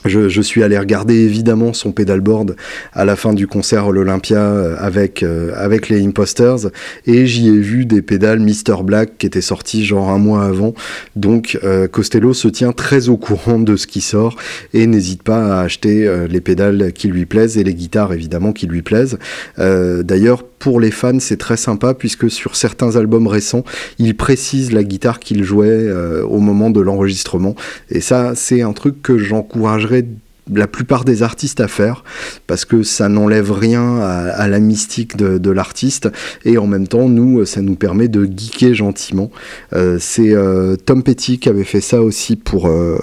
Je, 0.06 0.42
suis 0.42 0.64
allé 0.64 0.78
regarder 0.80 1.14
évidemment 1.14 1.74
son 1.74 1.92
pedalboard 1.92 2.56
à 2.94 3.06
la 3.06 3.16
fin 3.16 3.34
du 3.34 3.46
concert 3.46 3.86
à 3.86 3.92
l'Olympia 3.92 4.40
euh, 4.40 4.76
avec, 4.80 5.22
euh, 5.22 5.52
avec 5.56 5.90
les 5.90 6.04
Imposters 6.04 6.72
et 7.06 7.28
j'y 7.28 7.50
ai 7.50 7.60
vu 7.60 7.86
des 7.86 8.02
pédales 8.02 8.40
Mr 8.40 8.84
Black 8.84 9.18
qui 9.20 9.28
étaient 9.28 9.42
sortis 9.42 9.86
genre 9.86 10.10
un 10.10 10.18
mois 10.18 10.46
avant. 10.46 10.74
Donc 11.16 11.60
euh, 11.64 11.88
Costello 11.88 12.34
se 12.34 12.48
tient 12.48 12.72
très 12.72 13.10
au 13.10 13.18
courant 13.18 13.60
de 13.60 13.76
ce 13.76 13.86
qui 13.86 14.02
sort 14.02 14.38
et 14.74 14.88
n'hésite 14.88 15.22
pas 15.22 15.60
à 15.60 15.62
acheter 15.62 16.10
les 16.28 16.42
pédales 16.42 16.94
qui 16.94 17.08
lui 17.08 17.26
plaisent 17.26 17.58
et 17.58 17.64
les 17.64 17.76
guitares 17.76 18.14
évidemment 18.14 18.54
qui 18.54 18.66
lui 18.66 18.82
plaisent. 18.82 19.20
D'ailleurs 19.58 20.44
pour 20.62 20.80
les 20.80 20.92
fans, 20.92 21.20
c'est 21.20 21.38
très 21.38 21.58
sympa 21.58 21.94
puisque 21.94 22.32
sur 22.32 22.56
certains 22.56 22.96
albums 22.96 23.28
récents, 23.28 23.66
il 24.00 24.16
précise 24.16 24.72
la 24.72 24.84
guitare 24.84 25.20
qu'il 25.20 25.44
jouait 25.44 25.92
au 26.22 26.40
moment 26.40 26.70
de 26.70 26.80
l'enregistrement. 26.80 27.56
Et 27.90 28.00
ça, 28.00 28.34
c'est 28.36 28.62
un 28.62 28.72
truc 28.72 29.02
que 29.02 29.18
j'encouragerais 29.18 30.06
la 30.54 30.68
plupart 30.68 31.06
des 31.06 31.24
artistes 31.24 31.60
à 31.60 31.68
faire 31.68 32.04
parce 32.48 32.66
que 32.66 32.84
ça 32.84 33.10
n'enlève 33.10 33.52
rien 33.52 34.00
à, 34.00 34.48
la 34.48 34.60
mystique 34.60 35.16
de, 35.18 35.52
l'artiste. 35.52 36.10
Et 36.46 36.58
en 36.58 36.68
même 36.68 36.88
temps 36.88 37.10
nous 37.10 37.46
ça 37.46 37.62
nous 37.62 37.76
permet 37.76 38.08
de 38.08 38.26
geeker 38.26 38.74
gentiment. 38.74 39.32
Euh, 39.74 39.98
c'est 40.00 40.34
euh, 40.34 40.76
Tom 40.76 41.04
Petty 41.04 41.40
qui 41.40 41.50
avait 41.50 41.64
fait 41.64 41.82
ça 41.82 42.02
aussi 42.02 42.36
pour, 42.36 42.68
euh, 42.68 42.98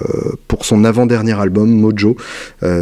pour 0.47 0.65
son 0.65 0.83
avant-dernier 0.83 1.39
album 1.39 1.69
Mojo 1.69 2.17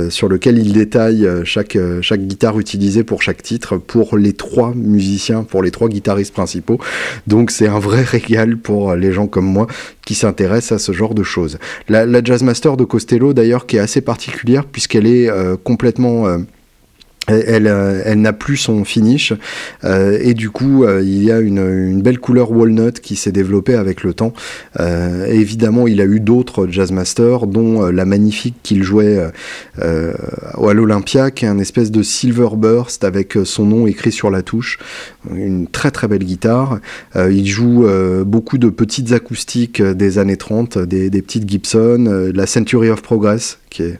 sur 0.09 0.27
lequel 0.27 0.57
il 0.57 0.73
détaille 0.73 1.27
chaque, 1.43 1.77
chaque 2.01 2.21
guitare 2.21 2.59
utilisée 2.59 3.03
pour 3.03 3.21
chaque 3.21 3.43
titre 3.43 3.77
pour 3.77 4.17
les 4.17 4.33
trois 4.33 4.73
musiciens 4.73 5.43
pour 5.43 5.63
les 5.63 5.71
trois 5.71 5.89
guitaristes 5.89 6.33
principaux. 6.33 6.79
Donc 7.27 7.51
c'est 7.51 7.67
un 7.67 7.79
vrai 7.79 8.01
régal 8.03 8.57
pour 8.57 8.95
les 8.95 9.11
gens 9.11 9.27
comme 9.27 9.45
moi 9.45 9.67
qui 10.07 10.15
s'intéressent 10.15 10.71
à 10.71 10.79
ce 10.79 10.93
genre 10.93 11.13
de 11.13 11.21
choses. 11.21 11.59
La, 11.89 12.05
la 12.05 12.23
Jazz 12.23 12.41
Master 12.41 12.77
de 12.77 12.85
Costello 12.85 13.33
d'ailleurs 13.33 13.65
qui 13.65 13.75
est 13.75 13.81
assez 13.81 13.99
particulière 13.99 14.63
puisqu'elle 14.63 15.05
est 15.05 15.29
euh, 15.29 15.57
complètement 15.61 16.27
euh, 16.27 16.37
elle, 17.27 17.67
euh, 17.67 18.01
elle 18.05 18.21
n'a 18.21 18.33
plus 18.33 18.57
son 18.57 18.83
finish 18.85 19.33
euh, 19.83 20.17
et 20.21 20.33
du 20.33 20.49
coup 20.49 20.83
euh, 20.83 21.01
il 21.03 21.23
y 21.23 21.31
a 21.31 21.39
une, 21.39 21.57
une, 21.57 22.01
belle 22.01 22.19
couleur 22.19 22.51
walnut 22.51 22.99
qui 23.01 23.15
s'est 23.15 23.31
développée 23.31 23.75
avec 23.75 24.03
le 24.03 24.13
temps. 24.13 24.33
évidemment 24.79 25.87
il 25.87 25.99
a 26.01 26.05
eu 26.05 26.19
d'autres 26.19 26.67
jazzmasters 26.67 27.47
dont 27.47 27.87
la 27.87 28.05
magnifique 28.05 28.55
qu'il 28.63 28.83
jouait 28.83 29.19
à 29.81 30.73
l'Olympia 30.73 31.31
qui 31.31 31.45
est 31.45 31.47
un 31.47 31.59
espèce 31.59 31.91
de 31.91 32.01
silver 32.01 32.49
burst 32.55 33.03
avec 33.03 33.37
son 33.43 33.65
nom 33.65 33.87
écrit 33.87 34.11
sur 34.11 34.29
la 34.29 34.41
touche. 34.41 34.79
Une 35.33 35.67
très 35.67 35.91
très 35.91 36.07
belle 36.07 36.23
guitare. 36.23 36.79
il 37.15 37.47
joue 37.47 37.85
beaucoup 38.25 38.57
de 38.57 38.69
petites 38.69 39.11
acoustiques 39.11 39.81
des 39.81 40.19
années 40.19 40.37
30, 40.37 40.77
des, 40.77 41.09
des 41.09 41.21
petites 41.21 41.49
Gibson, 41.49 42.31
la 42.33 42.45
Century 42.45 42.89
of 42.89 43.01
Progress 43.01 43.59
qui 43.69 43.83
est 43.83 43.99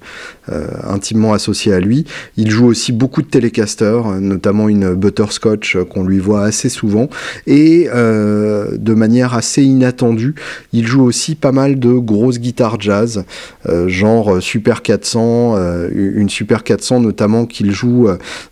intimement 0.84 1.34
associée 1.34 1.74
à 1.74 1.80
lui. 1.80 2.06
Il 2.38 2.50
joue 2.50 2.68
aussi 2.68 2.92
beaucoup 2.92 3.22
de 3.22 3.28
télécasters, 3.28 4.06
notamment 4.22 4.70
une 4.70 4.94
Butterscotch 4.96 5.78
qu'on 5.90 6.04
lui 6.04 6.20
voit 6.20 6.44
assez 6.44 6.70
souvent, 6.70 7.10
et 7.46 7.90
euh, 7.94 8.78
de 8.78 8.94
manière 8.94 9.34
assez 9.34 9.64
inattendue, 9.64 10.36
il 10.74 10.88
joue 10.88 11.04
aussi 11.04 11.36
pas 11.36 11.52
mal 11.52 11.80
de 11.80 11.94
grosses 11.94 12.40
guitares 12.40 12.80
jazz, 12.80 13.26
euh, 13.68 13.88
genre 13.88 14.42
Super 14.42 14.82
400, 14.82 15.56
euh, 15.56 15.90
une 15.94 16.30
Super 16.30 16.64
400 16.64 17.02
notamment 17.02 17.46
qu'il 17.46 17.72
joue 17.72 18.08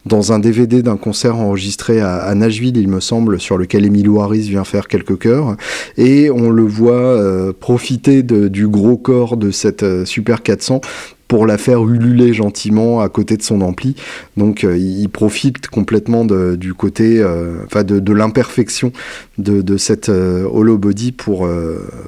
dans 0.05 0.31
un 0.31 0.39
DVD 0.39 0.81
d'un 0.81 0.97
concert 0.97 1.37
enregistré 1.37 2.01
à, 2.01 2.33
Nashville, 2.35 2.77
il 2.77 2.87
me 2.87 2.99
semble, 2.99 3.39
sur 3.39 3.57
lequel 3.57 3.85
Emilio 3.85 4.19
Harris 4.19 4.49
vient 4.49 4.63
faire 4.63 4.87
quelques 4.87 5.17
chœurs, 5.17 5.55
et 5.97 6.29
on 6.29 6.49
le 6.49 6.63
voit 6.63 7.53
profiter 7.59 8.23
du 8.23 8.67
gros 8.67 8.97
corps 8.97 9.37
de 9.37 9.51
cette 9.51 10.05
Super 10.05 10.43
400 10.43 10.81
pour 11.27 11.45
la 11.45 11.57
faire 11.57 11.83
ululer 11.83 12.33
gentiment 12.33 13.01
à 13.01 13.09
côté 13.09 13.37
de 13.37 13.41
son 13.41 13.61
ampli. 13.61 13.95
Donc 14.37 14.63
euh, 14.63 14.77
il 14.77 15.09
profite 15.09 15.67
complètement 15.67 16.25
du 16.25 16.73
côté, 16.73 17.19
euh, 17.19 17.63
enfin 17.65 17.83
de, 17.83 18.13
l'imperfection 18.13 18.91
de, 19.37 19.77
cette 19.77 20.09
euh, 20.09 20.47
hollow 20.49 20.77
body 20.77 21.11
pour, 21.11 21.47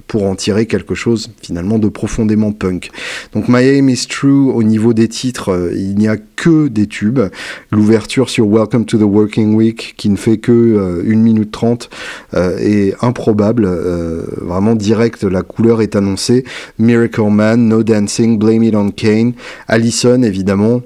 pour 0.07 0.23
en 0.23 0.35
tirer 0.35 0.65
quelque 0.65 0.95
chose 0.95 1.29
finalement 1.41 1.79
de 1.79 1.87
profondément 1.87 2.51
punk. 2.51 2.91
Donc 3.33 3.47
My 3.47 3.63
Aim 3.63 3.89
is 3.89 4.07
True, 4.07 4.51
au 4.51 4.63
niveau 4.63 4.93
des 4.93 5.07
titres, 5.07 5.71
il 5.75 5.95
n'y 5.95 6.07
a 6.07 6.17
que 6.17 6.67
des 6.67 6.87
tubes. 6.87 7.19
L'ouverture 7.71 8.29
sur 8.29 8.47
Welcome 8.47 8.85
to 8.85 8.97
the 8.97 9.03
Working 9.03 9.55
Week, 9.55 9.95
qui 9.97 10.09
ne 10.09 10.15
fait 10.15 10.37
que 10.37 11.03
1 11.05 11.15
minute 11.15 11.51
30, 11.51 11.89
est 12.33 12.95
improbable, 13.01 13.67
vraiment 14.37 14.75
direct, 14.75 15.23
la 15.23 15.41
couleur 15.41 15.81
est 15.81 15.95
annoncée. 15.95 16.43
Miracle 16.79 17.29
Man, 17.29 17.67
No 17.67 17.83
Dancing, 17.83 18.37
Blame 18.37 18.63
It 18.63 18.75
on 18.75 18.91
Kate, 18.91 19.33
Allison 19.67 20.21
évidemment 20.23 20.81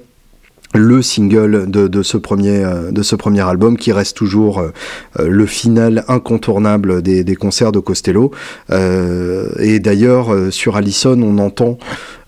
le 0.74 1.02
single 1.02 1.70
de, 1.70 2.04
ce 2.04 2.18
premier, 2.18 2.64
euh, 2.64 2.92
de 2.92 3.04
ce 3.04 3.16
premier 3.16 3.42
album 3.42 3.78
qui 3.78 3.92
reste 3.92 4.16
toujours 4.16 4.60
euh, 4.60 4.72
euh, 5.20 5.28
le 5.28 5.46
final 5.46 6.06
incontournable 6.08 7.02
des, 7.02 7.36
concerts 7.36 7.72
de 7.72 7.80
Costello. 7.80 8.32
et 8.70 9.80
d'ailleurs, 9.80 10.36
sur 10.52 10.76
Allison, 10.76 11.20
on 11.22 11.38
entend 11.38 11.78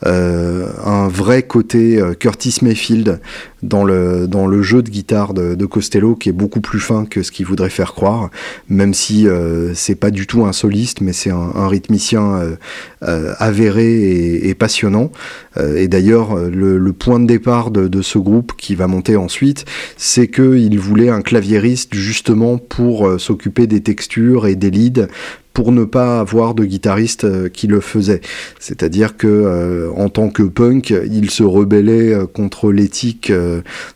un 0.05 1.07
vrai 1.07 1.43
côté 1.43 2.01
Curtis 2.19 2.59
Mayfield 2.61 3.19
dans 3.63 3.83
le, 3.83 4.27
dans 4.27 4.47
le 4.47 4.61
jeu 4.61 4.81
de 4.83 4.89
guitare 4.89 5.33
de, 5.33 5.65
Costello 5.65 6.15
qui 6.15 6.29
est 6.29 6.33
beaucoup 6.33 6.61
plus 6.61 6.79
fin 6.79 7.05
que 7.05 7.23
ce 7.23 7.31
qu'il 7.31 7.45
voudrait 7.45 7.69
faire 7.69 7.93
croire, 7.93 8.29
même 8.69 8.93
si 8.93 9.27
c'est 9.73 9.95
pas 9.95 10.11
du 10.11 10.27
tout 10.27 10.45
un 10.45 10.51
soliste, 10.51 11.01
mais 11.01 11.13
c'est 11.13 11.31
un, 11.31 11.67
rythmicien 11.67 12.57
avéré 13.01 14.35
et, 14.43 14.53
passionnant. 14.53 15.11
et 15.57 15.87
d'ailleurs, 15.87 16.35
le, 16.35 16.93
point 16.93 17.19
de 17.19 17.25
départ 17.25 17.71
de, 17.71 18.01
ce 18.01 18.17
groupe 18.17 18.53
qui 18.57 18.75
va 18.75 18.87
monter 18.87 19.15
ensuite, 19.15 19.65
c'est 19.97 20.27
qu'il 20.27 20.77
voulait 20.79 21.09
un 21.09 21.21
claviériste 21.21 21.93
justement 21.95 22.57
pour 22.57 23.07
euh, 23.07 23.17
s'occuper 23.17 23.67
des 23.67 23.81
textures 23.81 24.47
et 24.47 24.55
des 24.55 24.69
leads 24.69 25.07
pour 25.53 25.71
ne 25.71 25.85
pas 25.85 26.19
avoir 26.19 26.55
de 26.55 26.65
guitariste 26.65 27.23
euh, 27.25 27.47
qui 27.47 27.67
le 27.67 27.79
faisait. 27.79 28.21
C'est-à-dire 28.59 29.17
que 29.17 29.27
euh, 29.27 29.91
en 29.95 30.09
tant 30.09 30.29
que 30.29 30.43
punk, 30.43 30.89
il 30.89 31.29
se 31.29 31.43
rebellait 31.43 32.13
euh, 32.13 32.25
contre 32.25 32.71
l'éthique 32.71 33.31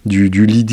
du, 0.05 0.29
du, 0.29 0.45
lead 0.45 0.67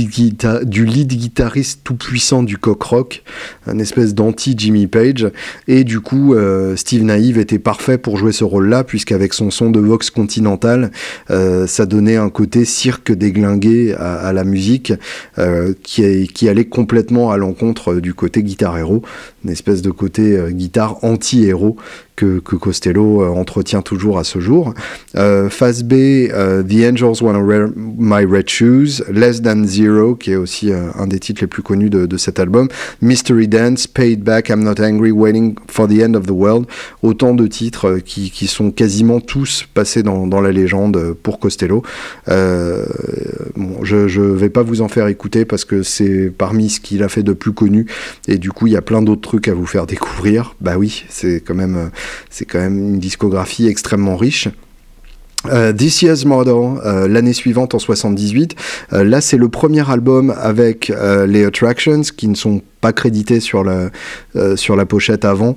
du 0.65 0.85
lead 0.85 1.09
guitariste 1.09 1.81
tout 1.85 1.95
puissant 1.95 2.43
du 2.43 2.59
cock 2.59 2.83
rock, 2.83 3.23
un 3.67 3.79
espèce 3.79 4.15
d'anti 4.15 4.55
Jimmy 4.57 4.87
Page. 4.87 5.29
Et 5.69 5.85
du 5.85 6.01
coup, 6.01 6.35
Steve 6.77 7.05
Naive 7.05 7.39
était 7.39 7.59
parfait 7.59 7.99
pour 7.99 8.17
jouer 8.17 8.33
ce 8.33 8.45
rôle-là, 8.45 8.85
puisqu'avec 8.85 9.35
son 9.35 9.51
son 9.51 9.71
de 9.71 9.81
Vox 9.81 10.11
Continental, 10.11 10.91
ça 11.29 11.87
donnait 11.87 12.17
un 12.17 12.31
côté 12.31 12.65
cirque 12.65 13.13
déglingué 13.13 13.95
à, 13.95 14.33
la 14.33 14.45
musique 14.45 14.93
qui, 15.83 16.29
qui 16.29 16.49
allait 16.49 16.65
complètement 16.65 17.31
à 17.31 17.37
l'encontre 17.37 17.95
du 17.95 18.15
côté 18.15 18.43
guitare 18.43 18.79
héros, 18.79 19.03
une 19.45 19.51
espèce 19.51 19.83
de 19.83 19.91
côté 19.91 20.39
guitare 20.51 21.03
anti-héros 21.03 21.77
que, 22.17 22.39
Costello 22.39 23.23
euh, 23.23 23.29
entretient 23.29 23.83
toujours 23.83 24.19
à 24.19 24.25
ce 24.25 24.39
jour. 24.39 24.75
Euh, 25.17 25.49
phase 25.51 25.83
B, 25.83 25.93
euh, 25.93 26.63
The 26.63 26.93
Angels 26.93 27.23
Wanna 27.23 27.41
Wear 27.41 27.69
My 27.77 28.25
Red 28.25 28.49
Shoes, 28.49 29.03
Less 29.11 29.43
Than 29.43 29.65
Zero, 29.65 30.15
qui 30.15 30.33
est 30.33 30.37
aussi 30.37 30.73
un 30.73 31.07
des 31.07 31.19
titres 31.19 31.43
les 31.43 31.47
plus 31.47 31.63
connus 31.63 31.91
de, 31.91 32.17
cet 32.17 32.39
album, 32.39 32.69
Mystery 33.03 33.49
Dance, 33.49 33.87
Paid 33.87 34.23
Back, 34.23 34.49
I'm 34.49 34.63
Not 34.63 34.81
Angry, 34.81 35.11
Waiting 35.11 35.57
for 35.69 35.89
the 35.89 36.01
End 36.01 36.15
of 36.15 36.27
the 36.27 36.31
World, 36.31 36.67
autant 37.03 37.35
de 37.35 37.47
titres 37.47 37.99
qui, 38.05 38.47
sont 38.47 38.71
quasiment 38.71 39.21
tous 39.21 39.67
passés 39.75 40.03
dans, 40.03 40.41
la 40.41 40.53
légende 40.53 41.15
pour 41.23 41.39
Costello. 41.39 41.83
je 42.27 42.85
ne 43.57 44.35
vais 44.35 44.51
pas 44.51 44.63
vous 44.63 44.81
en 44.81 44.89
faire 44.89 45.09
écouter 45.09 45.45
parce 45.45 45.65
que 45.65 45.83
c'est 45.83 46.33
parmi 46.37 46.71
ce 46.71 46.81
qu'il 46.81 47.03
a 47.03 47.09
fait 47.09 47.23
de 47.23 47.33
plus 47.33 47.53
connu 47.53 47.87
et 48.29 48.39
du 48.39 48.51
coup 48.51 48.67
il 48.67 48.75
y 48.75 48.77
a 48.77 48.83
plein 48.83 49.03
d'autres 49.03 49.23
trucs 49.23 49.49
à 49.49 49.55
vous 49.55 49.67
faire 49.67 49.87
découvrir. 49.87 50.55
Bah 50.61 50.75
oui, 50.79 51.05
c'est 51.09 51.43
quand 51.45 51.55
même 51.55 51.91
c'est 52.31 52.45
quand 52.45 52.61
même 52.61 52.79
une 52.79 52.99
discographie 52.99 53.67
extrêmement 53.67 54.17
riche. 54.17 54.49
Euh, 55.53 55.73
This 55.73 56.03
Year's 56.03 56.25
Model, 56.25 56.81
euh, 56.85 57.07
l'année 57.09 57.33
suivante 57.33 57.75
en 57.75 57.79
78. 57.79 58.55
Euh, 58.93 59.05
là, 59.05 59.21
c'est 59.21 59.37
le 59.37 59.49
premier 59.49 59.89
album 59.89 60.35
avec 60.39 60.93
les 61.27 61.45
Attractions 61.45 62.03
qui 62.17 62.29
ne 62.29 62.35
sont 62.35 62.63
pas 62.81 62.93
crédités 62.93 63.41
sur 63.41 63.65
la, 63.65 63.91
sur 64.57 64.77
la 64.77 64.85
pochette 64.85 65.25
avant, 65.25 65.57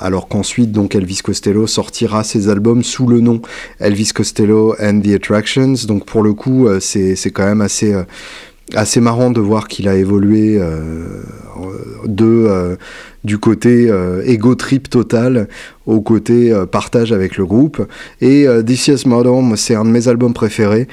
alors 0.00 0.28
qu'ensuite, 0.28 0.72
donc, 0.72 0.94
Elvis 0.94 1.20
Costello 1.24 1.66
sortira 1.66 2.22
ses 2.22 2.48
albums 2.48 2.82
sous 2.82 3.06
le 3.06 3.20
nom 3.20 3.40
Elvis 3.80 4.10
Costello 4.14 4.74
and 4.80 5.00
the 5.00 5.14
Attractions. 5.14 5.74
Donc, 5.86 6.04
pour 6.04 6.22
le 6.22 6.34
coup, 6.34 6.68
c'est 6.80 7.30
quand 7.32 7.44
même 7.44 7.60
assez 7.60 7.94
assez 8.74 9.00
marrant 9.00 9.30
de 9.30 9.40
voir 9.40 9.68
qu'il 9.68 9.88
a 9.88 9.96
évolué 9.96 10.60
de 12.06 12.76
du 13.24 13.38
côté 13.38 13.88
euh, 13.88 14.22
ego 14.24 14.54
trip 14.54 14.90
total 14.90 15.48
au 15.86 16.00
côté 16.00 16.52
euh, 16.52 16.66
partage 16.66 17.12
avec 17.12 17.36
le 17.36 17.46
groupe. 17.46 17.86
Et 18.20 18.46
euh, 18.46 18.62
This 18.62 18.88
Year's 18.88 19.06
Modern, 19.06 19.56
c'est 19.56 19.74
un 19.74 19.84
de 19.84 19.90
mes 19.90 20.08
albums 20.08 20.34
préférés. 20.34 20.88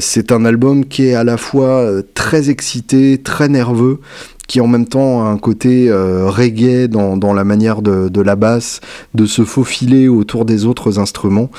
c'est 0.00 0.32
un 0.32 0.44
album 0.44 0.84
qui 0.84 1.06
est 1.08 1.14
à 1.14 1.24
la 1.24 1.36
fois 1.36 1.90
très 2.14 2.50
excité, 2.50 3.18
très 3.18 3.48
nerveux, 3.48 4.00
qui 4.46 4.60
en 4.60 4.66
même 4.66 4.86
temps 4.86 5.24
a 5.24 5.28
un 5.28 5.38
côté 5.38 5.90
reggae 5.92 6.88
dans, 6.88 7.34
la 7.34 7.44
manière 7.44 7.82
de, 7.82 8.20
la 8.20 8.36
basse, 8.36 8.80
de 9.14 9.26
se 9.26 9.44
faufiler 9.44 10.08
autour 10.08 10.44
des 10.44 10.66
autres 10.66 10.98
instruments. 10.98 11.50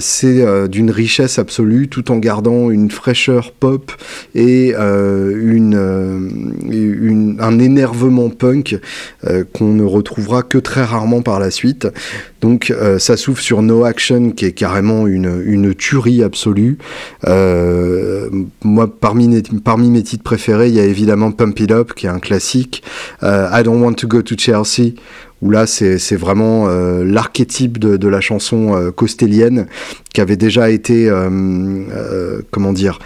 C'est 0.00 0.68
d'une 0.68 0.90
richesse 0.90 1.38
absolue 1.38 1.88
tout 1.88 2.10
en 2.10 2.18
gardant 2.18 2.70
une 2.70 2.90
fraîcheur 2.90 3.52
pop 3.52 3.92
et 4.34 4.74
une, 4.74 5.74
un 7.44 7.58
énervement 7.58 8.30
punk 8.30 8.78
qu'on 9.52 9.72
ne 9.72 9.84
retrouvera 9.84 10.42
que 10.42 10.58
très 10.58 10.82
rarement 10.82 11.22
par 11.22 11.40
la 11.40 11.50
suite. 11.50 11.88
Donc 12.40 12.72
ça 12.98 13.16
s'ouvre 13.16 13.40
sur 13.40 13.62
No 13.62 13.84
Action 13.84 14.30
qui 14.30 14.44
est 14.44 14.52
carrément 14.52 15.06
une, 15.06 15.42
une 15.44 15.74
tuerie 15.74 16.22
absolue. 16.22 16.78
moi, 17.26 19.00
parmi, 19.00 19.42
parmi 19.64 19.90
mes 19.90 20.02
titres 20.02 20.24
préférés, 20.24 20.68
il 20.68 20.74
y 20.74 20.80
a 20.80 20.84
évidemment 20.84 21.32
Pump 21.32 21.58
It 21.60 21.70
Up 21.70 21.94
qui 21.94 22.06
est 22.06 22.10
un 22.10 22.18
classique. 22.18 22.82
I 23.22 23.62
Don't 23.64 23.82
Want 23.82 23.94
to 23.94 24.08
Go 24.08 24.22
to 24.22 24.34
Chelsea, 24.36 24.94
où 25.42 25.50
là 25.50 25.66
c'est 25.66 26.16
vraiment 26.16 26.68
l'archétype 26.68 27.78
de, 27.78 27.96
de, 27.96 28.08
la 28.08 28.20
chanson 28.20 28.92
costellienne 28.94 29.66
qui 30.12 30.20
avait 30.20 30.36
déjà 30.36 30.70
été, 30.70 31.10
comment 32.50 32.72
dire, 32.72 32.98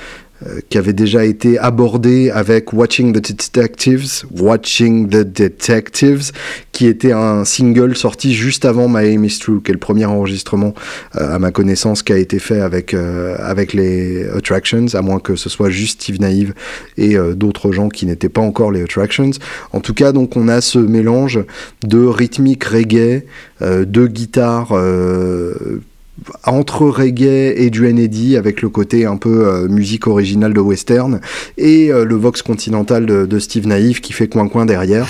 euh, 0.47 0.61
qui 0.69 0.79
avait 0.79 0.93
déjà 0.93 1.25
été 1.25 1.59
abordé 1.59 2.31
avec 2.31 2.73
Watching 2.73 3.13
the 3.13 3.33
Detectives, 3.33 4.25
Watching 4.39 5.09
the 5.09 5.25
Detectives, 5.25 6.31
qui 6.71 6.87
était 6.87 7.11
un 7.11 7.45
single 7.45 7.97
sorti 7.97 8.35
juste 8.35 8.65
avant 8.65 8.89
My 8.89 9.05
Aim 9.15 9.25
Is 9.25 9.41
True, 9.41 9.61
qui 9.61 9.73
est 9.73 9.75
le 9.75 9.81
premier 9.81 10.05
enregistrement 10.05 10.75
euh, 11.17 11.35
à 11.35 11.41
ma 11.41 11.51
connaissance 11.51 12.05
qui 12.05 12.13
a 12.13 12.19
été 12.19 12.39
fait 12.39 12.61
avec 12.61 12.95
euh, 12.95 13.35
avec 13.41 13.73
les 13.73 14.29
Attractions, 14.29 14.87
à 14.93 15.03
moins 15.03 15.19
que 15.19 15.35
ce 15.35 15.49
soit 15.49 15.71
juste 15.71 16.03
Steve 16.03 16.21
Naive 16.21 16.55
et 16.97 17.17
d'autres 17.35 17.73
gens 17.73 17.89
qui 17.89 18.07
n'étaient 18.07 18.29
pas 18.29 18.41
encore 18.41 18.71
les 18.71 18.83
Attractions. 18.83 19.33
En 19.73 19.81
tout 19.81 19.95
cas, 19.95 20.13
donc 20.13 20.37
on 20.37 20.47
a 20.47 20.61
ce 20.61 20.79
mélange 20.79 21.41
de 21.83 22.05
rythmique 22.05 22.63
reggae, 22.63 23.25
de 23.61 24.07
guitare 24.07 24.73
entre 26.45 26.87
reggae 26.89 27.55
et 27.57 27.71
du 27.71 27.87
N.E.D. 27.87 28.37
avec 28.37 28.63
le 28.63 28.69
côté 28.69 29.07
un 29.07 29.17
peu 29.17 29.47
euh, 29.47 29.69
musique 29.69 30.07
originale 30.07 30.53
de 30.53 30.61
western 30.61 31.21
et 31.57 31.91
euh, 31.91 32.05
le 32.05 32.17
vox 32.17 32.43
continental 32.43 33.07
de, 33.07 33.27
de, 33.27 33.39
Steve 33.39 33.67
Naïf 33.67 34.01
qui 34.01 34.13
fait 34.13 34.29
coin 34.29 34.49
coin 34.49 34.67
derrière. 34.67 35.07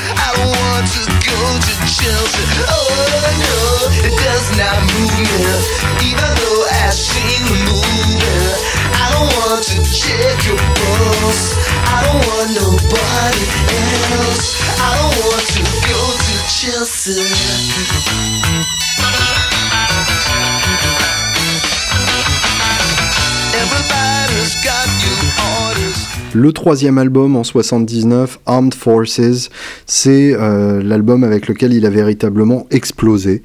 Le 26.35 26.53
troisième 26.53 26.99
album 26.99 27.37
en 27.37 27.45
79, 27.45 28.41
Armed 28.45 28.75
Forces, 28.75 29.49
c'est 29.87 30.35
euh, 30.35 30.83
l'album 30.83 31.25
avec 31.25 31.49
lequel 31.49 31.73
il 31.73 31.87
a 31.87 31.91
véritablement 31.91 32.67
explosé. 32.71 33.43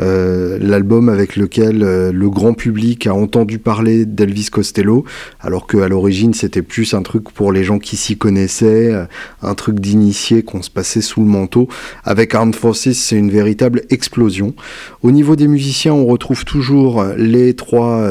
Euh, 0.00 0.58
l'album 0.60 1.08
avec 1.08 1.36
lequel 1.36 1.82
euh, 1.82 2.12
le 2.12 2.30
grand 2.30 2.54
public 2.54 3.06
a 3.06 3.14
entendu 3.14 3.58
parler 3.58 4.04
d'Elvis 4.04 4.48
Costello, 4.50 5.04
alors 5.40 5.66
qu'à 5.66 5.88
l'origine 5.88 6.34
c'était 6.34 6.62
plus 6.62 6.94
un 6.94 7.02
truc 7.02 7.30
pour 7.30 7.52
les 7.52 7.64
gens 7.64 7.78
qui 7.78 7.96
s'y 7.96 8.16
connaissaient, 8.16 8.92
euh, 8.92 9.04
un 9.42 9.54
truc 9.54 9.80
d'initié 9.80 10.42
qu'on 10.42 10.62
se 10.62 10.70
passait 10.70 11.00
sous 11.00 11.20
le 11.20 11.26
manteau. 11.26 11.68
Avec 12.04 12.34
Armed 12.34 12.54
Forces, 12.54 12.92
c'est 12.92 13.16
une 13.16 13.30
véritable 13.30 13.82
explosion. 13.90 14.54
Au 15.02 15.10
niveau 15.10 15.36
des 15.36 15.48
musiciens, 15.48 15.92
on 15.92 16.06
retrouve 16.06 16.44
toujours 16.44 17.04
les 17.16 17.54
trois, 17.54 18.06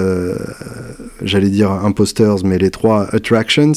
j'allais 1.22 1.50
dire 1.50 1.72
imposters, 1.72 2.44
mais 2.44 2.58
les 2.58 2.72
trois 2.72 3.08
attractions, 3.14 3.72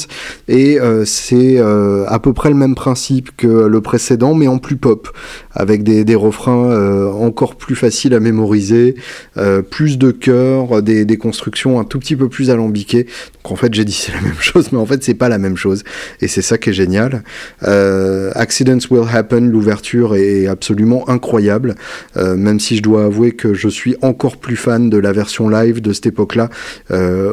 et 0.49 0.79
c'est 1.05 1.59
à 1.59 2.19
peu 2.19 2.33
près 2.33 2.51
le 2.51 2.57
même 2.57 2.75
principe 2.75 3.31
que 3.37 3.47
le 3.47 3.81
précédent, 3.81 4.35
mais 4.35 4.49
en 4.49 4.59
plus 4.59 4.77
pop, 4.77 5.09
avec 5.53 5.83
des, 5.83 6.05
des 6.05 6.15
refrains 6.15 7.11
encore 7.15 7.57
plus 7.57 7.75
faciles 7.75 7.96
à 8.05 8.21
mémoriser, 8.21 8.95
euh, 9.37 9.63
plus 9.63 9.99
de 9.99 10.11
cœur, 10.11 10.83
des, 10.83 11.17
constructions 11.17 11.81
un 11.81 11.85
tout 11.85 11.99
petit 11.99 12.17
peu 12.17 12.29
plus 12.29 12.51
alambiquées. 12.51 13.05
Donc 13.05 13.53
en 13.53 13.57
fait 13.57 13.73
j'ai 13.73 13.85
dit 13.85 13.93
c'est 14.07 14.13
la 14.13 14.21
même 14.21 14.39
chose, 14.39 14.71
mais 14.73 14.79
en 14.79 14.87
fait 14.87 15.03
c'est 15.03 15.15
pas 15.15 15.29
la 15.29 15.39
même 15.39 15.57
chose. 15.57 15.83
Et 16.21 16.29
c'est 16.29 16.43
ça 16.43 16.59
qui 16.59 16.71
est 16.71 16.75
génial. 16.75 17.23
Euh, 17.67 18.31
Accidents 18.35 18.79
Will 18.91 19.05
Happen, 19.11 19.51
l'ouverture 19.51 20.15
est 20.15 20.47
absolument 20.47 21.09
incroyable, 21.09 21.75
euh, 22.17 22.37
même 22.37 22.61
si 22.61 22.77
je 22.77 22.83
dois 22.83 23.05
avouer 23.05 23.33
que 23.33 23.55
je 23.55 23.69
suis 23.69 23.97
encore 24.03 24.37
plus 24.37 24.57
fan 24.57 24.91
de 24.91 24.99
la 24.99 25.13
version 25.13 25.49
live 25.49 25.81
de 25.81 25.93
cette 25.93 26.07
époque-là, 26.07 26.51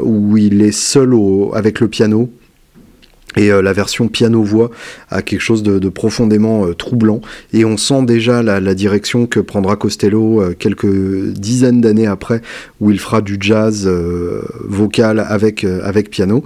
où 0.02 0.38
il 0.38 0.62
est 0.62 0.72
seul 0.72 1.14
avec 1.54 1.80
le 1.80 1.88
piano. 1.90 2.30
Et 3.38 3.52
euh, 3.52 3.62
la 3.62 3.74
version 3.74 4.08
piano-voix 4.08 4.70
a 5.10 5.22
quelque 5.22 5.42
chose 5.42 5.64
de, 5.64 5.90
profondément 5.90 6.66
euh, 6.66 6.74
troublant. 6.74 7.22
Et 7.54 7.66
on 7.66 7.78
sent 7.78 8.04
déjà 8.04 8.44
la, 8.44 8.74
direction 8.74 9.28
que 9.28 9.40
prendra 9.40 9.76
Costello 9.76 10.42
euh, 10.42 10.56
quelques 10.58 10.88
dizaines 11.34 11.82
d'années 11.82 12.08
après, 12.08 12.42
où 12.82 12.92
il 12.92 13.00
fera 13.00 13.22
du 13.22 13.38
jazz 13.40 13.88
vocal 14.64 15.20
avec, 15.20 15.64
avec 15.64 16.10
piano. 16.10 16.44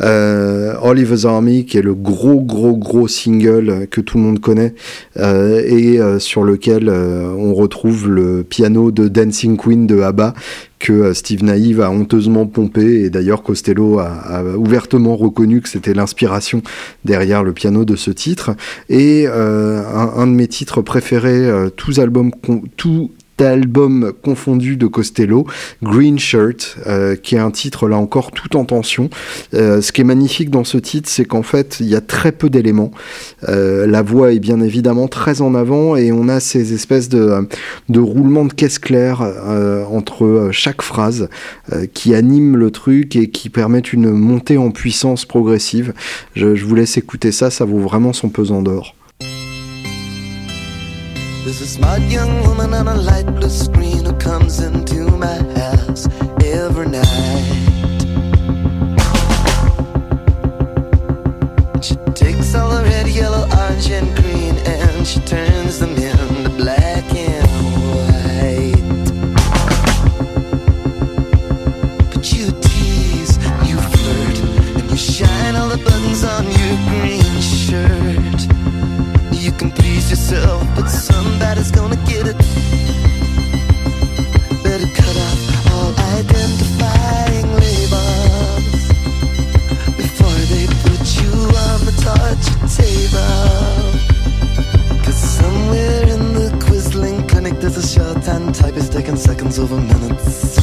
Oliver's 0.00 1.24
Army, 1.24 1.64
qui 1.64 1.78
est 1.78 1.82
le 1.82 1.94
gros, 1.94 2.40
gros, 2.40 2.76
gros 2.76 3.08
single 3.08 3.86
que 3.90 4.00
tout 4.00 4.18
le 4.18 4.24
monde 4.24 4.40
connaît, 4.40 4.74
et 5.16 5.98
sur 6.18 6.44
lequel 6.44 6.90
on 6.90 7.54
retrouve 7.54 8.08
le 8.08 8.44
piano 8.44 8.90
de 8.90 9.08
Dancing 9.08 9.56
Queen 9.56 9.86
de 9.86 10.00
ABBA, 10.00 10.34
que 10.80 10.92
euh, 10.92 11.14
Steve 11.14 11.44
Naive 11.44 11.80
a 11.80 11.90
honteusement 11.90 12.46
pompé 12.46 13.04
et 13.04 13.10
d'ailleurs 13.10 13.44
Costello 13.44 14.00
a, 14.00 14.42
ouvertement 14.56 15.14
reconnu 15.14 15.60
que 15.60 15.68
c'était 15.68 15.94
l'inspiration 15.94 16.62
derrière 17.04 17.44
le 17.44 17.52
piano 17.52 17.84
de 17.84 17.94
ce 17.94 18.10
titre. 18.10 18.56
Et 18.88 19.26
euh, 19.28 19.82
un, 19.94 20.26
de 20.26 20.32
mes 20.32 20.48
titres 20.48 20.82
préférés 20.82 21.46
euh, 21.46 21.70
tous 21.70 22.00
albums 22.00 22.32
tous 22.76 23.10
album 23.46 24.12
confondu 24.22 24.76
de 24.76 24.86
Costello, 24.86 25.46
Green 25.82 26.18
Shirt, 26.18 26.76
euh, 26.86 27.16
qui 27.16 27.34
est 27.34 27.38
un 27.38 27.50
titre 27.50 27.88
là 27.88 27.96
encore 27.96 28.32
tout 28.32 28.56
en 28.56 28.64
tension. 28.64 29.10
Euh, 29.54 29.80
ce 29.80 29.92
qui 29.92 30.00
est 30.00 30.04
magnifique 30.04 30.50
dans 30.50 30.64
ce 30.64 30.78
titre, 30.78 31.08
c'est 31.08 31.24
qu'en 31.24 31.42
fait, 31.42 31.78
il 31.80 31.86
y 31.86 31.94
a 31.94 32.00
très 32.00 32.32
peu 32.32 32.50
d'éléments. 32.50 32.90
Euh, 33.48 33.86
la 33.86 34.02
voix 34.02 34.32
est 34.32 34.38
bien 34.38 34.60
évidemment 34.60 35.08
très 35.08 35.40
en 35.40 35.54
avant 35.54 35.96
et 35.96 36.12
on 36.12 36.28
a 36.28 36.40
ces 36.40 36.72
espèces 36.72 37.08
de, 37.08 37.48
de 37.88 38.00
roulements 38.00 38.44
de 38.44 38.52
caisse 38.52 38.78
claire 38.78 39.20
entre 39.90 40.48
chaque 40.52 40.82
phrase 40.82 41.28
qui 41.94 42.14
animent 42.14 42.56
le 42.56 42.70
truc 42.70 43.16
et 43.16 43.30
qui 43.30 43.48
permettent 43.48 43.92
une 43.92 44.10
montée 44.10 44.58
en 44.58 44.70
puissance 44.70 45.24
progressive. 45.24 45.92
Je 46.34 46.64
vous 46.64 46.74
laisse 46.74 46.96
écouter 46.96 47.32
ça, 47.32 47.50
ça 47.50 47.64
vaut 47.64 47.78
vraiment 47.78 48.12
son 48.12 48.28
pesant 48.28 48.62
d'or. 48.62 48.94
There's 51.44 51.62
a 51.62 51.66
smart 51.66 52.02
young 52.02 52.42
woman 52.42 52.74
on 52.74 52.86
a 52.86 52.94
light 52.94 53.26
blue 53.26 53.48
screen 53.48 54.04
who 54.04 54.12
comes 54.18 54.60
into 54.60 55.08
my 55.16 55.38
house 55.58 56.06
every 56.44 56.86
night. 56.86 57.70
She 61.82 61.96
takes 62.14 62.54
all 62.54 62.70
the 62.70 62.82
red, 62.84 63.08
yellow, 63.08 63.48
orange, 63.58 63.90
and 63.90 64.14
green 64.16 64.56
and 64.66 65.06
she 65.06 65.20
turns 65.20 65.78
them 65.78 65.96
into 65.96 66.50
black 66.50 67.04
and 67.14 67.48
white. 67.96 69.06
But 72.12 72.32
you 72.32 72.52
tease, 72.60 73.38
you 73.68 73.78
flirt, 73.78 74.38
and 74.78 74.90
you 74.90 74.96
shine 74.96 75.56
all 75.56 75.70
the 75.70 75.78
buttons 75.78 76.22
on 76.22 76.44
your 76.44 76.76
green 76.90 77.40
shirt. 77.40 78.09
Yourself, 80.10 80.66
but 80.74 80.88
somebody's 80.88 81.70
gonna 81.70 81.94
get 82.04 82.26
it. 82.26 82.36
Better 84.64 84.88
cut 84.92 85.16
off 85.26 85.40
all 85.70 85.92
identifying 86.18 87.46
labels 87.62 88.64
before 89.96 90.40
they 90.50 90.66
put 90.82 91.02
you 91.14 91.30
on 91.66 91.78
the 91.86 91.94
torture 92.02 92.60
table. 92.74 93.38
Cause 95.04 95.14
somewhere 95.14 96.02
in 96.08 96.34
the 96.34 96.50
Quisling 96.58 97.28
clinic, 97.28 97.60
there's 97.60 97.76
a 97.76 97.86
shorthand 97.86 98.52
typist 98.52 98.90
taking 98.90 99.14
seconds 99.16 99.60
over 99.60 99.76
minutes. 99.76 100.58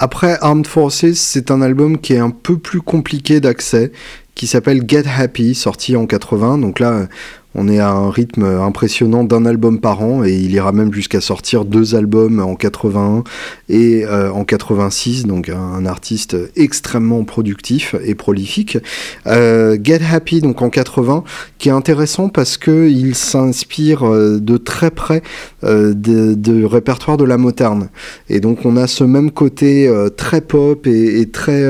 Après 0.00 0.38
Armed 0.42 0.66
Forces, 0.66 1.14
c'est 1.14 1.50
un 1.50 1.60
album 1.60 1.98
qui 1.98 2.12
est 2.12 2.20
un 2.20 2.30
peu 2.30 2.56
plus 2.56 2.80
compliqué 2.82 3.40
d'accès, 3.40 3.90
qui 4.38 4.46
s'appelle 4.46 4.84
Get 4.86 5.02
Happy, 5.06 5.54
sorti 5.54 5.96
en 5.96 6.06
80. 6.06 6.58
Donc 6.58 6.78
là, 6.78 7.08
on 7.54 7.66
est 7.66 7.80
à 7.80 7.90
un 7.90 8.10
rythme 8.10 8.44
impressionnant 8.44 9.24
d'un 9.24 9.44
album 9.44 9.80
par 9.80 10.02
an 10.02 10.22
et 10.22 10.32
il 10.32 10.52
ira 10.52 10.70
même 10.70 10.92
jusqu'à 10.92 11.20
sortir 11.20 11.64
deux 11.64 11.96
albums 11.96 12.38
en 12.40 12.54
81 12.54 13.24
et 13.68 14.04
euh, 14.04 14.30
en 14.30 14.44
86, 14.44 15.24
donc 15.24 15.48
un, 15.48 15.84
artiste 15.86 16.36
extrêmement 16.56 17.24
productif 17.24 17.96
et 18.04 18.14
prolifique. 18.14 18.78
Euh, 19.26 19.76
Get 19.82 20.00
Happy, 20.08 20.40
donc 20.40 20.62
en 20.62 20.70
80, 20.70 21.24
qui 21.58 21.70
est 21.70 21.72
intéressant 21.72 22.28
parce 22.28 22.58
que 22.58 22.88
il 22.88 23.14
s'inspire 23.14 24.06
euh, 24.06 24.38
de 24.38 24.56
très 24.56 24.90
près 24.90 25.22
de, 25.62 26.64
répertoire 26.64 27.16
de 27.16 27.24
la 27.24 27.38
Motown. 27.38 27.88
Et 28.28 28.40
donc 28.40 28.66
on 28.66 28.76
a 28.76 28.86
ce 28.86 29.04
même 29.04 29.30
côté 29.30 29.92
très 30.16 30.40
pop 30.40 30.86
et 30.86 31.28
très 31.30 31.64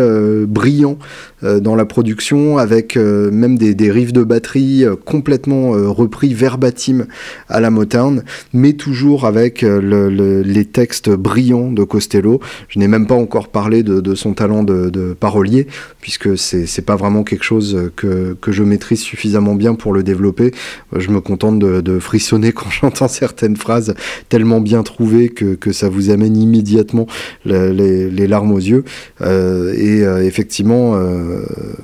brillant 0.46 0.98
dans 1.42 1.77
la 1.77 1.85
production, 1.85 2.59
avec 2.59 2.96
même 2.96 3.57
des, 3.57 3.74
des, 3.74 3.90
riffs 3.90 4.12
de 4.12 4.22
batterie 4.22 4.85
complètement 5.05 5.70
repris 5.70 6.35
verbatim 6.35 7.07
à 7.48 7.61
la 7.61 7.70
Motown, 7.70 8.22
mais 8.53 8.72
toujours 8.72 9.24
avec 9.24 9.62
les 9.62 10.64
textes 10.64 11.11
brillants 11.11 11.70
de 11.70 11.85
Costello. 11.85 12.40
Je 12.68 12.79
n'ai 12.79 12.88
même 12.88 13.07
pas 13.07 13.14
encore 13.14 13.48
parlé 13.48 13.83
de, 13.83 14.14
son 14.14 14.35
talent 14.35 14.62
de, 14.62 15.16
parolier, 15.18 15.66
puisque 16.01 16.37
c'est 16.37 16.85
pas 16.85 16.96
vraiment 16.96 17.22
quelque 17.22 17.44
chose 17.44 17.90
que, 17.96 18.37
que, 18.40 18.53
je 18.53 18.62
maîtrise 18.62 19.01
suffisamment 19.01 19.55
bien 19.55 19.74
pour 19.74 19.92
le 19.92 20.03
développer. 20.03 20.53
Je 20.96 21.11
me 21.11 21.20
contente 21.20 21.59
de, 21.59 21.98
frissonner 21.98 22.53
quand 22.59 22.70
j'entends 22.70 23.09
certaines 23.09 23.57
phrases 23.57 23.94
tellement 24.29 24.61
bien 24.61 24.83
trouvées 24.83 25.29
que, 25.29 25.55
que 25.55 25.72
ça 25.72 25.88
vous 25.88 26.11
amène 26.11 26.37
immédiatement 26.37 27.07
les, 27.44 28.11
les, 28.11 28.27
larmes 28.27 28.53
aux 28.53 28.59
yeux. 28.59 28.85
Euh, 29.20 29.74
et 29.74 30.05
euh, 30.05 30.24
effectivement, 30.24 30.94
euh, 30.94 31.28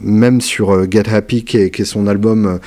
même 0.00 0.40
sur 0.40 0.90
Get 0.90 1.08
Happy, 1.08 1.44
qui 1.44 1.58
est, 1.58 1.84
son 1.84 2.06
album 2.06 2.60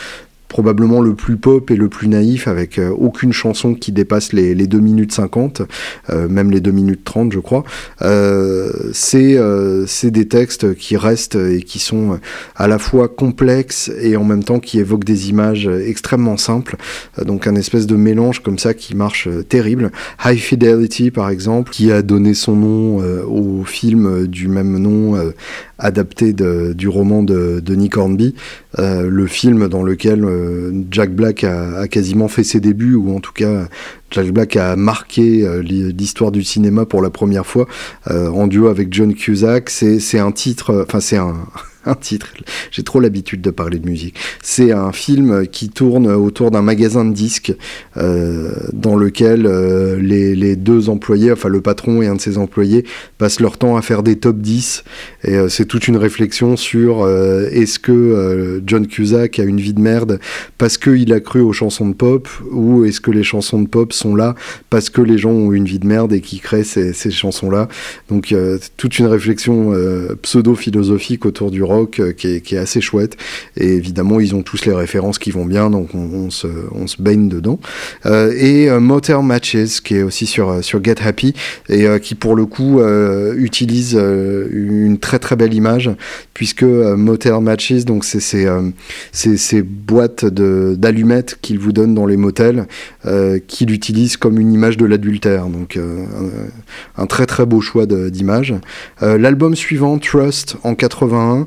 probablement 0.48 1.02
le 1.02 1.14
plus 1.14 1.38
pop 1.38 1.70
et 1.72 1.76
le 1.76 1.90
plus 1.90 2.08
naïf, 2.08 2.48
avec 2.48 2.80
euh, 2.80 2.90
aucune 2.90 3.34
chanson 3.34 3.74
qui 3.74 3.92
dépasse 3.92 4.34
les, 4.34 4.56
les 4.56 4.68
2 4.68 4.80
minutes 4.80 5.12
50, 5.12 5.62
euh, 6.10 6.28
même 6.28 6.52
les 6.52 6.62
2 6.62 6.72
minutes 6.72 7.04
30 7.04 7.32
je 7.32 7.40
crois. 7.40 7.64
Euh, 8.02 8.92
c'est 8.94 10.12
des 10.12 10.28
textes 10.28 10.76
qui 10.76 10.98
restent 10.98 11.36
et 11.36 11.62
qui 11.62 11.80
sont 11.80 12.20
à 12.56 12.68
la 12.68 12.80
fois 12.80 13.08
complexes 13.08 13.92
et 14.02 14.16
en 14.16 14.24
même 14.24 14.44
temps 14.44 14.60
qui 14.60 14.80
évoquent 14.80 15.04
des 15.04 15.30
images 15.30 15.68
extrêmement 15.68 16.38
simples, 16.38 16.78
donc 17.24 17.48
un 17.48 17.56
espèce 17.56 17.88
de 17.88 17.96
mélange 17.96 18.42
comme 18.42 18.58
ça 18.58 18.74
qui 18.74 18.96
marche 18.96 19.28
terrible. 19.50 19.92
High 20.24 20.38
Fidelity 20.38 21.12
par 21.12 21.30
exemple, 21.30 21.72
qui 21.72 21.92
a 21.92 22.02
donné 22.02 22.34
son 22.34 22.56
nom 22.56 22.98
au 23.28 23.64
film 23.64 24.28
du 24.28 24.48
même 24.48 24.78
nom 24.78 25.16
adapté 25.80 26.34
de, 26.34 26.74
du 26.74 26.88
roman 26.88 27.24
de, 27.24 27.60
de 27.60 27.76
Nick 27.76 27.98
Hornby, 27.98 28.36
euh, 28.80 29.10
le 29.10 29.28
film 29.28 29.68
dans 29.68 29.84
lequel 29.84 30.24
euh, 30.24 30.72
Jack 30.92 31.14
Black 31.14 31.44
a, 31.44 31.80
a, 31.80 31.88
quasiment 31.88 32.28
fait 32.28 32.44
ses 32.44 32.60
débuts, 32.60 32.96
ou 32.96 33.16
en 33.16 33.20
tout 33.20 33.34
cas 33.34 33.68
Jack 34.12 34.32
Black 34.32 34.56
a 34.56 34.76
marqué 34.76 35.46
euh, 35.46 35.62
l'histoire 35.62 36.32
du 36.32 36.44
cinéma 36.44 36.86
pour 36.86 37.02
la 37.02 37.10
première 37.10 37.46
fois 37.46 37.68
en 38.10 38.48
duo 38.48 38.68
avec 38.68 38.94
John 38.94 39.14
Cusack. 39.14 39.70
C'est 39.70 40.20
un 40.20 40.32
titre, 40.32 40.86
enfin 40.88 41.00
c'est 41.00 41.18
un 41.18 41.36
un 41.92 41.96
titre. 41.96 42.28
J'ai 42.72 42.84
trop 42.84 43.00
l'habitude 43.00 43.42
de 43.42 43.50
parler 43.50 43.80
de 43.80 43.88
musique. 43.88 44.16
C'est 44.42 44.72
un 44.72 44.92
film 44.92 45.48
qui 45.48 45.70
tourne 45.70 46.08
autour 46.08 46.52
d'un 46.52 46.62
magasin 46.62 47.06
de 47.06 47.14
disques 47.14 47.54
euh, 47.96 48.52
dans 48.74 48.96
lequel 48.96 49.46
euh, 49.46 49.98
les, 50.00 50.56
deux 50.56 50.90
employés, 50.90 51.32
enfin 51.32 51.50
le 51.50 51.62
patron 51.62 52.02
et 52.02 52.08
un 52.08 52.16
de 52.16 52.22
ses 52.22 52.38
employés, 52.38 52.86
passent 53.18 53.40
leur 53.40 53.58
temps 53.58 53.78
à 53.78 53.82
faire 53.82 54.04
des 54.04 54.18
top 54.18 54.38
10. 54.38 54.84
Et 55.24 55.36
euh, 55.36 55.50
c'est 55.50 55.66
toute 55.66 55.88
une 55.88 55.98
réflexion 55.98 56.58
sur 56.58 57.08
est-ce 57.08 57.80
que 57.80 58.62
John 58.66 58.88
Cusack 58.88 59.40
a 59.40 59.44
une 59.44 59.60
vie 59.60 59.74
de 59.74 59.82
merde 59.82 60.20
parce 60.58 60.78
qu'il 60.78 61.12
a 61.14 61.20
cru 61.20 61.42
aux 61.42 61.54
chansons 61.54 61.88
de 61.88 61.94
pop 61.94 62.28
ou 62.52 62.86
est-ce 62.86 63.02
que 63.02 63.12
les 63.12 63.24
chansons 63.24 63.62
de 63.62 63.68
pop 63.68 63.94
sont 63.94 64.16
là 64.16 64.36
parce 64.70 64.90
que 64.90 65.02
les 65.02 65.18
gens 65.18 65.32
ont 65.32 65.52
une 65.52 65.66
vie 65.66 65.80
de 65.80 65.88
merde 65.88 66.14
et 66.14 66.22
qui 66.22 66.40
créent 66.40 66.64
ces, 66.64 66.94
ces 66.94 67.12
chansons-là. 67.12 67.68
Donc 68.10 68.34
toute 68.78 69.00
une 69.00 69.08
réflexion 69.08 69.74
pseudo-philosophique 70.22 71.26
autour 71.26 71.52
du 71.52 71.64
rock 71.64 71.77
euh, 71.78 72.12
qui, 72.12 72.28
est, 72.28 72.58
assez 72.58 72.82
chouette. 72.82 73.18
Et 73.56 73.74
évidemment, 73.74 74.20
ils 74.20 74.36
ont 74.36 74.42
tous 74.42 74.66
les 74.66 74.74
références 74.74 75.20
qui 75.20 75.32
vont 75.32 75.46
bien, 75.46 75.70
donc 75.70 75.90
on, 75.94 76.30
se, 76.30 76.48
baigne 77.00 77.30
dedans. 77.30 77.60
Euh, 78.06 78.34
et 78.36 78.70
euh, 78.70 78.80
Motor 78.80 79.24
Matches, 79.24 79.82
qui 79.84 79.96
est 79.96 80.04
aussi 80.04 80.26
sur, 80.26 80.64
sur 80.64 80.84
Get 80.84 81.02
Happy, 81.04 81.34
et 81.70 81.86
qui 82.02 82.16
pour 82.16 82.36
le 82.36 82.46
coup 82.46 82.82
utilise 83.36 83.94
une 83.96 84.98
très 85.00 85.20
très 85.20 85.36
belle 85.36 85.54
image, 85.54 85.92
puisque 86.34 86.64
Motel 86.64 87.40
Matches, 87.42 87.86
donc 87.86 88.06
c'est 88.06 88.20
ces, 88.20 88.48
ces, 89.12 89.62
boîtes 89.62 90.26
d'allumettes 90.26 91.38
qu'il 91.42 91.60
vous 91.60 91.72
donne 91.72 91.94
dans 91.94 92.06
les 92.06 92.18
motels, 92.18 92.68
qu'il 93.48 93.72
utilise 93.72 94.18
comme 94.18 94.40
une 94.40 94.52
image 94.54 94.78
de 94.78 94.86
l'adultère. 94.86 95.48
Donc 95.48 95.78
un, 96.98 97.06
très 97.06 97.26
très 97.26 97.46
beau 97.46 97.62
choix 97.62 97.86
d'image. 97.86 98.56
L'album 99.02 99.56
suivant, 99.56 100.00
Trust, 100.00 100.58
en 100.64 100.76
81, 100.76 101.42
euh, 101.42 101.46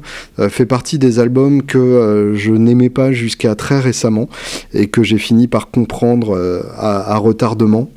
fait 0.49 0.67
partie 0.67 0.99
des 0.99 1.19
albums 1.19 1.63
que 1.63 1.79
euh, 1.79 2.35
je 2.35 2.53
n'aimais 2.53 2.91
pas 2.91 3.13
jusqu'à 3.13 3.55
très 3.55 3.81
récemment 3.81 4.29
et 4.73 4.89
que 4.89 5.03
j'ai 5.03 5.19
fini 5.19 5.49
par 5.49 5.71
comprendre 5.71 6.37
euh, 6.37 6.63
à, 6.77 7.17
retardement. 7.19 7.91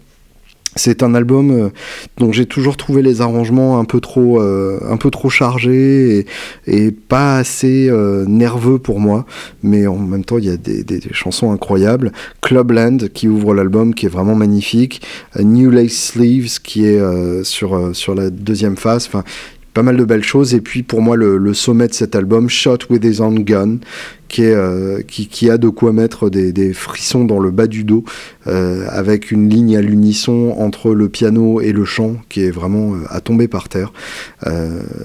C'est 0.76 1.04
un 1.04 1.14
album 1.14 1.70
dont 2.18 2.32
j'ai 2.32 2.48
toujours 2.48 2.78
trouvé 2.78 3.04
les 3.04 3.22
arrangements 3.22 3.80
un 3.80 3.86
peu 3.86 4.00
trop, 4.00 4.42
un 4.42 4.98
peu 4.98 5.12
trop 5.12 5.30
chargés 5.30 6.26
et, 6.66 6.92
pas 6.92 7.38
assez 7.38 7.92
nerveux 8.28 8.80
pour 8.80 9.00
moi. 9.00 9.28
Mais 9.62 9.86
en 9.86 9.98
même 9.98 10.26
temps, 10.26 10.40
il 10.40 10.46
y 10.46 10.50
a 10.50 10.58
des, 10.58 11.00
chansons 11.12 11.52
incroyables. 11.52 12.12
Clubland 12.42 12.98
qui 13.14 13.28
ouvre 13.28 13.54
l'album, 13.54 13.94
qui 13.94 14.08
est 14.08 14.10
vraiment 14.10 14.34
magnifique. 14.34 15.04
New 15.40 15.70
Lace 15.70 15.94
Sleeves 15.94 16.60
qui 16.64 16.86
est 16.86 17.00
sur, 17.44 17.96
sur 17.96 18.16
la 18.16 18.32
deuxième. 18.32 18.74
Enfin, 18.74 19.24
pas 19.74 19.84
mal 19.84 19.98
de 19.98 20.06
belles 20.06 20.24
choses. 20.24 20.54
Et 20.54 20.62
puis 20.62 20.84
pour 20.84 21.02
moi, 21.02 21.16
le, 21.16 21.54
sommet 21.54 21.88
de 21.88 21.94
cet 21.94 22.16
album, 22.16 22.50
Shot 22.50 22.80
with 22.90 23.04
His 23.04 23.22
Own 23.22 23.44
Gun, 23.44 23.78
qui, 24.28 24.44
est, 24.44 24.56
euh, 24.56 25.02
qui, 25.08 25.50
a 25.52 25.58
de 25.58 25.70
quoi 25.70 25.94
mettre 25.94 26.30
des, 26.30 26.74
frissons 26.74 27.24
dans 27.24 27.40
le 27.40 27.52
bas 27.52 27.68
du 27.68 27.84
dos, 27.84 28.04
euh, 28.48 28.86
avec 28.90 29.32
une 29.32 29.50
ligne 29.50 29.78
à 29.78 29.82
l'unisson 29.82 30.56
entre 30.58 30.94
le 30.94 31.10
piano 31.10 31.62
et 31.62 31.72
le 31.72 31.86
chant, 31.86 32.16
qui 32.30 32.44
est 32.44 32.52
vraiment 32.52 32.94
euh, 32.94 32.98
à 33.10 33.22
tomber 33.22 33.48
par 33.48 33.70
terre. 33.70 33.94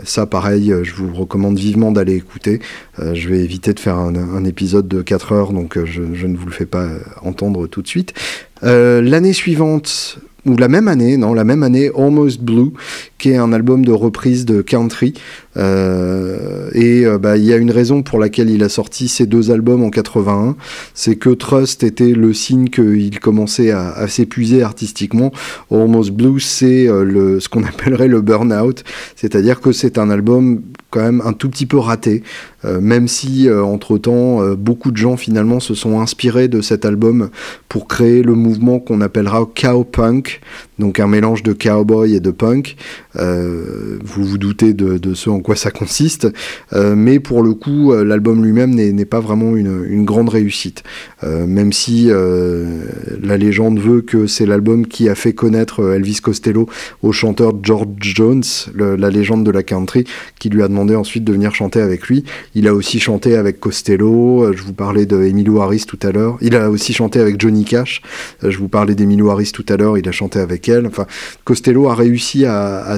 ça, 0.05 0.27
pareil, 0.27 0.73
je 0.83 0.95
vous 0.95 1.13
recommande 1.15 1.59
vivement 1.59 1.93
d'aller 1.93 2.17
écouter. 2.17 2.61
je 2.99 3.29
vais 3.29 3.41
éviter 3.41 3.73
de 3.73 3.81
faire 3.81 3.97
un, 3.97 4.45
épisode 4.45 4.89
de 4.89 5.03
4 5.03 5.33
heures, 5.33 5.53
donc 5.53 5.79
je, 5.85 6.03
je, 6.15 6.27
ne 6.27 6.37
vous 6.37 6.47
le 6.47 6.53
fais 6.53 6.67
pas 6.67 6.89
entendre 7.23 7.67
tout 7.67 7.83
de 7.83 7.89
suite. 7.89 8.15
L'année 8.63 9.33
suivante, 9.33 10.21
ou 10.49 10.57
la 10.57 10.69
même 10.69 10.89
année, 10.89 11.17
non, 11.17 11.35
la 11.35 11.45
même 11.45 11.63
année, 11.63 11.91
Almost 11.97 12.41
Blue, 12.41 12.71
qui 13.19 13.31
est 13.31 13.37
un 13.37 13.53
album 13.53 13.85
de 13.85 13.93
reprise 13.93 14.45
de 14.45 14.63
country. 14.63 15.15
Euh, 15.59 16.71
et 16.73 17.05
euh, 17.05 17.19
bah, 17.19 17.37
il 17.37 17.45
y 17.45 17.53
a 17.53 17.57
une 17.57 17.71
raison 17.71 18.03
pour 18.03 18.19
laquelle 18.19 18.49
il 18.49 18.63
a 18.63 18.69
sorti 18.69 19.09
ces 19.09 19.27
deux 19.27 19.51
albums 19.51 19.83
en 19.83 19.91
81, 19.91 20.57
c'est 20.95 21.17
que 21.17 21.31
Trust 21.31 21.83
était 21.83 22.13
le 22.13 22.33
signe 22.33 22.69
qu'il 22.69 23.19
commençait 23.19 23.73
à, 23.73 24.07
s'épuiser 24.09 24.63
artistiquement. 24.63 25.33
Almost 25.71 26.13
Blue, 26.13 26.41
c'est 26.41 26.89
euh, 26.89 27.03
le, 27.03 27.41
ce 27.41 27.49
qu'on 27.49 27.65
appellerait 27.65 28.09
le 28.09 28.21
burn-out, 28.21 28.85
c'est-à-dire 29.17 29.61
que 29.61 29.73
c'est 29.73 29.99
un 29.99 30.11
album 30.11 30.63
quand 30.91 31.03
même 31.03 31.21
un 31.25 31.35
tout 31.35 31.51
petit 31.51 31.67
peu 31.67 31.77
raté, 31.77 32.23
même 32.65 33.09
si 33.09 33.47
entre-temps 33.51 34.55
beaucoup 34.55 34.91
de 34.91 34.97
gens 34.97 35.19
finalement 35.19 35.61
se 35.61 35.75
sont 35.75 36.01
inspirés 36.01 36.49
de 36.49 36.63
cet 36.63 36.87
album 36.87 37.29
pour 37.69 37.89
créer 37.89 38.23
le 38.23 38.33
mouvement 38.33 38.79
qu'on 38.79 39.03
appellera 39.03 39.47
cowpunk, 39.55 40.41
donc 40.79 40.99
un 40.99 41.07
mélange 41.07 41.43
de 41.43 41.53
cowboy 41.53 42.15
et 42.15 42.21
de 42.21 42.31
punk. 42.31 42.77
Euh, 43.17 43.99
vous 44.05 44.25
vous 44.25 44.39
doutez 44.39 44.75
de, 44.75 45.15
ce 45.15 45.31
en 45.31 45.41
quoi 45.41 45.57
ça 45.57 45.71
consiste, 45.71 46.29
euh, 46.73 46.95
mais 46.95 47.21
pour 47.21 47.43
le 47.43 47.55
coup, 47.55 47.93
euh, 47.93 48.05
l'album 48.05 48.45
lui-même 48.45 48.75
n'est 48.75 49.05
pas 49.05 49.21
vraiment 49.21 49.57
une, 49.57 50.05
grande 50.05 50.29
réussite, 50.29 50.85
même 51.23 51.73
si 51.73 52.09
la 52.09 53.37
légende 53.37 53.79
veut 53.79 54.01
que 54.01 54.27
c'est 54.27 54.47
l'album 54.47 54.87
qui 54.87 55.09
a 55.09 55.15
fait 55.15 55.33
connaître 55.33 55.93
Elvis 55.95 56.21
Costello 56.23 56.69
au 57.03 57.13
chanteur 57.13 57.53
George 57.63 57.89
Jones, 58.01 58.45
la 58.75 59.11
légende 59.11 59.45
de 59.45 59.51
la 59.51 59.63
country, 59.63 60.05
qui 60.39 60.49
lui 60.49 60.63
a 60.63 60.69
demandé 60.69 60.95
ensuite 60.95 61.25
de 61.25 61.33
venir 61.33 61.55
chanter 61.55 61.81
avec 61.81 62.07
lui. 62.07 62.25
Il 62.55 62.69
a 62.69 62.75
aussi 62.75 63.01
chanté 63.01 63.37
avec 63.37 63.61
Costello, 63.61 64.53
je 64.55 64.63
vous 64.63 64.73
parlais 64.73 65.05
de 65.05 65.59
Harris 65.59 65.85
tout 65.87 65.99
à 66.03 66.13
l'heure, 66.13 66.39
il 66.41 66.57
a 66.57 66.71
aussi 66.71 66.93
chanté 66.93 67.21
avec 67.21 67.41
Johnny 67.41 67.65
Cash, 67.65 68.01
je 68.43 68.57
vous 68.57 68.69
parlais 68.69 68.95
d'Emilio 68.95 69.31
Harris 69.31 69.51
tout 69.53 69.67
à 69.69 69.77
l'heure, 69.77 69.99
il 69.99 70.09
a 70.09 70.13
chanté 70.13 70.39
avec 70.39 70.69
elle, 70.69 70.87
enfin 70.87 71.07
Costello 71.45 71.89
a 71.89 71.95
réussi 71.95 72.47
à 72.47 72.98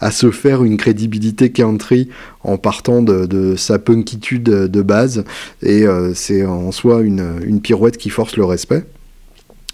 à 0.00 0.10
se 0.10 0.30
faire 0.30 0.64
une 0.64 0.76
crédibilité 0.76 1.50
country 1.50 2.08
en 2.42 2.58
partant 2.58 3.02
de, 3.02 3.54
sa 3.56 3.78
punkitude 3.78 4.44
de 4.44 4.82
base. 4.82 5.24
Et 5.62 5.86
euh, 5.86 6.14
c'est 6.14 6.44
en 6.44 6.72
soi 6.72 7.02
une 7.02 7.60
pirouette 7.60 7.96
qui 7.96 8.10
force 8.10 8.36
le 8.36 8.44
respect. 8.44 8.84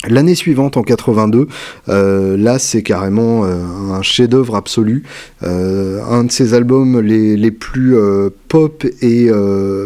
L'année 0.09 0.35
suivante, 0.35 0.77
en 0.77 0.83
82, 0.83 1.47
euh, 1.89 2.37
là 2.37 2.59
c'est 2.59 2.83
carrément 2.83 3.45
euh, 3.45 3.63
un 3.93 4.03
chef-d'œuvre 4.03 4.57
absolu, 4.57 5.05
euh, 5.45 6.01
un 6.11 6.25
de 6.25 6.33
ses 6.33 6.55
albums 6.55 6.99
les, 6.99 7.37
les 7.37 7.53
plus 7.53 7.97
pop 8.49 8.85
et 9.01 9.31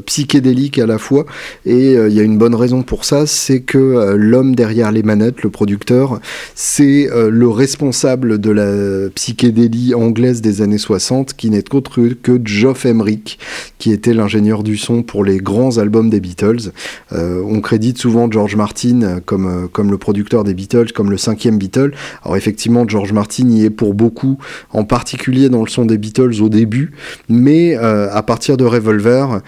psychédéliques 0.07 0.79
à 0.79 0.87
la 0.87 0.99
fois, 0.99 1.27
et 1.65 1.93
il 1.93 2.13
y 2.13 2.21
a 2.21 2.23
une 2.23 2.39
bonne 2.39 2.55
raison 2.55 2.83
pour 2.83 3.05
ça, 3.05 3.27
c'est 3.27 3.61
que 3.61 4.15
l'homme 4.17 4.57
derrière 4.57 4.91
les 4.91 5.03
manettes, 5.03 5.43
le 5.43 5.51
producteur, 5.51 6.21
c'est 6.55 7.09
le 7.13 7.49
responsable 7.49 8.39
de 8.39 8.51
la 8.51 9.09
psychédélie 9.11 9.95
anglaise 9.95 10.41
des 10.41 10.63
années 10.63 10.79
60, 10.79 11.35
qui 11.35 11.51
n'est 11.51 11.75
autre 11.75 12.01
que 12.23 12.41
Geoff 12.45 12.87
Emerick, 12.87 13.39
qui 13.79 13.93
était 13.93 14.15
l'ingénieur 14.15 14.63
du 14.63 14.77
son 14.77 15.03
pour 15.03 15.25
les 15.25 15.39
grands 15.39 15.79
albums 15.79 16.11
des 16.11 16.21
Beatles. 16.21 16.73
on 17.13 17.61
crédite 17.61 17.99
souvent 17.99 18.31
George 18.31 18.57
Martin 18.57 19.21
comme, 19.25 19.69
comme 19.73 19.91
le 19.91 19.99
producteurs 20.07 20.45
des 20.45 20.55
Beatles 20.55 20.93
comme 20.95 21.11
le 21.11 21.17
cinquième 21.17 21.59
Beatle. 21.59 21.91
Alors 22.23 22.37
effectivement, 22.37 22.87
George 22.87 23.13
Martin 23.13 23.49
y 23.49 23.65
est 23.65 23.71
pour 23.71 23.93
beaucoup, 23.93 24.39
en 24.71 24.85
particulier 24.85 25.49
dans 25.49 25.63
le 25.63 25.69
son 25.69 25.85
des 25.85 25.99
Beatles 25.99 26.41
au 26.41 26.49
début, 26.49 26.93
mais 27.29 27.75
à 27.75 28.23
partir 28.23 28.57
de 28.57 28.65
Revolver, 28.65 29.41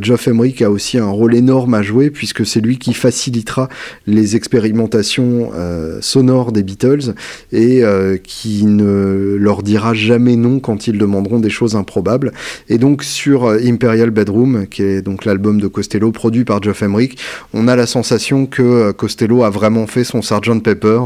Geoff 0.00 0.28
Emerick 0.28 0.62
a 0.62 0.70
aussi 0.70 0.98
un 0.98 1.08
rôle 1.08 1.34
énorme 1.34 1.74
à 1.74 1.82
jouer 1.82 2.10
puisque 2.10 2.46
c'est 2.46 2.60
lui 2.60 2.78
qui 2.78 2.94
facilitera 2.94 3.68
les 4.06 4.36
expérimentations 4.36 5.50
sonores 6.00 6.52
des 6.52 6.62
Beatles 6.62 7.14
et 7.50 7.82
qui 8.22 8.66
ne 8.66 9.36
leur 9.36 9.64
dira 9.64 9.94
jamais 9.94 10.36
non 10.36 10.60
quand 10.60 10.86
ils 10.86 10.96
demanderont 10.96 11.40
des 11.40 11.50
choses 11.50 11.74
improbables. 11.74 12.32
Et 12.68 12.78
donc 12.78 13.02
sur 13.02 13.48
Imperial 13.48 14.10
Bedroom, 14.10 14.68
qui 14.68 14.84
est 14.84 15.02
donc 15.02 15.24
l'album 15.24 15.60
de 15.60 15.66
Costello 15.66 16.12
produit 16.12 16.44
par 16.44 16.62
Geoff 16.62 16.82
Emerick, 16.82 17.18
on 17.52 17.66
a 17.66 17.74
la 17.74 17.86
sensation 17.86 18.46
que 18.46 18.62
euh, 18.62 18.92
Costello 18.92 19.42
a 19.42 19.50
vraiment 19.50 19.86
fait 19.90 20.04
son 20.04 20.22
Sgt 20.22 20.62
Pepper 20.62 21.00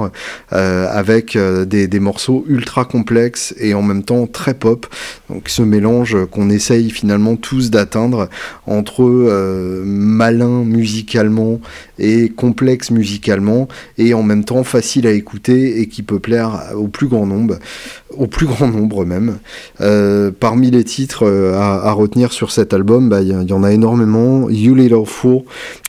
euh, 0.53 0.87
avec 0.91 1.37
euh, 1.37 1.65
des, 1.65 2.01
morceaux 2.01 2.45
ultra 2.49 2.85
complexes 2.85 3.55
et 3.59 3.75
en 3.75 3.83
même 3.83 4.03
temps 4.03 4.27
très 4.27 4.55
pop. 4.55 4.87
Donc 5.31 5.49
ce 5.49 5.63
mélange 5.63 6.17
qu'on 6.31 6.51
essaye 6.51 6.91
finalement 6.91 7.37
tous 7.37 7.71
d'atteindre 7.71 8.29
entre 8.67 9.05
malin 9.85 10.65
musicalement 10.65 11.61
et 11.99 12.29
complexe 12.29 12.91
musicalement 12.91 13.69
et 13.99 14.15
en 14.15 14.23
même 14.23 14.45
temps 14.45 14.65
facile 14.65 15.07
à 15.07 15.13
écouter 15.13 15.81
et 15.81 15.87
qui 15.87 16.03
peut 16.03 16.19
plaire 16.19 16.73
au 16.75 16.89
plus 16.89 17.07
grand 17.07 17.27
nombre, 17.27 17.59
au 18.11 18.27
plus 18.27 18.47
grand 18.47 18.69
nombre 18.69 19.05
même. 19.05 19.39
parmi 20.41 20.71
les 20.71 20.85
titres 20.85 21.27
à, 21.57 21.93
retenir 21.93 22.33
sur 22.33 22.51
cet 22.51 22.75
album, 22.75 23.09
bah, 23.09 23.23
il 23.23 23.29
y, 23.29 23.53
en 23.53 23.65
a 23.65 23.73
énormément. 23.73 24.49
You 24.51 24.75
Little 24.75 25.07
Fool, 25.07 25.43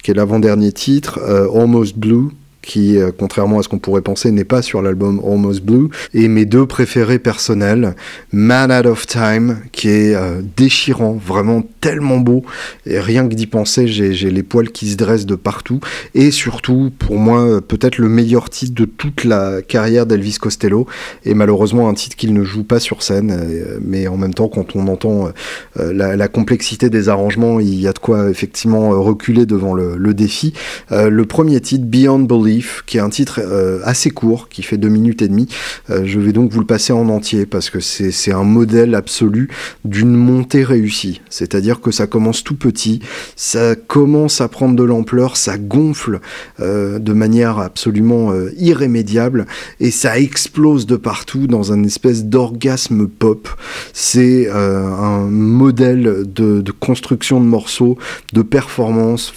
qui 0.04 0.12
est 0.12 0.14
l'avant-dernier 0.14 0.72
titre, 0.72 1.20
euh, 1.24 1.48
Almost 1.54 1.98
Blue, 1.98 2.30
qui, 2.64 2.98
euh, 2.98 3.12
contrairement 3.16 3.60
à 3.60 3.64
ce 3.64 3.70
qu'on 3.70 3.78
pourrait 3.78 4.02
penser, 4.02 4.32
n'est 4.32 4.46
pas 4.46 4.64
sur 4.64 4.82
l'album 4.82 5.22
Almost 5.24 5.64
Blue. 5.64 5.90
Et 6.14 6.28
mes 6.28 6.46
deux 6.46 6.66
préférés 6.66 7.20
personnels, 7.20 7.96
Man 8.32 8.72
Out 8.72 8.86
of 8.88 9.06
Time, 9.06 9.60
qui 9.72 9.90
est 9.90 10.16
euh, 10.16 10.42
déchirant, 10.58 11.14
vraiment 11.14 11.64
tellement 11.82 12.18
beau. 12.18 12.44
Et 12.88 13.00
rien 13.00 13.28
que 13.28 13.36
d'y 13.36 13.48
penser, 13.48 13.88
j'ai 13.88 14.32
les 14.32 14.44
poils 14.44 14.72
qui 14.72 14.90
se 14.90 14.96
dressent 14.96 15.26
de 15.26 15.36
partout. 15.36 15.82
Et 16.16 16.32
surtout, 16.32 16.92
pour 16.98 17.18
moi, 17.18 17.62
peut-être 17.62 17.98
le 17.98 18.10
meilleur 18.10 18.50
titre 18.50 18.74
de 18.74 18.86
toute 18.86 19.26
la 19.26 19.62
carrière 19.62 20.06
d'Elvis 20.06 20.38
Costello. 20.40 20.88
Et 21.26 21.34
malheureusement, 21.34 21.90
un 21.90 21.94
titre 21.94 22.16
qu'il 22.16 22.34
ne 22.34 22.44
joue 22.44 22.64
pas 22.64 22.80
sur 22.80 23.04
scène. 23.04 23.32
Euh, 23.32 23.78
mais 23.82 24.08
en 24.08 24.16
même 24.16 24.34
temps, 24.34 24.48
quand 24.48 24.76
on 24.76 24.88
entend 24.88 25.30
la, 25.76 26.28
complexité 26.30 26.90
des 26.90 27.10
arrangements, 27.10 27.60
il 27.60 27.80
y 27.80 27.88
a 27.88 27.92
de 27.92 28.00
quoi 28.00 28.30
effectivement 28.30 28.90
reculer 29.02 29.46
devant 29.46 29.74
le 29.74 30.14
défi. 30.14 30.54
le 30.90 31.26
premier 31.26 31.60
titre, 31.60 31.86
Beyond 31.86 32.20
Belief, 32.20 32.53
qui 32.86 32.98
est 32.98 33.00
un 33.00 33.10
titre 33.10 33.40
euh, 33.44 33.80
assez 33.84 34.12
court, 34.12 34.50
qui 34.50 34.64
fait 34.64 34.78
deux 34.78 34.90
minutes 34.90 35.22
et 35.22 35.28
demie. 35.28 35.48
Euh, 35.90 36.04
je 36.06 36.20
vais 36.20 36.34
donc 36.34 36.52
vous 36.52 36.60
le 36.60 36.66
passer 36.66 36.94
en 36.94 37.10
entier 37.10 37.46
parce 37.46 37.70
que 37.70 37.80
c'est 37.80 38.32
un 38.32 38.44
modèle 38.44 38.96
absolu 38.96 39.50
d'une 39.86 40.16
montée 40.16 40.64
réussie. 40.64 41.22
C'est-à-dire 41.30 41.82
que 41.82 41.92
ça 41.92 42.08
commence 42.08 42.44
tout 42.44 42.56
petit, 42.56 43.00
ça 43.36 43.76
commence 43.76 44.42
à 44.42 44.48
prendre 44.48 44.76
de 44.76 44.84
l'ampleur, 44.84 45.38
ça 45.38 45.58
gonfle 45.58 46.20
euh, 46.60 47.00
de 47.00 47.14
manière 47.14 47.60
absolument 47.60 48.34
irrémédiable 48.58 49.46
et 49.80 49.92
ça 49.92 50.20
explose 50.20 50.86
de 50.86 50.96
partout 50.96 51.48
dans 51.48 51.72
un 51.72 51.84
espèce 51.84 52.26
d'orgasme 52.26 53.08
pop. 53.08 53.48
C'est 53.94 54.50
un 54.50 55.26
modèle 55.30 56.24
de, 56.26 56.62
de, 56.62 56.72
construction 56.72 57.40
de 57.40 57.46
morceaux, 57.46 57.98
de 58.34 58.42
performance 58.42 59.32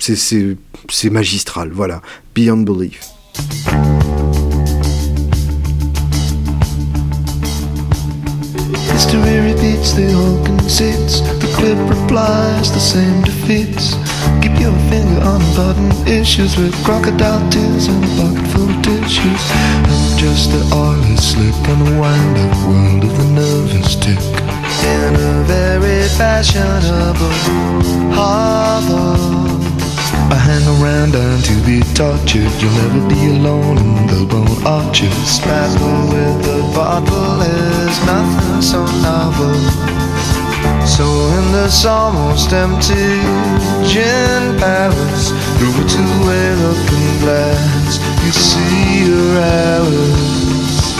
c'est 0.00 1.10
magistral, 1.10 1.70
voilà. 1.72 2.00
Beyond 2.34 2.64
Belief. 2.64 3.00
History 8.92 9.40
repeats, 9.40 9.92
the 9.94 10.12
Hulk 10.12 10.46
sits. 10.70 11.20
The 11.40 11.48
clip 11.56 11.78
replies, 11.88 12.70
the 12.72 12.80
same 12.80 13.22
defeats. 13.22 13.96
Keep 14.42 14.60
your 14.60 14.72
finger 14.88 15.20
on 15.24 15.40
button. 15.56 15.90
Issues 16.06 16.56
with 16.56 16.74
crocodile 16.84 17.42
tears 17.50 17.88
and 17.88 18.04
a 18.04 18.48
full 18.50 18.70
of 18.70 18.82
tissues. 18.82 19.42
I'm 19.52 20.18
just 20.18 20.52
the 20.52 20.62
artist 20.74 21.32
slip 21.32 21.54
on 21.68 21.78
the 21.84 22.00
wind 22.00 22.36
world 22.66 23.04
of 23.04 23.12
the 23.18 23.24
nervous 23.34 23.96
tick. 23.96 24.20
In 24.84 25.14
a 25.16 25.44
very 25.44 26.08
fashionable 26.16 27.32
hovel. 28.14 29.79
I 30.30 30.36
hang 30.36 30.66
around 30.76 31.14
and 31.14 31.44
to 31.44 31.54
be 31.66 31.80
tortured. 31.94 32.50
You'll 32.60 32.72
never 32.82 33.02
be 33.08 33.20
alone 33.36 33.78
in 33.78 34.06
the 34.06 34.26
bone 34.26 34.66
arches. 34.66 35.40
Battle 35.40 36.00
with 36.12 36.44
the 36.44 36.60
bottle 36.74 37.40
is 37.42 37.96
nothing 38.06 38.62
so 38.62 38.84
novel. 39.02 39.54
So 40.86 41.04
in 41.38 41.52
this 41.52 41.84
almost 41.84 42.52
empty 42.52 43.22
gin 43.86 44.58
palace, 44.58 45.30
through 45.56 45.74
a 45.78 45.84
two-way 45.88 46.54
looking 46.64 47.10
glass, 47.22 47.98
you 48.24 48.32
see 48.32 49.10
her 49.10 49.38
Alice. 49.78 50.90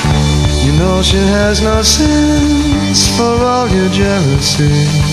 You 0.64 0.72
know 0.78 1.02
she 1.02 1.16
has 1.16 1.60
no 1.62 1.82
sense 1.82 3.16
for 3.16 3.44
all 3.44 3.68
your 3.68 3.88
jealousy. 3.90 5.09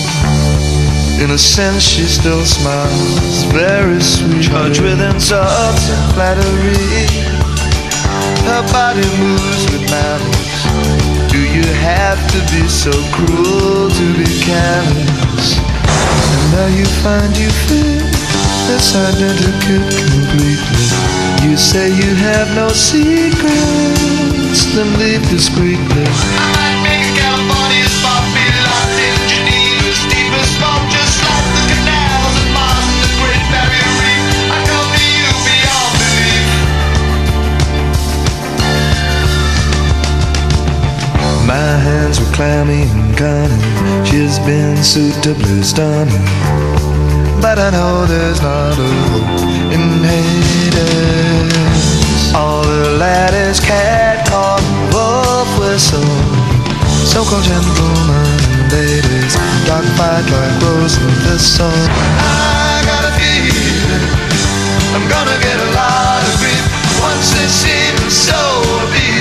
In 1.18 1.32
a 1.32 1.38
sense, 1.38 1.82
she 1.82 2.04
still 2.04 2.44
smiles, 2.44 3.42
very 3.50 4.00
sweet. 4.00 4.44
Charged 4.44 4.80
with 4.80 5.00
insults 5.00 5.90
and 5.90 6.14
flattery. 6.14 7.10
Her 8.46 8.62
body 8.70 9.02
moves 9.18 9.64
with 9.72 9.90
malice. 9.90 11.28
Do 11.32 11.40
you 11.42 11.66
have 11.82 12.20
to 12.32 12.38
be 12.54 12.68
so 12.68 12.92
cruel 13.10 13.90
to 13.90 14.06
be 14.14 14.30
careless? 14.46 15.58
And 15.58 16.52
now 16.54 16.68
you 16.70 16.86
find 17.02 17.36
you 17.36 17.50
fit 17.66 18.06
this 18.70 18.94
identical 18.94 19.90
completely. 20.14 20.86
You 21.50 21.56
say 21.56 21.88
you 21.88 22.14
have 22.14 22.54
no 22.54 22.68
secrets, 22.68 24.64
then 24.72 24.96
leave 25.00 25.28
discreetly. 25.28 26.77
My 41.48 41.80
hands 41.80 42.20
were 42.20 42.30
clammy 42.36 42.82
and 42.82 43.16
cunning. 43.16 44.04
She's 44.04 44.38
been 44.40 44.76
suitably 44.84 45.62
stunning. 45.62 46.28
But 47.40 47.58
I 47.58 47.70
know 47.70 48.04
there's 48.04 48.42
not 48.42 48.76
a 48.76 48.90
hope 49.08 49.72
in 49.72 50.04
Hades. 50.04 51.54
All 52.36 52.60
the 52.60 53.00
lattice 53.00 53.60
cat 53.64 54.28
called 54.28 54.60
wolf 54.92 55.48
whistle. 55.58 56.04
So-called 57.08 57.44
gentlemen 57.48 58.28
and 58.52 58.68
ladies, 58.68 59.32
dark 59.64 59.88
fight 59.96 60.28
like 60.28 60.60
rose 60.60 61.00
and 61.00 61.16
thistle. 61.24 61.64
I 61.64 62.84
got 62.84 63.08
a 63.08 63.12
feeling 63.16 64.04
I'm 64.92 65.08
gonna 65.08 65.40
get 65.40 65.56
a 65.56 65.70
lot 65.72 66.20
of 66.28 66.36
grief 66.44 66.60
once 67.00 67.32
it 67.40 67.48
seems 67.48 68.12
so 68.12 68.36
appealing. 68.84 69.17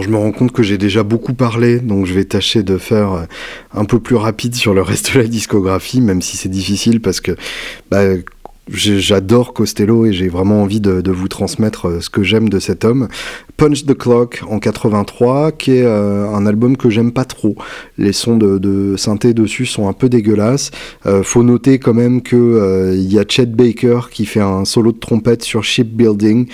Je 0.00 0.08
me 0.08 0.16
rends 0.16 0.32
compte 0.32 0.52
que 0.52 0.62
j'ai 0.62 0.78
déjà 0.78 1.02
beaucoup 1.02 1.34
parlé, 1.34 1.78
donc 1.78 2.06
je 2.06 2.14
vais 2.14 2.24
tâcher 2.24 2.62
de 2.62 2.78
faire 2.78 3.12
euh, 3.12 3.24
un 3.74 3.84
peu 3.84 4.00
plus 4.00 4.16
rapide 4.16 4.54
sur 4.54 4.72
le 4.74 4.82
reste 4.82 5.14
de 5.14 5.20
la 5.20 5.26
discographie, 5.26 6.00
même 6.00 6.22
si 6.22 6.36
c'est 6.36 6.48
difficile 6.48 7.00
parce 7.00 7.20
que 7.20 7.32
bah, 7.90 8.02
j'adore 8.68 9.52
Costello 9.52 10.06
et 10.06 10.12
j'ai 10.12 10.28
vraiment 10.28 10.62
envie 10.62 10.80
de, 10.80 11.10
vous 11.10 11.28
transmettre 11.28 11.88
euh, 11.88 12.00
ce 12.00 12.10
que 12.10 12.22
j'aime 12.22 12.48
de 12.48 12.58
cet 12.58 12.84
homme. 12.84 13.08
Punch 13.56 13.84
the 13.84 13.94
Clock 13.94 14.42
en 14.48 14.58
83, 14.58 15.52
qui 15.52 15.72
est 15.72 15.82
euh, 15.82 16.28
un 16.28 16.46
album 16.46 16.76
que 16.76 16.88
j'aime 16.88 17.12
pas 17.12 17.24
trop. 17.24 17.56
Les 17.98 18.12
sons 18.12 18.36
de, 18.36 18.94
synthé 18.96 19.34
dessus 19.34 19.66
sont 19.66 19.88
un 19.88 19.92
peu 19.92 20.08
dégueulasses. 20.08 20.70
Euh, 21.06 21.22
faut 21.22 21.42
noter 21.42 21.78
quand 21.78 21.94
même 21.94 22.22
que 22.22 22.94
il 22.94 23.12
y 23.12 23.18
a 23.18 23.24
Chet 23.26 23.46
Baker 23.46 24.00
qui 24.10 24.26
fait 24.26 24.40
un 24.40 24.64
solo 24.64 24.92
de 24.92 24.98
trompette 24.98 25.42
sur 25.42 25.64
Shipbuilding. 25.64 26.46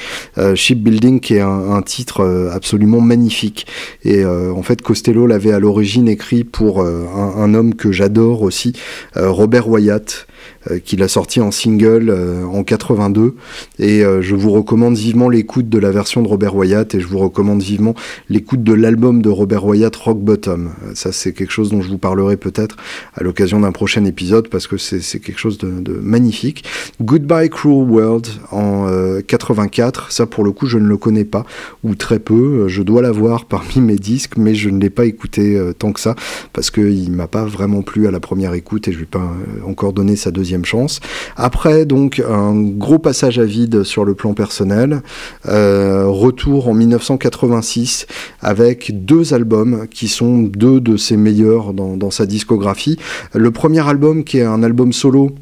Shipbuilding 0.54 1.20
qui 1.20 1.34
est 1.34 1.40
un, 1.40 1.82
titre 1.82 2.50
absolument 2.52 3.00
magnifique. 3.00 3.66
Et 4.04 4.24
en 4.24 4.62
fait, 4.62 4.82
Costello 4.82 5.26
l'avait 5.26 5.52
à 5.52 5.58
l'origine 5.58 6.08
écrit 6.08 6.44
pour 6.44 6.82
un, 6.82 7.54
homme 7.54 7.74
que 7.74 7.92
j'adore 7.92 8.42
aussi, 8.42 8.72
Robert 9.14 9.68
Wyatt. 9.68 10.26
Euh, 10.70 10.78
qu'il 10.80 11.02
a 11.02 11.08
sorti 11.08 11.40
en 11.40 11.50
single 11.50 12.10
euh, 12.10 12.44
en 12.44 12.64
82. 12.64 13.36
Et 13.78 14.04
euh, 14.04 14.22
je 14.22 14.34
vous 14.34 14.50
recommande 14.50 14.96
vivement 14.96 15.28
l'écoute 15.28 15.68
de 15.68 15.78
la 15.78 15.92
version 15.92 16.20
de 16.20 16.28
Robert 16.28 16.56
Wyatt 16.56 16.94
et 16.94 17.00
je 17.00 17.06
vous 17.06 17.18
recommande 17.18 17.62
vivement 17.62 17.94
l'écoute 18.28 18.64
de 18.64 18.72
l'album 18.72 19.22
de 19.22 19.28
Robert 19.28 19.64
Wyatt, 19.64 19.94
Rock 19.94 20.18
Bottom. 20.18 20.70
Ça, 20.94 21.12
c'est 21.12 21.32
quelque 21.32 21.52
chose 21.52 21.70
dont 21.70 21.80
je 21.80 21.88
vous 21.88 21.98
parlerai 21.98 22.36
peut-être 22.36 22.76
à 23.14 23.22
l'occasion 23.22 23.60
d'un 23.60 23.72
prochain 23.72 24.04
épisode 24.04 24.48
parce 24.48 24.66
que 24.66 24.76
c'est 24.78 25.20
quelque 25.20 25.38
chose 25.38 25.58
de, 25.58 26.00
magnifique. 26.02 26.64
Goodbye 27.00 27.50
Cruel 27.50 27.88
World 27.88 28.26
en 28.50 28.86
84. 29.26 30.10
Ça, 30.10 30.26
pour 30.26 30.44
le 30.44 30.52
coup, 30.52 30.66
je 30.66 30.78
ne 30.78 30.86
le 30.86 30.96
connais 30.96 31.24
pas 31.24 31.44
ou 31.84 31.94
très 31.94 32.18
peu. 32.18 32.68
Je 32.68 32.82
dois 32.82 33.02
l'avoir 33.02 33.44
parmi 33.46 33.80
mes 33.80 33.96
disques, 33.96 34.36
mais 34.36 34.54
je 34.54 34.70
ne 34.70 34.80
l'ai 34.80 34.90
pas 34.90 35.04
écouté 35.04 35.60
tant 35.78 35.92
que 35.92 36.00
ça 36.00 36.14
parce 36.52 36.70
qu'il 36.70 37.12
m'a 37.12 37.28
pas 37.28 37.44
vraiment 37.44 37.82
plu 37.82 38.06
à 38.06 38.10
la 38.10 38.20
première 38.20 38.54
écoute 38.54 38.88
et 38.88 38.92
je 38.92 38.98
vais 38.98 39.06
pas 39.06 39.32
encore 39.66 39.92
donner 39.92 40.16
sa 40.16 40.27
deuxième 40.30 40.64
chance. 40.64 41.00
Après, 41.36 41.86
donc, 41.86 42.22
un 42.28 42.54
gros 42.54 42.98
passage 42.98 43.38
à 43.38 43.44
vide 43.44 43.82
sur 43.84 44.04
le 44.04 44.14
plan 44.14 44.34
personnel. 44.34 45.02
Euh, 45.46 46.06
retour 46.06 46.68
en 46.68 46.74
1986 46.74 48.06
avec 48.40 49.04
deux 49.04 49.34
albums 49.34 49.86
qui 49.88 50.08
sont 50.08 50.42
deux 50.42 50.80
de 50.80 50.96
ses 50.96 51.16
meilleurs 51.16 51.72
dans, 51.72 51.96
dans 51.96 52.10
sa 52.10 52.26
discographie. 52.26 52.98
Le 53.34 53.50
premier 53.50 53.86
album 53.86 54.24
qui 54.24 54.38
est 54.38 54.44
un 54.44 54.62
album 54.62 54.92
solo 54.92 55.34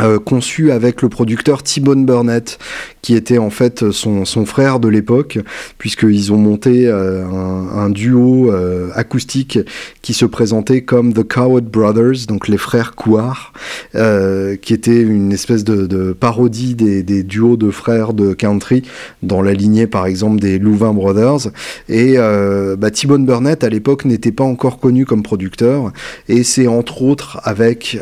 euh, 0.00 0.18
conçu 0.18 0.70
avec 0.72 1.02
le 1.02 1.08
producteur 1.08 1.62
T-Bone 1.62 2.06
Burnett, 2.06 2.58
qui 3.02 3.14
était 3.14 3.38
en 3.38 3.50
fait 3.50 3.90
son, 3.90 4.24
son 4.24 4.46
frère 4.46 4.80
de 4.80 4.88
l'époque, 4.88 5.38
puisqu'ils 5.78 6.32
ont 6.32 6.38
monté 6.38 6.86
euh, 6.86 7.24
un, 7.26 7.90
duo 7.90 8.50
euh, 8.50 8.88
acoustique 8.94 9.58
qui 10.00 10.14
se 10.14 10.24
présentait 10.24 10.82
comme 10.82 11.12
The 11.12 11.22
Coward 11.22 11.64
Brothers, 11.64 12.26
donc 12.28 12.48
les 12.48 12.56
frères 12.56 12.94
Couard, 12.94 13.52
qui 13.92 14.74
était 14.74 15.00
une 15.00 15.32
espèce 15.32 15.64
de, 15.64 16.12
parodie 16.12 16.74
des, 16.74 17.22
duos 17.22 17.56
de 17.56 17.70
frères 17.70 18.14
de 18.14 18.32
country, 18.32 18.82
dans 19.22 19.42
la 19.42 19.52
lignée 19.52 19.86
par 19.86 20.06
exemple 20.06 20.40
des 20.40 20.58
Louvain 20.58 20.92
Brothers. 20.92 21.50
Et 21.88 22.16
bah, 22.16 22.88
Burnett 23.18 23.64
à 23.64 23.68
l'époque 23.68 24.04
n'était 24.04 24.32
pas 24.32 24.44
encore 24.44 24.78
connu 24.78 25.04
comme 25.04 25.22
producteur, 25.22 25.92
et 26.28 26.42
c'est 26.42 26.66
entre 26.66 27.02
autres 27.02 27.40
avec 27.44 27.98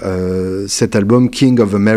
cet 0.66 0.94
album 0.94 1.30
King 1.30 1.61
of 1.61 1.74
America 1.74 1.88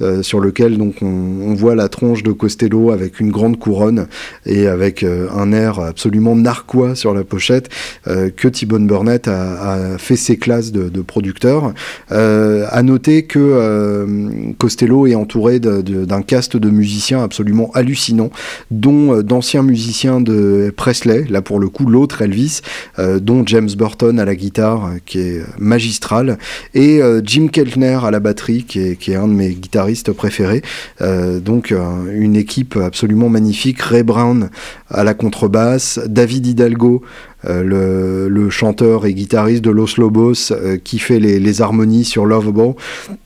Euh, 0.00 0.22
sur 0.22 0.40
lequel 0.40 0.78
donc 0.78 0.96
on, 1.02 1.54
voit 1.54 1.74
la 1.74 1.88
tronche 1.88 2.22
de 2.22 2.32
Costello 2.32 2.90
avec 2.90 3.20
une 3.20 3.30
grande 3.30 3.58
couronne 3.58 4.06
et 4.46 4.66
avec 4.66 5.02
euh, 5.02 5.28
un 5.36 5.52
air 5.52 5.78
absolument 5.80 6.36
narquois 6.36 6.94
sur 6.94 7.12
la 7.12 7.24
pochette 7.24 7.68
euh, 8.06 8.30
que 8.30 8.48
T-Bone 8.48 8.86
Burnett 8.86 9.28
a, 9.28 9.98
fait 9.98 10.16
ses 10.16 10.36
classes 10.36 10.72
de, 10.72 11.00
producteur. 11.02 11.72
à 12.10 12.82
noter 12.82 13.24
que 13.24 14.54
Costello 14.58 15.06
est 15.06 15.14
entouré 15.14 15.58
d'un 15.58 16.22
cast 16.22 16.56
de 16.56 16.70
musiciens 16.70 17.22
absolument 17.22 17.70
hallucinant, 17.74 18.30
dont 18.70 19.22
d'anciens 19.22 19.62
musiciens 19.62 20.20
de 20.20 20.72
Presley, 20.76 21.24
là 21.28 21.42
pour 21.42 21.58
le 21.58 21.68
coup 21.68 21.86
l'autre 21.86 22.22
Elvis, 22.22 22.60
dont 22.98 23.44
James 23.46 23.70
Burton 23.76 24.18
à 24.18 24.24
la 24.24 24.34
guitare 24.34 24.90
qui 25.06 25.20
est 25.20 25.42
magistral, 25.58 26.38
et 26.74 27.00
Jim 27.24 27.48
Keltner 27.48 27.98
à 28.04 28.10
la 28.10 28.20
batterie 28.20 28.64
qui 28.64 28.80
est, 28.80 28.96
qui 29.00 29.12
est 29.12 29.16
un 29.16 29.26
de 29.26 29.32
mes 29.32 29.50
guitaristes 29.50 30.12
préférés. 30.12 30.62
Euh, 31.00 31.40
donc 31.40 31.72
euh, 31.72 31.80
une 32.12 32.36
équipe 32.36 32.76
absolument 32.76 33.28
magnifique. 33.28 33.80
Ray 33.80 34.02
Brown 34.02 34.50
à 34.88 35.02
la 35.02 35.14
contrebasse, 35.14 35.98
David 36.06 36.46
Hidalgo 36.46 37.02
euh, 37.46 38.28
le, 38.28 38.50
chanteur 38.50 39.06
et 39.06 39.14
guitariste 39.14 39.62
de 39.62 39.70
Los 39.70 39.96
Lobos 39.96 40.50
euh, 40.50 40.76
qui 40.82 40.98
fait 40.98 41.20
les, 41.20 41.62
harmonies 41.62 42.04
sur 42.04 42.26
Lovable. 42.26 42.74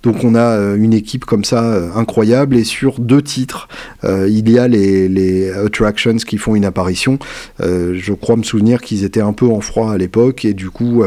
Donc 0.02 0.22
on 0.22 0.34
a 0.34 0.40
euh, 0.40 0.76
une 0.76 0.92
équipe 0.92 1.24
comme 1.24 1.44
ça 1.44 1.90
incroyable 1.96 2.56
et 2.56 2.64
sur 2.64 3.00
deux 3.00 3.22
titres, 3.22 3.68
il 4.02 4.50
y 4.50 4.58
a 4.58 4.68
les, 4.68 5.08
les, 5.08 5.50
Attractions 5.50 6.16
qui 6.16 6.36
font 6.36 6.54
une 6.54 6.64
apparition. 6.64 7.18
je 7.60 8.12
crois 8.12 8.36
me 8.36 8.42
souvenir 8.42 8.80
qu'ils 8.80 9.04
étaient 9.04 9.20
un 9.20 9.32
peu 9.32 9.46
en 9.46 9.60
froid 9.60 9.92
à 9.92 9.98
l'époque 9.98 10.44
et 10.44 10.52
du 10.52 10.70
coup 10.70 11.02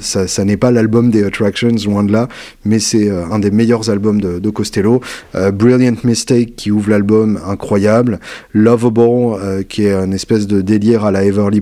ça, 0.00 0.44
n'est 0.44 0.56
pas 0.56 0.70
l'album 0.70 1.10
des 1.10 1.24
Attractions, 1.24 1.74
loin 1.86 2.04
de 2.04 2.12
là, 2.12 2.28
mais 2.64 2.78
c'est 2.78 3.10
un 3.10 3.38
des 3.38 3.50
meilleurs 3.50 3.90
albums 3.90 4.20
de, 4.20 4.50
Costello. 4.50 5.00
Brilliant 5.34 5.96
Mistake 6.04 6.54
qui 6.56 6.70
ouvre 6.70 6.90
l'album, 6.90 7.40
incroyable. 7.46 8.20
Lovable 8.52 9.64
qui 9.68 9.86
est 9.86 9.94
une 9.94 10.12
espèce 10.12 10.46
de 10.46 10.60
délire 10.60 11.04
à 11.04 11.10
la 11.10 11.24
Everly 11.24 11.60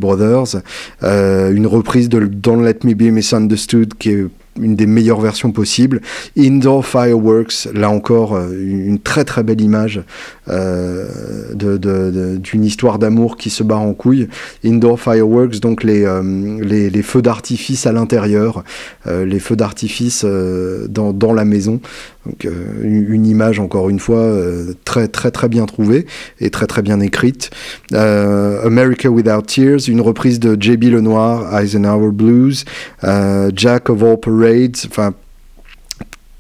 euh, 1.03 1.53
une 1.53 1.67
reprise 1.67 2.09
de 2.09 2.21
Don't 2.21 2.63
Let 2.63 2.81
Me 2.85 2.95
Be 2.95 3.13
Misunderstood 3.13 3.95
qui 3.95 4.11
est 4.11 4.27
une 4.61 4.77
des 4.77 4.87
meilleures 4.87 5.21
versions 5.21 5.53
possibles. 5.53 6.01
Indoor 6.37 6.85
Fireworks, 6.85 7.69
là 7.73 7.91
encore, 7.91 8.35
euh, 8.35 8.51
une 8.53 8.99
très 8.99 9.25
très 9.25 9.43
belle 9.43 9.61
image 9.61 10.03
euh, 10.49 11.07
d'une 11.55 12.65
histoire 12.65 12.99
d'amour 12.99 13.37
qui 13.37 13.51
se 13.51 13.63
barre 13.63 13.83
en 13.83 13.95
couille. 13.95 14.29
Indoor 14.65 15.01
Fireworks, 15.01 15.61
donc 15.61 15.83
les, 15.83 16.07
les, 16.63 17.03
feux 17.03 17.23
d'artifice 17.23 17.87
à 17.87 17.93
l'intérieur, 17.93 18.65
les 19.07 19.39
feux 19.39 19.57
d'artifice 19.57 20.25
dans, 20.25 21.13
dans, 21.13 21.33
la 21.33 21.45
maison. 21.45 21.81
Donc 22.27 22.45
euh, 22.45 22.53
une, 22.83 23.27
image 23.27 23.59
encore 23.59 23.91
une 23.91 23.99
fois 23.99 24.19
euh, 24.19 24.75
très 24.85 25.09
très 25.09 25.33
très 25.33 25.49
bien 25.49 25.67
trouvée 25.67 26.07
et 26.41 26.51
très 26.51 26.67
très 26.67 26.83
bien 26.83 27.01
écrite. 27.01 27.51
Euh, 27.93 28.65
America 28.65 29.11
Without 29.11 29.43
Tears, 29.43 29.89
une 29.89 30.01
reprise 30.01 30.39
de 30.39 30.57
J.B. 30.61 30.85
Lenoir, 30.85 31.59
Eisenhower 31.59 32.13
Blues, 32.13 32.65
Jack 33.55 33.91
of 33.91 34.03
All 34.03 34.19
enfin 34.87 35.15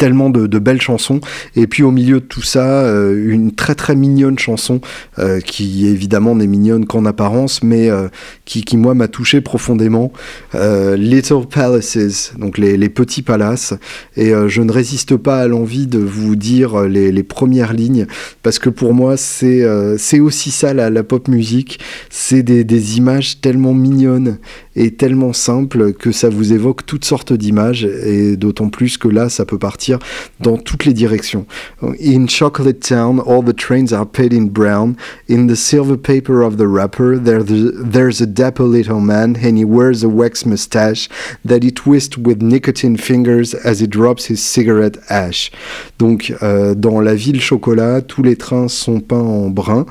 tellement 0.03 0.30
de, 0.30 0.59
belles 0.59 0.80
chansons. 0.80 1.20
Et 1.55 1.68
puis 1.68 1.84
au 1.84 1.93
milieu 1.93 2.18
de 2.18 2.24
tout 2.24 2.43
ça, 2.43 2.66
euh, 2.66 3.32
une 3.32 3.53
très 3.53 3.76
très 3.76 3.95
mignonne 3.95 4.36
chanson 4.36 4.80
euh, 5.20 5.38
qui 5.38 5.86
évidemment 5.86 6.34
n'est 6.34 6.49
mignonne 6.49 6.86
qu'en 6.86 7.05
apparence, 7.05 7.62
mais 7.62 7.88
euh, 7.88 8.09
qui, 8.45 8.64
qui, 8.64 8.76
moi 8.76 8.95
m'a 8.95 9.07
touché 9.07 9.40
profondément. 9.40 10.12
Little 10.55 11.47
Palaces, 11.49 12.32
donc 12.36 12.59
les, 12.59 12.76
les 12.76 12.88
petits 12.88 13.22
palaces. 13.22 13.74
Et 14.16 14.32
je 14.49 14.62
ne 14.62 14.72
résiste 14.72 15.16
pas 15.16 15.38
à 15.40 15.47
l'envie 15.47 15.86
de 15.86 16.01
vous 16.01 16.34
dire 16.34 16.80
les, 16.82 17.12
les, 17.12 17.22
premières 17.22 17.72
lignes, 17.72 18.07
parce 18.43 18.59
que 18.59 18.70
pour 18.70 18.95
moi 18.95 19.16
c'est 19.16 19.64
c'est 19.99 20.20
aussi 20.20 20.51
ça 20.51 20.74
la, 20.74 20.90
la 20.90 21.03
pop 21.05 21.28
musique. 21.28 21.78
C'est 22.11 22.43
des, 22.43 22.64
des 22.64 22.99
images 22.99 23.40
tellement 23.40 23.72
mignonnes 23.72 24.38
et 24.74 24.90
tellement 24.93 25.32
simples 25.32 25.93
que 25.93 26.12
ça 26.12 26.28
vous 26.28 26.53
évoque 26.53 26.84
toutes 26.86 27.05
sortes 27.05 27.32
d'images, 27.32 27.84
et 27.84 28.36
d'autant 28.36 28.68
plus 28.68 28.99
que 28.99 29.09
là 29.09 29.28
ça 29.28 29.45
peut 29.45 29.59
partir 29.59 29.91
dans 30.40 30.57
toutes 30.57 30.84
les 30.84 30.93
directions. 30.93 31.47
In 31.82 32.26
Chocolate 32.26 32.80
Town, 32.80 33.20
all 33.20 33.43
the 33.43 33.57
trains 33.57 33.93
are 33.93 34.07
paid 34.07 34.32
in 34.32 34.49
brown. 34.49 34.97
In 35.28 35.47
the 35.47 35.57
silver 35.57 35.97
paper 35.97 36.43
of 36.43 36.57
the 36.57 36.66
wrapper, 36.66 37.18
there's 37.18 38.20
a 38.20 38.26
dapper 38.26 38.64
little 38.64 39.01
man, 39.01 39.36
and 39.36 39.57
he 39.57 39.64
wears 39.64 40.03
a 40.03 40.09
wax 40.09 40.45
mustache 40.45 41.09
that 41.45 41.62
he 41.62 41.70
twists 41.70 42.16
with 42.16 42.43
nicotine 42.43 42.97
fingers 42.97 43.55
as 43.55 43.80
he 43.80 43.86
drops 43.86 44.26
his 44.26 44.43
cigarette 44.43 44.99
ash. 45.09 45.51
Donc, 45.99 46.32
euh, 46.43 46.74
dans 46.74 47.01
la 47.01 47.14
ville 47.14 47.40
chocolat, 47.40 48.01
tous 48.01 48.22
les 48.22 48.36
trains 48.36 48.68
sont 48.68 49.01
peints 49.01 49.16
en 49.16 49.51
brun. 49.51 49.86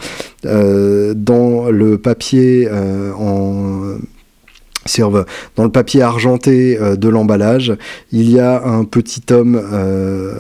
Euh, 0.46 1.14
dans 1.16 1.70
le 1.70 1.98
papier 1.98 2.68
euh, 2.70 3.14
en 3.14 3.98
servent 4.86 5.26
dans 5.56 5.64
le 5.64 5.72
papier 5.72 6.02
argenté 6.02 6.78
euh, 6.80 6.96
de 6.96 7.10
l'emballage, 7.10 7.74
il 8.12 8.30
y 8.30 8.40
a 8.40 8.64
un 8.64 8.84
petit 8.84 9.22
homme 9.32 9.56
euh, 9.56 10.34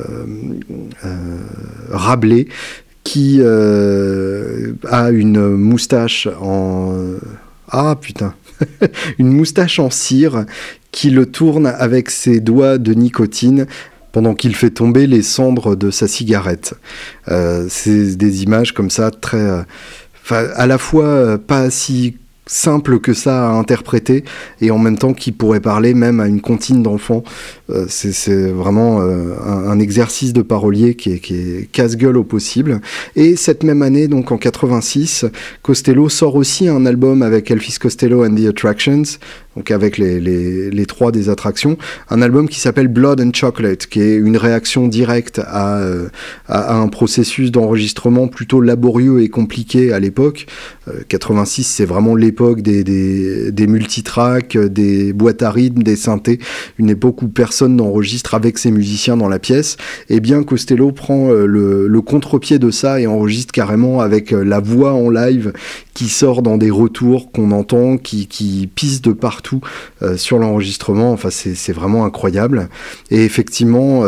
euh, 1.05 1.37
rablé 1.89 2.47
qui 3.03 3.41
a 3.43 5.09
une 5.09 5.49
moustache 5.55 6.27
en... 6.39 6.93
Ah 7.67 7.95
putain 7.99 8.35
Une 9.17 9.33
moustache 9.33 9.79
en 9.79 9.89
cire 9.89 10.45
qui 10.91 11.09
le 11.09 11.25
tourne 11.25 11.65
avec 11.65 12.11
ses 12.11 12.39
doigts 12.39 12.77
de 12.77 12.93
nicotine 12.93 13.65
pendant 14.11 14.35
qu'il 14.35 14.55
fait 14.55 14.69
tomber 14.69 15.07
les 15.07 15.23
cendres 15.23 15.75
de 15.75 15.89
sa 15.89 16.07
cigarette. 16.07 16.75
C'est 17.69 18.15
des 18.17 18.43
images 18.43 18.71
comme 18.71 18.91
ça 18.91 19.09
très... 19.09 19.65
à 20.29 20.67
la 20.67 20.77
fois 20.77 21.39
pas 21.39 21.71
si 21.71 22.17
simple 22.51 22.99
que 22.99 23.13
ça 23.13 23.49
à 23.49 23.53
interpréter 23.53 24.25
et 24.59 24.71
en 24.71 24.77
même 24.77 24.97
temps 24.97 25.13
qui 25.13 25.31
pourrait 25.31 25.61
parler 25.61 25.93
même 25.93 26.19
à 26.19 26.27
une 26.27 26.41
comptine 26.41 26.83
d'enfants. 26.83 27.23
Euh, 27.69 27.85
c'est 27.87 28.51
vraiment 28.51 29.01
euh, 29.01 29.35
un, 29.45 29.79
exercice 29.79 30.33
de 30.33 30.41
parolier 30.41 30.95
qui 30.95 31.13
est, 31.13 31.19
qui 31.19 31.35
est 31.35 31.71
casse-gueule 31.71 32.17
au 32.17 32.23
possible. 32.23 32.81
Et 33.15 33.37
cette 33.37 33.63
même 33.63 33.81
année, 33.81 34.07
donc 34.07 34.31
en 34.31 34.37
86, 34.37 35.25
Costello 35.61 36.09
sort 36.09 36.35
aussi 36.35 36.67
un 36.67 36.85
album 36.85 37.21
avec 37.21 37.49
Elvis 37.49 37.77
Costello 37.79 38.25
and 38.25 38.35
the 38.35 38.47
Attractions, 38.47 39.03
donc 39.55 39.69
avec 39.69 39.97
les, 39.97 40.85
trois 40.87 41.11
des 41.11 41.29
attractions, 41.29 41.77
un 42.09 42.21
album 42.21 42.47
qui 42.47 42.59
s'appelle 42.59 42.87
Blood 42.87 43.19
and 43.19 43.31
Chocolate, 43.33 43.85
qui 43.87 44.01
est 44.01 44.15
une 44.15 44.37
réaction 44.37 44.87
directe 44.87 45.41
à, 45.45 45.79
euh, 45.79 46.07
un 46.47 46.87
processus 46.87 47.51
d'enregistrement 47.51 48.27
plutôt 48.27 48.61
laborieux 48.61 49.21
et 49.21 49.29
compliqué 49.29 49.91
à 49.91 49.99
l'époque. 49.99 50.45
86, 51.07 51.63
c'est 51.63 51.85
vraiment 51.85 52.15
l'époque 52.15 52.61
des, 52.61 53.67
multitracks, 53.67 54.57
des 54.57 55.13
boîtes 55.13 55.41
à 55.41 55.51
rythme, 55.51 55.83
des 55.83 55.95
synthés, 55.95 56.39
une 56.77 56.89
époque 56.89 57.21
où 57.21 57.27
personne 57.27 57.75
n'enregistre 57.75 58.33
avec 58.33 58.57
ses 58.57 58.71
musiciens 58.71 59.17
dans 59.17 59.29
la 59.29 59.39
pièce, 59.39 59.77
et 60.09 60.19
bien 60.19 60.43
Costello 60.43 60.91
prend 60.91 61.29
euh, 61.29 61.45
le, 61.45 62.01
contre-pied 62.01 62.57
de 62.57 62.71
ça 62.71 62.99
et 62.99 63.05
enregistre 63.05 63.53
carrément 63.53 64.01
avec 64.01 64.33
euh, 64.33 64.43
la 64.43 64.59
voix 64.59 64.93
en 64.93 65.09
live 65.09 65.53
qui 65.93 66.09
sort 66.09 66.41
dans 66.41 66.57
des 66.57 66.71
retours 66.71 67.31
qu'on 67.31 67.51
entend, 67.51 67.97
qui, 67.97 68.27
qui 68.27 68.67
pisse 68.73 69.01
de 69.01 69.11
partout 69.11 69.40
euh, 70.01 70.17
sur 70.17 70.39
l'enregistrement. 70.39 71.11
Enfin, 71.11 71.29
c'est 71.31 71.73
vraiment 71.73 72.05
incroyable. 72.05 72.69
Et 73.09 73.23
effectivement, 73.23 74.03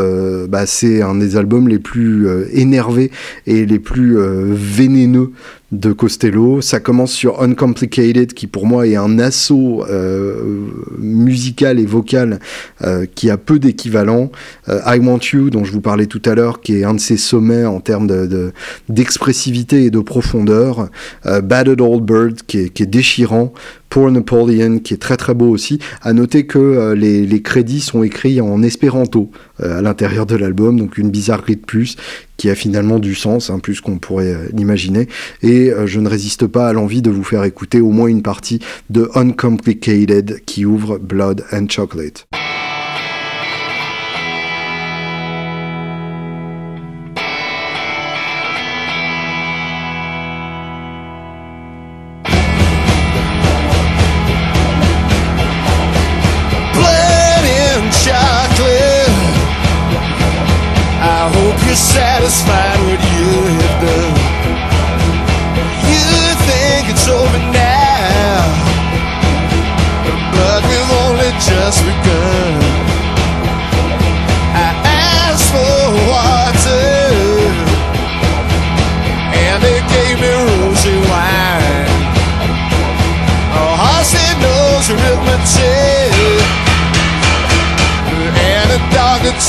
bah, 0.48 0.66
c'est 0.66 1.02
un 1.02 1.16
des 1.16 1.38
albums 1.38 1.68
les 1.68 1.80
plus 1.80 2.28
énervés 2.52 3.12
et 3.46 3.66
les 3.66 3.80
plus 3.80 4.18
vénéneux 4.18 5.32
de 5.74 5.92
Costello. 5.92 6.62
Ça 6.62 6.80
commence 6.80 7.12
sur 7.12 7.42
Uncomplicated, 7.42 8.34
qui 8.34 8.48
pour 8.48 8.66
moi 8.66 8.88
est 8.88 8.96
un 8.96 9.20
assaut 9.20 9.84
euh, 9.90 10.68
musical 11.00 11.80
et 11.80 11.86
vocal 11.86 12.40
euh, 12.84 13.06
qui 13.14 13.30
a 13.30 13.38
peu 13.38 13.60
d'équivalent. 13.60 14.32
Euh, 14.70 14.80
I 14.86 15.00
Want 15.00 15.20
You, 15.34 15.50
dont 15.50 15.64
je 15.64 15.72
vous 15.72 15.82
parlais 15.82 16.06
tout 16.06 16.22
à 16.26 16.36
l'heure, 16.36 16.62
qui 16.62 16.78
est 16.78 16.84
un 16.84 16.94
de 16.94 17.00
ses 17.00 17.18
sommets 17.18 17.66
en 17.66 17.80
termes 17.80 18.08
d'expressivité 18.88 19.82
de, 19.82 19.88
et 19.88 19.90
de 19.90 20.00
profondeur. 20.00 20.90
Battered 21.26 21.82
Old 21.82 22.04
Bird, 22.04 22.42
qui 22.48 22.60
est, 22.60 22.86
déchirant. 22.86 23.54
Pour 23.90 24.10
Napoleon, 24.10 24.80
qui 24.80 24.96
est 24.96 24.98
très 24.98 25.18
très 25.18 25.36
beau 25.36 25.48
aussi. 25.50 25.78
À 26.02 26.14
noter 26.14 26.48
que 26.48 26.94
les, 26.94 27.28
les, 27.28 27.42
crédits 27.44 27.80
sont 27.80 28.02
écrits 28.02 28.42
en 28.42 28.64
espéranto 28.64 29.30
à 29.60 29.82
l'intérieur 29.82 30.26
de 30.26 30.36
l'album, 30.36 30.80
donc 30.80 30.98
une 30.98 31.12
bizarrerie 31.12 31.56
de 31.56 31.62
plus 31.62 31.96
qui 32.38 32.50
a 32.50 32.56
finalement 32.56 33.00
du 33.00 33.16
sens, 33.16 33.50
hein, 33.50 33.60
plus 33.60 33.82
qu'on 33.82 34.00
pourrait 34.00 34.34
euh, 34.34 34.50
l'imaginer. 34.52 35.08
Et 35.42 35.72
je 35.86 36.00
ne 36.00 36.10
résiste 36.10 36.48
pas 36.48 36.68
à 36.68 36.74
l'envie 36.74 37.02
de 37.02 37.12
vous 37.12 37.24
faire 37.24 37.44
écouter 37.44 37.80
au 37.80 37.92
moins 37.92 38.08
une 38.08 38.24
partie 38.24 38.60
de 38.90 39.10
Uncomplicated 39.14 40.42
qui 40.46 40.66
ouvre 40.66 40.98
Blood 40.98 41.44
and 41.52 41.68
Chocolate. 41.70 42.28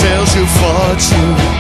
Tells 0.05 0.37
you 0.37 0.45
fortune. 0.45 1.54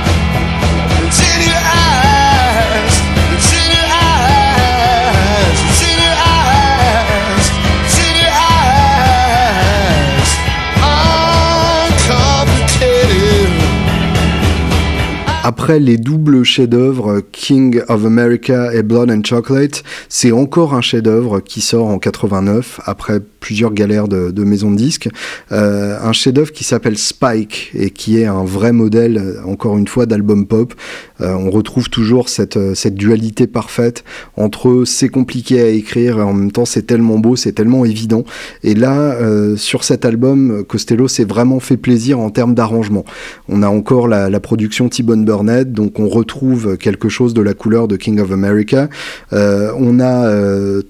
Après 15.64 15.80
les 15.80 15.96
doubles 15.96 16.44
chefs-d'œuvre 16.44 17.22
King 17.32 17.80
of 17.88 18.04
America 18.04 18.74
et 18.74 18.82
Blood 18.82 19.10
and 19.10 19.22
Chocolate, 19.24 19.82
c'est 20.10 20.30
encore 20.30 20.74
un 20.74 20.82
chef-d'œuvre 20.82 21.40
qui 21.40 21.62
sort 21.62 21.86
en 21.86 21.98
89 21.98 22.82
après 22.84 23.20
plusieurs 23.40 23.72
galères 23.72 24.06
de, 24.06 24.30
de 24.30 24.44
maisons 24.44 24.70
de 24.70 24.76
disques. 24.76 25.08
Euh, 25.52 25.98
un 26.02 26.12
chef-d'œuvre 26.12 26.52
qui 26.52 26.64
s'appelle 26.64 26.98
Spike 26.98 27.70
et 27.74 27.88
qui 27.88 28.18
est 28.18 28.26
un 28.26 28.44
vrai 28.44 28.72
modèle, 28.72 29.36
encore 29.46 29.78
une 29.78 29.88
fois, 29.88 30.04
d'album 30.04 30.46
pop. 30.46 30.74
Euh, 31.22 31.32
on 31.32 31.50
retrouve 31.50 31.88
toujours 31.88 32.28
cette, 32.28 32.58
cette 32.74 32.94
dualité 32.94 33.46
parfaite 33.46 34.04
entre 34.36 34.84
c'est 34.84 35.08
compliqué 35.08 35.60
à 35.62 35.68
écrire 35.68 36.18
et 36.18 36.22
en 36.22 36.34
même 36.34 36.52
temps 36.52 36.64
c'est 36.64 36.82
tellement 36.82 37.18
beau, 37.18 37.36
c'est 37.36 37.52
tellement 37.52 37.86
évident. 37.86 38.24
Et 38.64 38.74
là, 38.74 38.98
euh, 38.98 39.56
sur 39.56 39.82
cet 39.84 40.04
album, 40.04 40.64
Costello 40.68 41.08
s'est 41.08 41.24
vraiment 41.24 41.60
fait 41.60 41.78
plaisir 41.78 42.20
en 42.20 42.28
termes 42.28 42.54
d'arrangement. 42.54 43.04
On 43.48 43.62
a 43.62 43.68
encore 43.68 44.08
la, 44.08 44.28
la 44.28 44.40
production 44.40 44.90
T-Bone 44.90 45.24
Burnett, 45.24 45.53
donc 45.62 46.00
on 46.00 46.08
retrouve 46.08 46.76
quelque 46.76 47.08
chose 47.08 47.34
de 47.34 47.42
la 47.42 47.54
couleur 47.54 47.86
de 47.86 47.96
King 47.96 48.18
of 48.20 48.32
America. 48.32 48.88
Euh, 49.32 49.72
on 49.78 50.00
a 50.00 50.26
euh, 50.26 50.82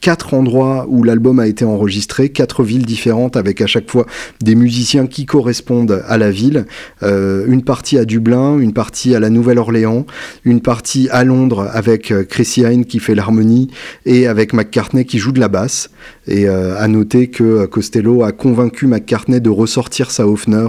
quatre 0.00 0.34
endroits 0.34 0.86
où 0.88 1.02
l'album 1.02 1.38
a 1.40 1.46
été 1.46 1.64
enregistré, 1.64 2.28
quatre 2.28 2.62
villes 2.62 2.86
différentes 2.86 3.36
avec 3.36 3.60
à 3.60 3.66
chaque 3.66 3.90
fois 3.90 4.06
des 4.40 4.54
musiciens 4.54 5.06
qui 5.06 5.26
correspondent 5.26 6.02
à 6.06 6.18
la 6.18 6.30
ville. 6.30 6.66
Euh, 7.02 7.46
une 7.48 7.62
partie 7.62 7.98
à 7.98 8.04
Dublin, 8.04 8.58
une 8.58 8.72
partie 8.72 9.14
à 9.14 9.20
la 9.20 9.30
Nouvelle-Orléans, 9.30 10.06
une 10.44 10.60
partie 10.60 11.08
à 11.10 11.24
Londres 11.24 11.68
avec 11.72 12.12
Chrissy 12.28 12.62
Hine 12.62 12.84
qui 12.84 12.98
fait 12.98 13.14
l'harmonie 13.14 13.70
et 14.04 14.26
avec 14.26 14.52
McCartney 14.52 15.04
qui 15.04 15.18
joue 15.18 15.32
de 15.32 15.40
la 15.40 15.48
basse. 15.48 15.90
Et 16.26 16.48
euh, 16.48 16.78
à 16.78 16.88
noter 16.88 17.28
que 17.28 17.66
Costello 17.66 18.22
a 18.22 18.32
convaincu 18.32 18.86
McCartney 18.86 19.40
de 19.40 19.50
ressortir 19.50 20.10
sa 20.10 20.26
Hofner 20.26 20.66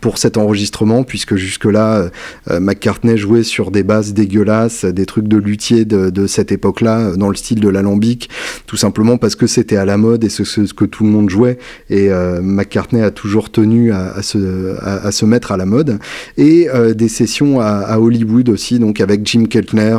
pour 0.00 0.18
cet 0.18 0.36
enregistrement 0.36 1.04
puisque 1.04 1.36
jusque-là 1.36 2.10
McCartney 2.50 3.16
jouait 3.16 3.42
sur 3.42 3.70
des 3.70 3.82
basses 3.82 4.12
dégueulasses, 4.12 4.84
des 4.84 5.06
trucs 5.06 5.28
de 5.28 5.36
luthier 5.36 5.84
de, 5.84 6.26
cette 6.26 6.52
époque-là 6.52 7.16
dans 7.16 7.28
le 7.28 7.36
style 7.36 7.60
de 7.60 7.68
l'alambic 7.68 8.28
tout 8.66 8.76
simplement 8.76 9.16
parce 9.16 9.36
que 9.36 9.46
c'était 9.46 9.76
à 9.76 9.84
la 9.84 9.96
mode 9.96 10.24
et 10.24 10.28
ce, 10.28 10.42
que 10.72 10.84
tout 10.84 11.04
le 11.04 11.10
monde 11.10 11.30
jouait. 11.30 11.58
Et 11.90 12.10
euh, 12.10 12.40
McCartney 12.42 13.02
a 13.02 13.10
toujours 13.10 13.50
tenu 13.50 13.92
à, 13.92 14.22
se, 14.22 15.24
mettre 15.24 15.52
à 15.52 15.56
la 15.56 15.66
mode. 15.66 15.98
Et 16.36 16.68
euh, 16.68 16.94
des 16.94 17.08
sessions 17.08 17.60
à, 17.60 17.98
Hollywood 17.98 18.48
aussi, 18.48 18.78
donc 18.78 19.00
avec 19.00 19.26
Jim 19.26 19.44
Keltner, 19.46 19.96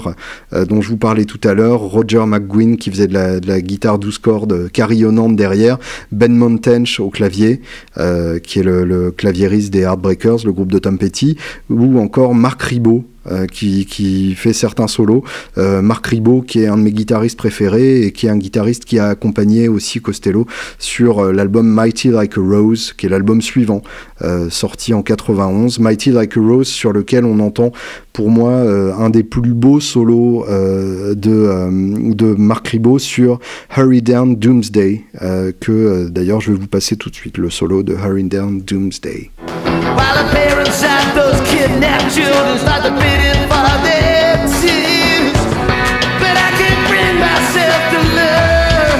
euh, 0.54 0.66
dont 0.66 0.82
je 0.82 0.90
vous 0.90 0.98
parlais 0.98 1.26
tout 1.26 1.40
à 1.44 1.54
l'heure, 1.54 1.80
Roger 1.80 2.24
McGuinn 2.26 2.78
qui 2.78 2.92
faisait 2.92 3.08
de 3.08 3.14
la, 3.48 3.62
guitare 3.62 4.00
12 4.00 4.18
cordes 4.20 4.70
derrière, 5.36 5.78
Ben 6.12 6.36
Montench 6.36 7.00
au 7.00 7.10
clavier, 7.10 7.62
qui 8.44 8.60
est 8.60 8.64
le, 8.64 8.86
le 8.86 9.12
claviériste 9.12 9.72
des 9.72 9.82
Heartbreakers, 9.82 10.46
le 10.46 10.52
groupe 10.52 10.72
de 10.72 10.80
Tom 10.80 10.98
Petty, 10.98 11.38
ou 11.70 12.00
encore 12.00 12.36
Marc 12.36 12.62
Ribot 12.64 12.98
euh, 12.98 13.17
qui, 13.52 13.86
qui, 13.86 14.36
fait 14.36 14.54
certains 14.54 14.88
solos. 14.88 15.24
Euh, 15.58 15.82
Marc 15.82 16.08
Ribot, 16.08 16.42
qui 16.42 16.62
est 16.62 16.68
un 16.68 16.78
de 16.78 16.84
mes 16.84 16.92
guitaristes 16.92 17.38
préférés 17.38 18.04
et 18.04 18.12
qui 18.12 18.28
est 18.28 18.30
un 18.30 18.38
guitariste 18.38 18.86
qui 18.86 19.00
a 19.00 19.08
accompagné 19.08 19.68
aussi 19.68 20.00
Costello 20.00 20.46
sur 20.80 21.20
euh, 21.20 21.32
l'album 21.32 21.68
Mighty 21.68 22.10
Like 22.10 22.38
a 22.38 22.42
Rose, 22.42 22.94
qui 22.94 23.06
est 23.06 23.10
l'album 23.10 23.42
suivant, 23.42 23.82
sorti 24.50 24.94
en 24.94 25.02
91. 25.02 25.80
Mighty 25.80 26.12
Like 26.12 26.38
a 26.38 26.42
Rose, 26.42 26.68
sur 26.68 26.94
lequel 26.94 27.26
on 27.26 27.40
entend 27.40 27.72
pour 28.14 28.30
moi 28.30 28.52
un 28.52 29.10
des 29.10 29.24
plus 29.24 29.54
beaux 29.54 29.80
solos 29.80 30.46
de, 30.48 31.14
de 31.16 32.36
Marc 32.38 32.70
Ribot 32.70 33.00
sur 33.00 33.40
Hurry 33.76 34.02
Down 34.02 34.36
Doomsday, 34.36 35.04
que 35.60 36.08
d'ailleurs 36.10 36.42
je 36.42 36.52
vais 36.52 36.58
vous 36.58 36.68
passer 36.68 36.96
tout 36.96 37.10
de 37.10 37.16
suite 37.16 37.38
le 37.38 37.50
solo 37.50 37.84
de 37.84 37.94
Hurry 37.94 38.24
Down 38.24 38.62
Doomsday. 38.62 39.32
While 39.98 40.16
the 40.18 40.28
parents 40.34 40.82
had 40.82 41.14
those 41.14 41.40
kidnapped 41.50 42.14
children 42.14 42.58
start 42.60 42.84
to 42.84 42.92
bidding 42.92 43.42
for 43.50 43.70
their 43.86 44.38
tears. 44.60 45.40
But 46.22 46.36
I 46.36 46.50
can't 46.60 46.82
bring 46.90 47.16
myself 47.22 47.82
to 47.94 48.00
love. 48.18 49.00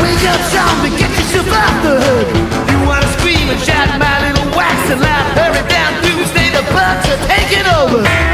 Wake 0.00 0.24
up, 0.32 0.42
zombie, 0.52 0.92
get 0.96 1.12
yourself 1.12 1.52
out 1.52 1.76
the 1.84 1.94
hood. 2.00 2.28
You 2.70 2.78
wanna 2.88 3.08
scream 3.18 3.46
and 3.52 3.60
shout, 3.60 3.88
my 3.98 4.14
little 4.24 4.48
wax 4.56 4.78
and 4.90 5.00
loud. 5.00 5.26
Hurry 5.36 5.64
down, 5.68 5.92
Tuesday, 6.04 6.48
the 6.50 6.64
bugs 6.72 7.06
are 7.12 7.22
taking 7.28 7.66
over. 7.68 8.31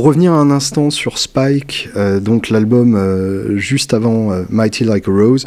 Pour 0.00 0.06
revenir 0.06 0.32
un 0.32 0.50
instant 0.50 0.88
sur 0.88 1.18
Spike, 1.18 1.90
donc 2.22 2.48
l'album 2.48 2.98
juste 3.58 3.92
avant 3.92 4.30
Mighty 4.48 4.84
Like 4.84 5.06
a 5.06 5.10
Rose, 5.10 5.44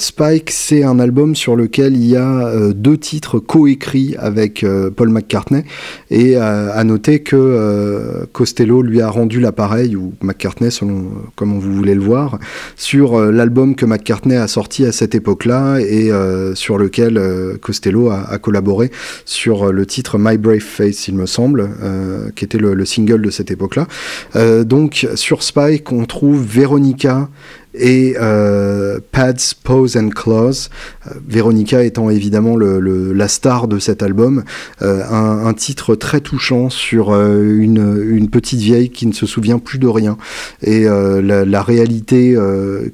Spike 0.00 0.50
c'est 0.50 0.82
un 0.82 0.98
album 0.98 1.36
sur 1.36 1.54
lequel 1.54 1.94
il 1.94 2.06
y 2.06 2.16
a 2.16 2.72
deux 2.74 2.98
titres 2.98 3.38
coécrits 3.38 4.16
avec 4.18 4.66
Paul 4.96 5.10
McCartney. 5.10 5.62
Et 6.10 6.34
à 6.34 6.82
noter 6.82 7.20
que 7.20 8.26
Costello 8.32 8.82
lui 8.82 9.00
a 9.00 9.08
rendu 9.08 9.38
l'appareil 9.38 9.94
ou 9.94 10.12
McCartney 10.22 10.72
selon 10.72 11.04
comment 11.36 11.58
vous 11.58 11.72
voulez 11.72 11.94
le 11.94 12.02
voir 12.02 12.40
sur 12.74 13.20
l'album 13.20 13.76
que 13.76 13.86
McCartney 13.86 14.34
a 14.34 14.48
sorti 14.48 14.84
à 14.86 14.90
cette 14.90 15.14
époque-là 15.14 15.78
et 15.78 16.10
sur 16.54 16.78
lequel 16.78 17.20
Costello 17.60 18.10
a, 18.10 18.38
collaboré 18.38 18.90
sur 19.24 19.72
le 19.72 19.86
titre 19.86 20.18
My 20.18 20.36
Brave 20.36 20.58
Face, 20.58 21.06
il 21.06 21.14
me 21.14 21.26
semble, 21.26 21.70
euh, 21.80 22.30
qui 22.34 22.44
était 22.44 22.58
le, 22.58 22.84
single 22.84 23.22
de 23.22 23.30
cette 23.30 23.51
époque-là. 23.52 23.86
Euh, 24.36 24.64
donc 24.64 25.06
sur 25.14 25.42
Spike, 25.42 25.92
on 25.92 26.04
trouve 26.04 26.42
Veronica 26.44 27.28
et 27.74 28.14
euh, 28.20 28.98
Pads, 29.12 29.54
Pose 29.62 29.96
and 29.96 30.10
Claws. 30.10 30.68
Euh, 31.06 31.14
Veronica 31.26 31.82
étant 31.82 32.10
évidemment 32.10 32.56
le, 32.56 33.12
la 33.12 33.28
star 33.28 33.68
de 33.68 33.78
cet 33.78 34.02
album, 34.02 34.44
euh, 34.82 35.02
un, 35.10 35.52
titre 35.54 35.94
très 35.94 36.20
touchant 36.20 36.70
sur 36.70 37.12
une, 37.12 38.02
une, 38.08 38.30
petite 38.30 38.60
vieille 38.60 38.90
qui 38.90 39.06
ne 39.06 39.12
se 39.12 39.26
souvient 39.26 39.58
plus 39.58 39.78
de 39.78 39.86
rien 39.86 40.16
et 40.62 40.84
la, 40.86 41.62
réalité 41.62 42.36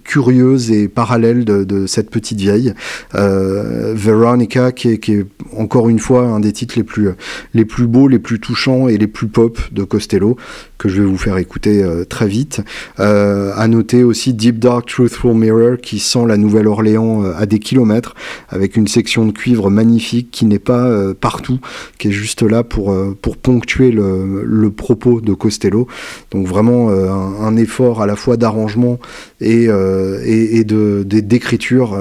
curieuse 0.05 0.70
et 0.70 0.89
parallèle 0.89 1.45
de, 1.45 1.87
cette 1.87 2.11
petite 2.11 2.41
vieille. 2.41 2.74
Veronica 3.14 4.72
qui 4.72 4.91
est, 4.91 4.99
qui 4.99 5.12
est, 5.14 5.26
encore 5.57 5.89
une 5.89 6.01
fois 6.01 6.24
un 6.24 6.41
des 6.41 6.53
titres 6.53 6.74
les 6.76 6.83
plus, 6.83 7.11
les 7.55 7.64
plus 7.64 7.87
beaux, 7.87 8.09
les 8.09 8.18
plus 8.18 8.41
touchants 8.41 8.89
et 8.89 8.99
les 8.99 9.07
plus 9.07 9.29
pop 9.29 9.59
de 9.72 9.85
Costello 9.85 10.37
que 10.79 10.89
je 10.89 11.03
vais 11.03 11.07
vous 11.07 11.18
faire 11.18 11.37
écouter 11.37 11.83
euh, 11.83 12.05
très 12.05 12.29
vite. 12.29 12.62
Euh, 13.01 13.53
à 13.57 13.66
noter 13.68 14.05
aussi 14.05 14.33
Deep 14.33 14.59
Dark 14.59 14.89
Truthful 14.89 15.35
Mirror 15.35 15.79
qui 15.83 15.99
sent 15.99 16.24
la 16.26 16.37
Nouvelle-Orléans 16.37 17.24
euh, 17.24 17.33
à 17.37 17.47
des 17.47 17.59
kilomètres 17.59 18.14
avec 18.49 18.76
une 18.76 18.87
section 18.87 19.26
de 19.26 19.33
cuivre 19.33 19.70
magnifique 19.70 20.31
qui 20.31 20.47
n'est 20.47 20.61
pas 20.61 20.87
euh, 20.87 21.14
partout, 21.14 21.59
qui 21.99 22.09
est 22.09 22.12
juste 22.12 22.43
là 22.43 22.62
pour, 22.62 22.95
pour 23.20 23.37
ponctuer 23.37 23.91
le, 23.91 24.45
le, 24.45 24.70
propos 24.70 25.20
de 25.20 25.35
Costello. 25.35 25.89
Donc 26.31 26.47
vraiment 26.47 26.91
un, 26.91 27.57
effort 27.57 28.01
à 28.01 28.07
la 28.07 28.14
fois 28.14 28.37
d'arrangement 28.37 29.01
et, 29.41 29.64
et, 29.64 30.59
et 30.59 30.64
d'écriture 30.64 31.99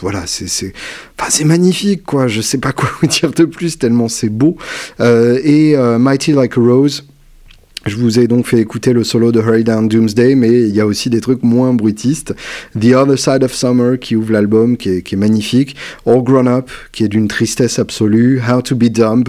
voilà, 0.00 0.22
c'est 0.26 0.72
enfin, 1.20 1.44
magnifique 1.44 2.04
quoi. 2.04 2.28
Je 2.28 2.40
sais 2.40 2.58
pas 2.58 2.72
quoi 2.72 2.88
vous 3.02 3.08
dire 3.08 3.32
de 3.32 3.44
plus 3.44 3.78
tellement 3.78 4.08
c'est 4.08 4.28
beau. 4.28 4.56
Euh, 5.00 5.40
et 5.44 5.76
Mighty 5.98 6.32
Like 6.32 6.56
a 6.56 6.60
Rose. 6.60 7.04
Je 7.88 7.96
vous 7.96 8.18
ai 8.18 8.28
donc 8.28 8.46
fait 8.46 8.58
écouter 8.58 8.92
le 8.92 9.02
solo 9.02 9.32
de 9.32 9.40
Hurry 9.40 9.64
Down 9.64 9.88
Doomsday, 9.88 10.34
mais 10.34 10.68
il 10.68 10.76
y 10.76 10.80
a 10.80 10.86
aussi 10.86 11.08
des 11.08 11.22
trucs 11.22 11.42
moins 11.42 11.72
bruitistes. 11.72 12.34
The 12.78 12.92
Other 12.92 13.18
Side 13.18 13.42
of 13.42 13.54
Summer 13.54 13.98
qui 13.98 14.14
ouvre 14.14 14.32
l'album, 14.32 14.76
qui 14.76 15.02
qui 15.02 15.14
est, 15.14 15.18
magnifique. 15.18 15.74
All 16.04 16.22
Grown 16.22 16.48
Up 16.48 16.70
qui 16.92 17.04
est 17.04 17.08
d'une 17.08 17.28
tristesse 17.28 17.78
absolue. 17.78 18.42
How 18.46 18.60
to 18.60 18.76
Be 18.76 18.90
Dumb 18.90 19.24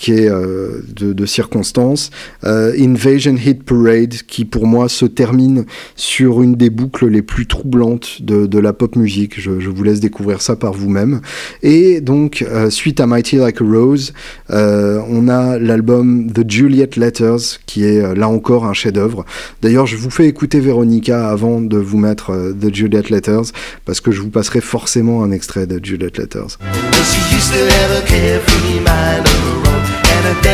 qui 0.00 0.12
est 0.12 0.30
euh, 0.30 0.80
de, 0.96 1.12
de, 1.12 1.26
circonstances. 1.26 2.10
Euh, 2.44 2.72
Invasion 2.78 3.36
Hit 3.36 3.62
Parade, 3.62 4.14
qui 4.26 4.46
pour 4.46 4.66
moi 4.66 4.88
se 4.88 5.04
termine 5.04 5.66
sur 5.94 6.40
une 6.42 6.54
des 6.54 6.70
boucles 6.70 7.08
les 7.08 7.20
plus 7.22 7.46
troublantes 7.46 8.22
de, 8.22 8.46
de 8.46 8.58
la 8.58 8.72
pop 8.72 8.96
musique. 8.96 9.38
Je, 9.38 9.60
je, 9.60 9.68
vous 9.68 9.82
laisse 9.82 10.00
découvrir 10.00 10.40
ça 10.40 10.56
par 10.56 10.72
vous-même. 10.72 11.20
Et 11.62 12.00
donc, 12.00 12.42
euh, 12.48 12.70
suite 12.70 12.98
à 13.00 13.06
Mighty 13.06 13.36
Like 13.36 13.60
a 13.60 13.64
Rose, 13.64 14.14
euh, 14.50 15.00
on 15.08 15.28
a 15.28 15.58
l'album 15.58 16.32
The 16.32 16.50
Juliet 16.50 16.90
Letters, 16.96 17.58
qui 17.66 17.84
est 17.84 18.00
euh, 18.00 18.14
là 18.14 18.28
encore 18.28 18.64
un 18.64 18.72
chef-d'œuvre. 18.72 19.26
D'ailleurs, 19.60 19.86
je 19.86 19.96
vous 19.96 20.10
fais 20.10 20.26
écouter 20.26 20.60
Veronica 20.60 21.28
avant 21.28 21.60
de 21.60 21.76
vous 21.76 21.98
mettre 21.98 22.54
The 22.58 22.74
Juliet 22.74 23.10
Letters, 23.10 23.52
parce 23.84 24.00
que 24.00 24.10
je 24.10 24.22
vous 24.22 24.30
passerai 24.30 24.62
forcément 24.62 25.22
un 25.22 25.30
extrait 25.30 25.66
de 25.66 25.78
Juliet 25.84 26.12
Letters. 26.16 26.56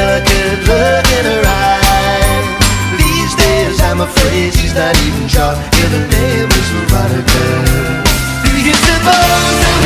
And 0.06 0.22
a 0.22 0.24
delicate 0.24 0.60
look 0.68 1.06
in 1.18 1.24
her 1.26 1.42
eye. 1.44 2.42
These 2.98 3.34
days 3.34 3.80
I'm 3.80 4.00
afraid 4.00 4.54
she's 4.54 4.74
not 4.74 4.94
even 5.02 5.28
sure 5.28 5.54
name 6.14 6.48
is 6.50 6.68
Veronica. 6.70 7.44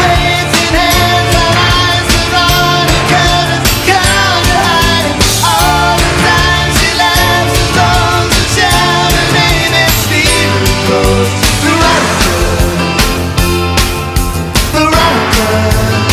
Hands 0.01 0.53
eyes 1.57 2.09
Veronica 2.13 3.25
come 3.89 4.43
to 4.45 4.57
hiding 4.61 5.21
all 5.45 5.97
the 5.97 6.13
time 6.29 6.69
she 6.79 6.91
laughs 7.01 7.57
and 7.57 7.71
to 8.29 8.43
shout 8.55 9.13
her 9.17 9.29
name 9.33 9.73
and 9.73 9.95
Veronica, 11.65 12.37
Veronica. 14.73 16.10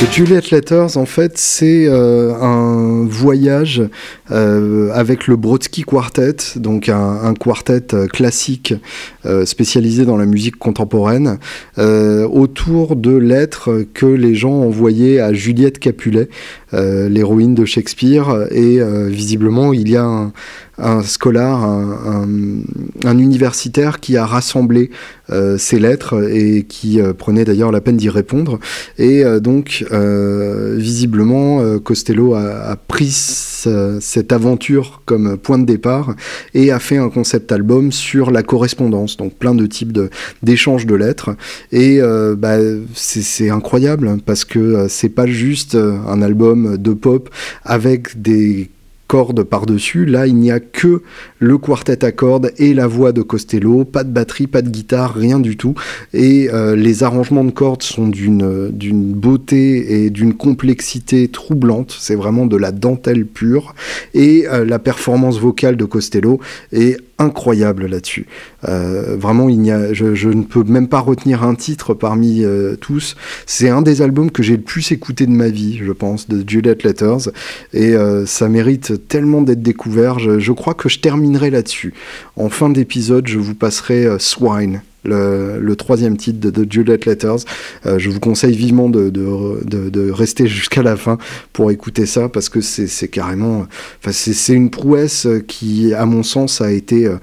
The 0.00 0.12
Juliet 0.12 0.52
Letters, 0.52 0.96
en 0.96 1.06
fait, 1.06 1.38
c'est 1.38 1.86
euh, 1.88 2.32
un 2.40 3.04
voyage 3.04 3.82
euh, 4.30 4.92
avec 4.94 5.26
le 5.26 5.34
Brodsky 5.34 5.82
Quartet, 5.82 6.36
donc 6.54 6.88
un, 6.88 7.34
quartet 7.34 7.94
euh, 7.94 8.06
classique 8.06 8.74
spécialisé 9.44 10.04
dans 10.04 10.16
la 10.16 10.24
musique 10.24 10.56
contemporaine, 10.56 11.38
autour 11.76 12.96
de 12.96 13.14
lettres 13.14 13.84
que 13.92 14.06
les 14.06 14.34
gens 14.34 14.54
envoyaient 14.54 15.20
à 15.20 15.34
Juliette 15.34 15.78
Capulet, 15.78 16.28
l'héroïne 16.72 17.54
de 17.54 17.64
Shakespeare, 17.64 18.46
et 18.50 18.80
visiblement 19.08 19.72
il 19.72 19.88
y 19.88 19.96
a 19.96 20.04
un, 20.04 20.32
un 20.78 21.02
scolar, 21.02 21.64
un, 21.64 22.22
un, 23.04 23.08
un, 23.08 23.18
universitaire 23.18 24.00
qui 24.00 24.16
a 24.16 24.24
rassemblé 24.24 24.90
euh, 25.30 25.58
ces 25.58 25.78
lettres 25.78 26.30
et 26.30 26.64
qui 26.66 27.00
euh, 27.00 27.12
prenait 27.12 27.44
d'ailleurs 27.44 27.72
la 27.72 27.80
peine 27.80 27.96
d'y 27.96 28.08
répondre. 28.08 28.58
Et 28.96 29.24
euh, 29.24 29.40
donc, 29.40 29.84
visiblement, 30.76 31.78
Costello 31.80 32.34
a, 32.34 32.76
pris 32.76 33.10
cette 33.10 34.32
aventure 34.32 35.02
comme 35.04 35.36
point 35.36 35.58
de 35.58 35.64
départ 35.64 36.14
et 36.54 36.70
a 36.70 36.78
fait 36.78 36.96
un 36.96 37.10
concept 37.10 37.52
album 37.52 37.92
sur 37.92 38.30
la 38.30 38.42
correspondance, 38.42 39.16
donc 39.16 39.34
plein 39.34 39.54
de 39.54 39.66
types 39.66 39.98
d'échanges 40.42 40.86
de, 40.86 40.94
lettres. 40.94 41.30
Et 41.72 42.00
bah, 42.36 42.58
c'est 42.94 43.50
incroyable 43.50 44.18
parce 44.24 44.44
que 44.44 44.86
c'est 44.88 45.08
pas 45.08 45.26
juste 45.26 45.74
un 45.74 46.22
album 46.22 46.57
de 46.64 46.92
pop 46.92 47.30
avec 47.64 48.20
des 48.20 48.70
cordes 49.08 49.42
par-dessus. 49.42 50.04
Là, 50.04 50.26
il 50.26 50.36
n'y 50.36 50.52
a 50.52 50.60
que 50.60 51.02
le 51.38 51.58
quartet 51.58 52.04
à 52.04 52.12
cordes 52.12 52.52
et 52.58 52.74
la 52.74 52.86
voix 52.86 53.12
de 53.12 53.22
Costello, 53.22 53.84
pas 53.84 54.04
de 54.04 54.10
batterie, 54.10 54.46
pas 54.46 54.62
de 54.62 54.68
guitare, 54.68 55.14
rien 55.14 55.40
du 55.40 55.56
tout. 55.56 55.74
Et 56.12 56.50
euh, 56.52 56.76
les 56.76 57.02
arrangements 57.02 57.44
de 57.44 57.50
cordes 57.50 57.82
sont 57.82 58.06
d'une 58.06 59.12
beauté 59.14 60.04
et 60.04 60.10
d'une 60.10 60.34
complexité 60.34 61.28
troublante. 61.28 61.96
C'est 61.98 62.14
vraiment 62.14 62.46
de 62.46 62.56
la 62.56 62.70
dentelle 62.70 63.26
pure. 63.26 63.74
Et 64.14 64.46
euh, 64.46 64.64
la 64.64 64.78
performance 64.78 65.40
vocale 65.40 65.76
de 65.76 65.86
Costello 65.86 66.38
est 66.72 66.98
incroyable 67.18 67.86
là-dessus. 67.86 68.26
Euh, 68.68 69.16
vraiment, 69.16 69.48
il 69.48 69.58
n'y 69.60 69.70
a, 69.70 69.92
je, 69.92 70.14
je, 70.14 70.28
ne 70.28 70.42
peux 70.42 70.62
même 70.64 70.88
pas 70.88 71.00
retenir 71.00 71.42
un 71.42 71.54
titre 71.54 71.94
parmi 71.94 72.44
euh, 72.44 72.76
tous. 72.76 73.16
C'est 73.46 73.68
un 73.68 73.82
des 73.82 74.02
albums 74.02 74.30
que 74.30 74.42
j'ai 74.42 74.56
le 74.56 74.62
plus 74.62 74.92
écouté 74.92 75.26
de 75.26 75.32
ma 75.32 75.48
vie, 75.48 75.78
je 75.82 75.92
pense, 75.92 76.28
de 76.28 76.48
Juliet 76.48 76.78
Letters, 76.84 77.28
et 77.72 77.94
euh, 77.94 78.26
ça 78.26 78.48
mérite 78.48 79.08
tellement 79.08 79.42
d'être 79.42 79.62
découvert. 79.62 80.18
Je, 80.18 80.38
je, 80.38 80.52
crois 80.52 80.74
que 80.74 80.88
je 80.88 81.00
terminerai 81.00 81.50
là-dessus. 81.50 81.94
En 82.36 82.48
fin 82.48 82.70
d'épisode, 82.70 83.26
je 83.26 83.38
vous 83.38 83.54
passerai 83.54 84.06
euh, 84.06 84.18
Swine. 84.18 84.82
Le, 85.04 85.74
troisième 85.74 86.16
titre 86.16 86.40
de, 86.40 86.50
de 86.50 86.70
Juliet 86.70 86.98
Letters. 87.06 87.44
Euh, 87.86 87.98
je 87.98 88.10
vous 88.10 88.20
conseille 88.20 88.56
vivement 88.56 88.88
de, 88.90 90.10
rester 90.10 90.46
jusqu'à 90.46 90.82
la 90.82 90.96
fin 90.96 91.18
pour 91.52 91.70
écouter 91.70 92.06
ça 92.06 92.28
parce 92.28 92.48
que 92.48 92.60
c'est 92.60 93.08
carrément, 93.08 93.66
c'est 94.10 94.54
une 94.54 94.70
prouesse 94.70 95.26
qui, 95.46 95.94
à 95.94 96.06
mon 96.06 96.22
sens, 96.22 96.60
a 96.60 96.72
été 96.72 97.06
euh, 97.06 97.16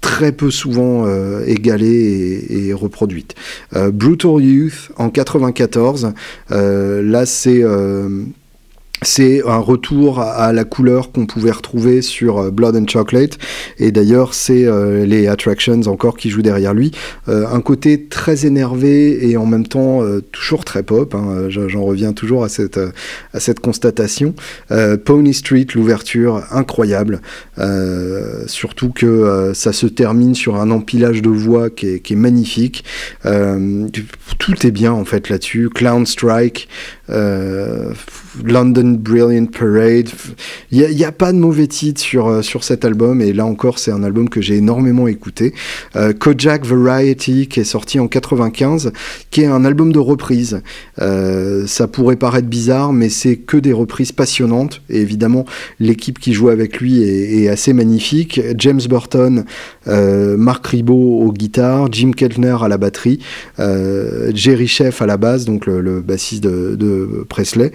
très 0.00 0.32
peu 0.32 0.50
souvent 0.50 1.06
euh, 1.06 1.44
égalée 1.46 2.46
et, 2.48 2.72
reproduite. 2.72 3.34
Brutal 3.72 4.42
Youth 4.42 4.90
en 4.96 5.10
94, 5.10 6.12
euh, 6.50 7.02
là 7.02 7.26
c'est 7.26 7.62
c'est 9.02 9.42
un 9.46 9.58
retour 9.58 10.20
à 10.20 10.52
la 10.52 10.64
couleur 10.64 11.10
qu'on 11.10 11.26
pouvait 11.26 11.50
retrouver 11.50 12.02
sur 12.02 12.38
euh, 12.38 12.50
Blood 12.50 12.76
and 12.76 12.86
Chocolate. 12.86 13.38
Et 13.78 13.92
d'ailleurs 13.92 14.34
c'est 14.34 14.66
euh, 14.66 15.06
les 15.06 15.26
Attractions 15.26 15.80
encore 15.86 16.16
qui 16.16 16.28
jouent 16.30 16.42
derrière 16.42 16.74
lui. 16.74 16.90
Euh, 17.28 17.46
un 17.50 17.60
côté 17.60 18.06
très 18.06 18.46
énervé 18.46 19.30
et 19.30 19.36
en 19.36 19.46
même 19.46 19.66
temps 19.66 20.00
toujours 20.32 20.64
très 20.64 20.82
pop 20.82 21.14
hein, 21.14 21.48
j'en 21.48 21.82
reviens 21.82 22.12
toujours 22.12 22.44
à 22.44 22.48
cette, 22.48 22.78
à 23.32 23.40
cette 23.40 23.60
constatation. 23.60 24.34
Pony 25.04 25.34
Street 25.34 25.66
l'ouverture 25.74 26.42
incroyable. 26.50 27.20
Surtout 28.46 28.90
que 28.90 29.52
ça 29.54 29.72
se 29.72 29.86
termine 29.86 30.34
sur 30.34 30.56
un 30.56 30.70
empilage 30.70 31.22
de 31.22 31.28
voix 31.28 31.70
qui 31.70 31.88
est, 31.88 32.00
qui 32.00 32.14
est 32.14 32.16
magnifique. 32.16 32.84
Tout 33.22 34.66
est 34.66 34.70
bien 34.70 34.92
en 34.92 35.04
fait 35.04 35.28
là-dessus. 35.28 35.70
Clown 35.70 36.06
Strike 36.06 36.68
London 38.44 38.98
Brilliant 39.00 39.46
Parade. 39.46 40.08
Il 40.70 40.86
n'y 40.94 41.04
a, 41.04 41.12
pas 41.12 41.32
de 41.32 41.38
mauvais 41.38 41.66
titre 41.66 42.00
sur, 42.00 42.28
euh, 42.28 42.42
sur 42.42 42.64
cet 42.64 42.84
album, 42.84 43.20
et 43.20 43.32
là 43.32 43.44
encore, 43.44 43.78
c'est 43.78 43.90
un 43.90 44.02
album 44.02 44.28
que 44.28 44.40
j'ai 44.40 44.56
énormément 44.56 45.08
écouté. 45.08 45.52
Euh, 45.96 46.12
Kojak 46.12 46.64
Variety, 46.64 47.48
qui 47.48 47.60
est 47.60 47.64
sorti 47.64 47.98
en 47.98 48.08
95, 48.08 48.92
qui 49.30 49.42
est 49.42 49.46
un 49.46 49.64
album 49.64 49.92
de 49.92 49.98
reprise. 49.98 50.62
Euh, 51.00 51.66
ça 51.66 51.88
pourrait 51.88 52.16
paraître 52.16 52.48
bizarre, 52.48 52.92
mais 52.92 53.08
c'est 53.08 53.36
que 53.36 53.56
des 53.56 53.72
reprises 53.72 54.12
passionnantes, 54.12 54.82
et 54.88 55.00
évidemment, 55.00 55.44
l'équipe 55.80 56.18
qui 56.18 56.32
joue 56.32 56.48
avec 56.48 56.80
lui 56.80 57.02
est, 57.02 57.48
assez 57.50 57.72
magnifique. 57.72 58.40
James 58.58 58.80
Burton, 58.88 59.44
Mark 59.86 60.66
Ribot 60.66 61.20
aux 61.20 61.32
guitares, 61.32 61.90
Jim 61.90 62.12
Keltner 62.12 62.56
à 62.62 62.68
la 62.68 62.78
batterie, 62.78 63.18
Jerry 63.58 64.68
Sheff 64.68 65.02
à 65.02 65.06
la 65.06 65.16
basse, 65.16 65.46
donc 65.46 65.66
le, 65.66 66.00
bassiste 66.00 66.44
de 66.44 66.99
Presley, 67.28 67.72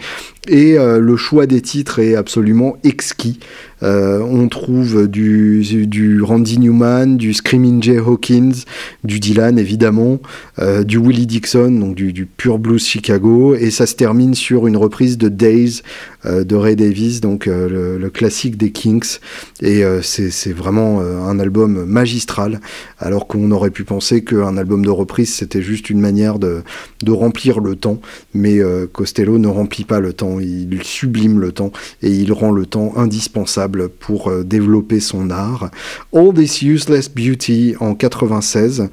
et 0.48 0.78
euh, 0.78 1.00
le 1.00 1.18
choix 1.18 1.46
des 1.46 1.62
titres 1.62 2.00
est 2.00 2.16
absolument 2.16 2.78
exquis. 2.84 3.40
Euh, 3.84 4.20
on 4.22 4.48
trouve 4.48 5.08
du, 5.08 6.22
Randy 6.22 6.60
Newman, 6.60 7.18
du 7.18 7.34
Screaming 7.34 7.82
Jay 7.82 7.98
Hawkins, 7.98 8.64
du 9.04 9.20
Dylan 9.20 9.60
évidemment, 9.60 10.20
euh, 10.60 10.84
du 10.84 10.98
Willie 10.98 11.28
Dixon, 11.28 11.72
donc 11.72 11.96
du, 11.96 12.26
pur 12.26 12.60
blues 12.60 12.86
Chicago, 12.86 13.56
et 13.56 13.72
ça 13.72 13.86
se 13.86 13.96
termine 13.96 14.34
sur 14.34 14.68
une 14.68 14.78
reprise 14.78 15.18
de 15.18 15.30
Days 15.30 15.82
de 16.26 16.56
Ray 16.56 16.76
Davis, 16.76 17.22
donc 17.22 17.46
le, 17.46 18.10
classique 18.10 18.58
des 18.58 18.72
Kings, 18.72 19.20
et 19.62 19.84
c'est 20.02 20.54
vraiment 20.54 21.02
un 21.02 21.40
album 21.40 21.86
magistral, 21.86 22.60
alors 22.98 23.28
qu'on 23.28 23.52
aurait 23.52 23.70
pu 23.70 23.84
penser 23.84 24.24
qu'un 24.24 24.58
album 24.58 24.84
de 24.84 24.90
reprise 24.90 25.32
c'était 25.32 25.62
juste 25.62 25.92
une 25.92 26.00
manière 26.00 26.40
de 26.40 26.64
remplir 27.08 27.60
le 27.60 27.76
temps, 27.76 28.00
mais 28.34 28.60
Costello 28.92 29.38
ne 29.38 29.48
remplit 29.48 29.84
pas 29.84 30.00
le 30.00 30.14
temps 30.14 30.40
il 30.40 30.82
sublime 30.84 31.40
le 31.40 31.52
temps 31.52 31.72
et 32.02 32.10
il 32.10 32.32
rend 32.34 32.52
le 32.52 32.66
temps 32.66 32.94
indispensable 32.96 33.65
pour 34.00 34.30
euh, 34.30 34.44
développer 34.44 35.00
son 35.00 35.30
art. 35.30 35.70
All 36.14 36.34
This 36.34 36.62
Useless 36.62 37.10
Beauty 37.10 37.76
en 37.80 37.96
96 37.96 38.90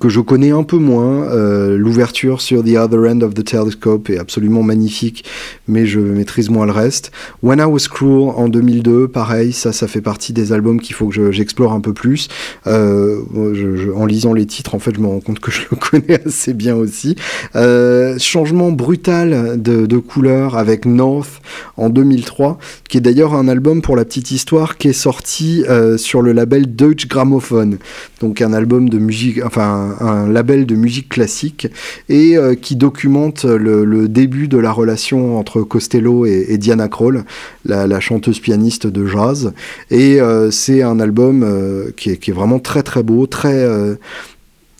que 0.00 0.08
je 0.08 0.20
connais 0.20 0.50
un 0.50 0.62
peu 0.62 0.76
moins. 0.76 1.24
Euh, 1.24 1.76
l'ouverture 1.76 2.40
sur 2.40 2.62
The 2.62 2.76
Other 2.76 3.10
End 3.10 3.22
of 3.22 3.34
the 3.34 3.42
Telescope 3.42 4.10
est 4.10 4.18
absolument 4.18 4.62
magnifique, 4.62 5.24
mais 5.66 5.86
je 5.86 5.98
maîtrise 5.98 6.50
moins 6.50 6.66
le 6.66 6.72
reste. 6.72 7.10
When 7.42 7.58
I 7.58 7.62
Was 7.62 7.88
Cruel 7.90 8.30
en 8.36 8.48
2002, 8.48 9.08
pareil, 9.08 9.52
ça, 9.52 9.72
ça 9.72 9.88
fait 9.88 10.02
partie 10.02 10.32
des 10.32 10.52
albums 10.52 10.80
qu'il 10.80 10.94
faut 10.94 11.08
que 11.08 11.32
j'explore 11.32 11.72
un 11.72 11.80
peu 11.80 11.94
plus. 11.94 12.28
Euh, 12.66 13.20
en 13.96 14.04
lisant 14.04 14.34
les 14.34 14.46
titres, 14.46 14.74
en 14.74 14.78
fait, 14.78 14.94
je 14.94 15.00
me 15.00 15.06
rends 15.06 15.20
compte 15.20 15.40
que 15.40 15.50
je 15.50 15.62
le 15.70 15.76
connais 15.90 16.22
assez 16.24 16.52
bien 16.52 16.76
aussi. 16.76 17.16
Euh, 17.56 18.18
changement 18.18 18.70
brutal 18.70 19.60
de, 19.60 19.86
de, 19.86 19.98
couleur 19.98 20.56
avec 20.56 20.84
North 20.84 21.40
en 21.76 21.88
2003, 21.88 22.58
qui 22.88 22.98
est 22.98 23.00
d'ailleurs 23.00 23.34
un 23.34 23.48
album 23.48 23.82
pour 23.82 23.96
la 23.96 24.04
petite 24.04 24.30
histoire 24.30 24.76
qui 24.76 24.88
est 24.88 24.92
sorti 24.92 25.64
sur 25.96 26.22
le 26.22 26.32
label 26.32 26.74
Deutsche 26.74 27.08
Grammophon, 27.08 27.78
donc 28.20 28.40
un 28.40 28.52
album 28.52 28.88
de 28.88 28.98
musique, 28.98 29.40
enfin 29.44 29.77
un, 30.00 30.28
label 30.28 30.66
de 30.66 30.74
musique 30.74 31.08
classique 31.08 31.68
et 32.08 32.36
euh, 32.36 32.54
qui 32.54 32.76
documente 32.76 33.44
le, 33.44 34.08
début 34.08 34.48
de 34.48 34.58
la 34.58 34.72
relation 34.72 35.38
entre 35.38 35.62
Costello 35.62 36.26
et, 36.26 36.58
Diana 36.58 36.88
Krall, 36.88 37.24
la, 37.64 38.00
chanteuse 38.00 38.40
pianiste 38.40 38.86
de 38.86 39.06
jazz. 39.06 39.52
Et 39.90 40.20
euh, 40.20 40.50
c'est 40.50 40.82
un 40.82 41.00
album 41.00 41.42
euh, 41.42 41.90
qui, 41.96 42.10
est, 42.10 42.16
qui, 42.16 42.30
est, 42.30 42.34
vraiment 42.34 42.58
très 42.58 42.82
très 42.82 43.02
beau, 43.02 43.26
très 43.26 43.66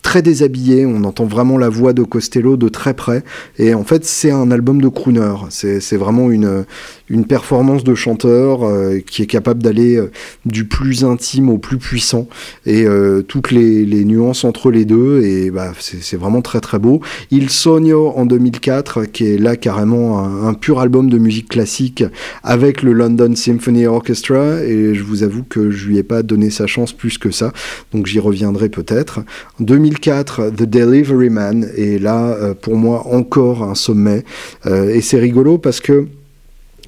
très 0.01 0.21
déshabillé, 0.21 0.85
on 0.85 1.03
entend 1.03 1.25
vraiment 1.25 1.57
la 1.57 1.69
voix 1.69 1.93
de 1.93 2.03
Costello 2.03 2.57
de 2.57 2.69
très 2.69 2.93
près, 2.93 3.23
et 3.57 3.73
en 3.73 3.83
fait 3.83 4.05
c'est 4.05 4.31
un 4.31 4.51
album 4.51 4.81
de 4.81 4.87
crooner, 4.87 5.33
c'est 5.49 5.97
vraiment 5.97 6.31
une, 6.31 6.65
une 7.09 7.25
performance 7.25 7.83
de 7.83 7.95
chanteur 7.95 8.63
euh, 8.63 8.99
qui 8.99 9.23
est 9.23 9.27
capable 9.27 9.63
d'aller 9.63 9.95
euh, 9.95 10.11
du 10.45 10.65
plus 10.65 11.03
intime 11.03 11.49
au 11.49 11.57
plus 11.57 11.77
puissant. 11.77 12.27
Et 12.65 12.85
euh, 12.85 13.21
toutes 13.21 13.51
les, 13.51 13.85
nuances 14.05 14.43
entre 14.43 14.71
les 14.71 14.85
deux 14.85 15.21
et 15.23 15.51
bah, 15.51 15.73
c'est 15.79 16.15
vraiment 16.15 16.41
très 16.41 16.61
très 16.61 16.79
beau. 16.79 17.01
Il 17.31 17.49
Sogno 17.49 18.13
en 18.15 18.25
2004 18.25 19.05
qui 19.05 19.25
est 19.25 19.37
là 19.37 19.55
carrément 19.55 20.19
un, 20.19 20.53
pur 20.53 20.79
album 20.79 21.09
de 21.09 21.17
musique 21.17 21.49
classique 21.49 22.03
avec 22.43 22.81
le 22.81 22.93
London 22.93 23.35
Symphony 23.35 23.85
Orchestra. 23.85 24.63
Et 24.63 24.95
je 24.95 25.03
vous 25.03 25.23
avoue 25.23 25.43
que 25.43 25.69
je 25.69 25.87
lui 25.87 25.97
ai 25.97 26.03
pas 26.03 26.23
donné 26.23 26.49
sa 26.49 26.65
chance 26.65 26.93
plus 26.93 27.17
que 27.17 27.29
ça. 27.29 27.51
Donc 27.93 28.05
j'y 28.05 28.19
reviendrai 28.19 28.69
peut-être. 28.69 29.19
2004 29.89 30.51
The 30.51 30.63
Delivery 30.63 31.29
Man 31.29 31.67
est 31.75 32.01
là 32.01 32.35
pour 32.61 32.75
moi 32.75 33.07
encore 33.07 33.63
un 33.63 33.75
sommet. 33.75 34.23
Et 34.65 35.01
c'est 35.01 35.19
rigolo 35.19 35.57
parce 35.57 35.79
que 35.79 36.07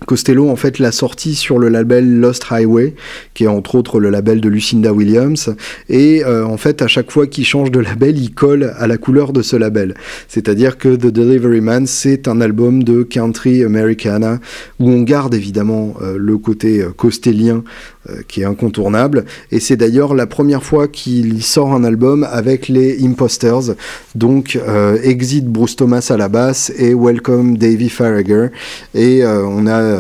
Costello 0.06 0.50
en 0.50 0.56
fait 0.56 0.80
l'a 0.80 0.92
sorti 0.92 1.36
sur 1.36 1.60
le 1.60 1.70
label 1.70 2.20
Lost 2.20 2.46
Highway, 2.50 2.96
qui 3.34 3.44
est 3.44 3.48
entre 3.48 3.76
autres 3.76 4.00
le 4.00 4.10
label 4.10 4.42
de 4.42 4.50
Lucinda 4.50 4.94
Williams, 4.94 5.56
et 5.90 6.24
euh, 6.26 6.46
en 6.46 6.58
fait 6.58 6.82
à 6.82 6.88
chaque 6.88 7.12
fois 7.12 7.28
qu'il 7.28 7.46
change 7.46 7.72
de 7.72 7.80
label, 7.80 8.18
il 8.18 8.34
colle 8.34 8.74
à 8.78 8.88
la 8.88 8.98
couleur 8.98 9.32
de 9.32 9.42
ce 9.42 9.56
label. 9.56 9.94
C'est-à-dire 10.28 10.78
que 10.78 10.96
The 10.96 11.08
Delivery 11.08 11.62
Man, 11.62 11.86
c'est 11.86 12.28
un 12.28 12.42
album 12.42 12.84
de 12.84 13.04
country 13.04 13.64
americana 13.64 14.40
où 14.80 14.90
on 14.90 15.02
garde 15.04 15.36
évidemment 15.36 15.94
euh, 16.02 16.18
le 16.18 16.38
côté 16.38 16.82
euh, 16.82 16.92
costélien 16.92 17.64
euh, 18.10 18.22
qui 18.28 18.42
est 18.42 18.46
incontournable. 18.46 19.26
Et 19.52 19.60
c'est 19.60 19.78
d'ailleurs 19.78 20.16
la 20.16 20.26
première 20.26 20.64
fois 20.64 20.88
qu'il 20.88 21.44
sort 21.44 21.72
un 21.74 21.84
album 21.84 22.28
avec 22.32 22.68
les 22.68 23.06
Imposters. 23.06 23.76
Donc 24.16 24.58
euh, 24.68 24.98
Exit 25.04 25.46
Bruce 25.46 25.76
Thomas 25.76 26.08
à 26.10 26.18
la 26.18 26.28
basse 26.28 26.72
et 26.78 26.96
Welcome 26.96 27.60
Davey 27.60 27.90
Farragher. 27.90 28.48
Et 28.96 29.24
on 29.24 29.68
a 29.68 29.91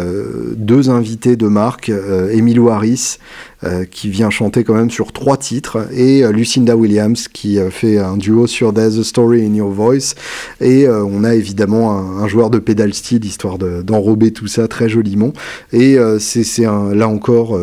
deux 0.56 0.90
invités 0.90 1.36
de 1.36 1.48
marque, 1.48 1.92
Emilio 2.32 2.70
Harris 2.70 3.18
euh, 3.64 3.86
qui 3.86 4.10
vient 4.10 4.32
chanter 4.32 4.64
quand 4.64 4.74
même 4.74 4.90
sur 4.90 5.12
trois 5.12 5.38
titres, 5.38 5.88
et 5.94 6.24
euh, 6.24 6.32
Lucinda 6.32 6.76
Williams 6.76 7.28
qui 7.28 7.60
euh, 7.60 7.70
fait 7.70 8.00
un 8.00 8.18
duo 8.18 8.48
sur 8.48 8.74
There's 8.74 8.98
a 8.98 9.04
Story 9.04 9.46
in 9.46 9.54
Your 9.54 9.70
Voice, 9.70 10.16
et 10.60 10.88
on 10.90 11.24
a 11.24 11.36
évidemment 11.36 11.92
un, 11.92 12.28
joueur 12.28 12.50
de 12.50 12.58
pédale 12.58 12.94
style, 12.94 13.24
histoire 13.24 13.60
d'enrober 13.60 14.32
tout 14.32 14.48
ça 14.48 14.68
très 14.68 14.90
joliment, 14.90 15.34
et 15.74 15.98
c'est 16.20 16.64
là 16.64 17.08
encore 17.08 17.60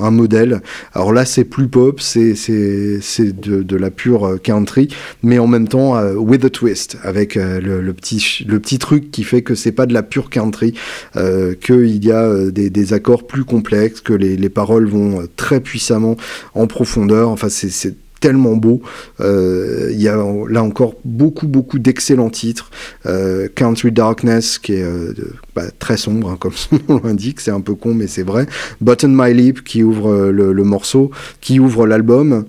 un 0.00 0.10
modèle. 0.10 0.62
Alors 0.94 1.12
là 1.12 1.24
c'est 1.24 1.44
plus 1.44 1.68
pop, 1.68 2.00
c'est 2.00 2.32
de, 2.32 3.62
de, 3.62 3.76
la 3.76 3.90
pure 3.90 4.38
country, 4.42 4.88
mais 5.22 5.38
en 5.38 5.46
même 5.46 5.68
temps 5.68 6.00
with 6.14 6.44
a 6.44 6.50
twist, 6.50 6.98
avec 7.02 7.34
le, 7.34 7.92
petit, 7.92 8.44
le 8.46 8.60
petit 8.60 8.78
truc 8.78 9.10
qui 9.10 9.24
fait 9.24 9.42
que 9.42 9.54
c'est 9.54 9.72
pas 9.72 9.86
de 9.86 9.94
la 9.94 10.02
pure 10.02 10.30
country, 10.30 10.74
qu'il 11.14 12.04
y 12.04 12.12
a 12.12 12.50
des, 12.50 12.70
des, 12.70 12.92
accords 12.92 13.26
plus 13.26 13.44
complexes, 13.44 14.00
que 14.00 14.12
les, 14.12 14.36
les 14.36 14.50
paroles 14.50 14.86
vont 14.86 15.26
très 15.36 15.41
puissamment 15.60 16.16
en 16.54 16.66
profondeur. 16.66 17.28
Enfin, 17.30 17.48
c'est 17.48 17.94
tellement 18.22 18.56
beau. 18.56 18.80
Euh, 19.20 19.90
il 19.92 20.00
y 20.00 20.08
a 20.08 20.16
là 20.48 20.62
encore 20.62 20.94
beaucoup, 21.04 21.48
beaucoup 21.48 21.78
d'excellents 21.78 22.30
titres. 22.30 22.70
Euh, 23.04 23.48
Country 23.54 23.90
Darkness, 23.90 24.58
qui 24.58 24.74
est 24.74 24.82
euh, 24.84 25.12
bah, 25.54 25.64
très 25.78 25.96
sombre, 25.98 26.30
hein, 26.30 26.36
comme 26.40 26.52
son 26.54 26.78
nom 26.88 27.00
l'indique, 27.04 27.40
c'est 27.40 27.50
un 27.50 27.60
peu 27.60 27.74
con, 27.74 27.92
mais 27.94 28.06
c'est 28.06 28.22
vrai. 28.22 28.46
Button 28.80 29.08
My 29.08 29.34
Lip, 29.34 29.64
qui 29.64 29.82
ouvre 29.82 30.30
le 30.30 30.64
morceau, 30.64 31.10
qui 31.40 31.58
ouvre 31.58 31.86
l'album 31.86 32.44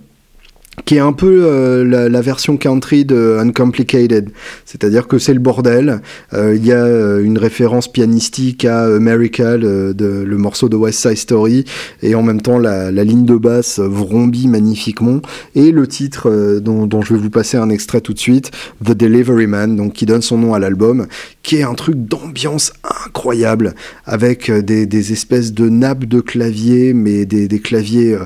qui 0.86 0.95
est 0.95 0.99
un 0.99 1.13
peu 1.13 1.43
euh, 1.45 2.09
la, 2.09 2.21
version 2.21 2.57
country 2.57 3.05
de 3.05 3.38
Uncomplicated, 3.39 4.32
c'est-à-dire 4.65 5.07
que 5.07 5.19
c'est 5.19 5.34
le 5.34 5.39
bordel. 5.39 6.01
Euh, 6.34 6.55
il 6.55 6.65
y 6.65 6.71
a 6.71 6.84
euh, 6.84 7.24
une 7.24 7.38
référence 7.38 7.91
pianistique 7.91 8.65
à 8.65 8.86
America, 8.86 9.55
le, 9.57 9.93
morceau 10.38 10.69
de 10.69 10.76
West 10.76 11.01
Side 11.07 11.17
Story, 11.17 11.65
et 12.01 12.15
en 12.15 12.24
même 12.24 12.41
temps 12.41 12.57
la, 12.57 12.91
ligne 12.91 13.26
de 13.26 13.36
basse 13.36 13.80
vrombit 13.80 14.47
magnifiquement. 14.47 15.21
Et 15.55 15.71
le 15.71 15.88
titre 15.88 16.59
dont, 16.59 17.01
je 17.01 17.13
vais 17.13 17.19
vous 17.19 17.30
passer 17.30 17.57
un 17.57 17.69
extrait 17.69 18.01
tout 18.01 18.13
de 18.13 18.19
suite, 18.19 18.51
The 18.84 18.91
Delivery 18.91 19.47
Man, 19.47 19.76
donc 19.76 19.93
qui 19.93 20.05
donne 20.05 20.21
son 20.21 20.38
nom 20.38 20.53
à 20.53 20.59
l'album, 20.59 21.07
qui 21.43 21.57
est 21.57 21.63
un 21.63 21.76
truc 21.76 21.97
d'ambiance 21.97 22.74
incroyable, 23.05 23.76
avec 24.05 24.49
des, 24.49 25.11
espèces 25.11 25.53
de 25.53 25.69
nappes 25.69 26.05
de 26.05 26.21
clavier, 26.21 26.93
mais 26.93 27.26
des 27.26 27.59
claviers 27.59 28.17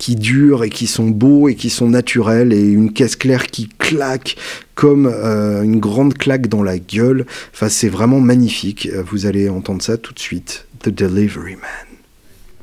qui 0.00 0.16
durent 0.16 0.64
et 0.64 0.70
qui 0.70 0.86
sont 0.86 1.08
beaux 1.08 1.48
et 1.48 1.54
qui 1.54 1.68
sont 1.68 1.88
naturels 1.88 2.52
et 2.54 2.60
une 2.60 2.92
caisse 2.92 3.16
claire 3.16 3.46
qui 3.46 3.68
claque 3.68 4.34
comme 4.74 5.06
euh, 5.06 5.62
une 5.62 5.78
grande 5.78 6.14
claque 6.14 6.48
dans 6.48 6.62
la 6.62 6.78
gueule. 6.78 7.26
Enfin, 7.52 7.68
c'est 7.68 7.90
vraiment 7.90 8.18
magnifique. 8.18 8.88
Vous 9.10 9.26
allez 9.26 9.50
entendre 9.50 9.82
ça 9.82 9.98
tout 9.98 10.14
de 10.14 10.18
suite. 10.18 10.66
The 10.82 10.88
Delivery 10.88 11.56
Man. 11.56 11.90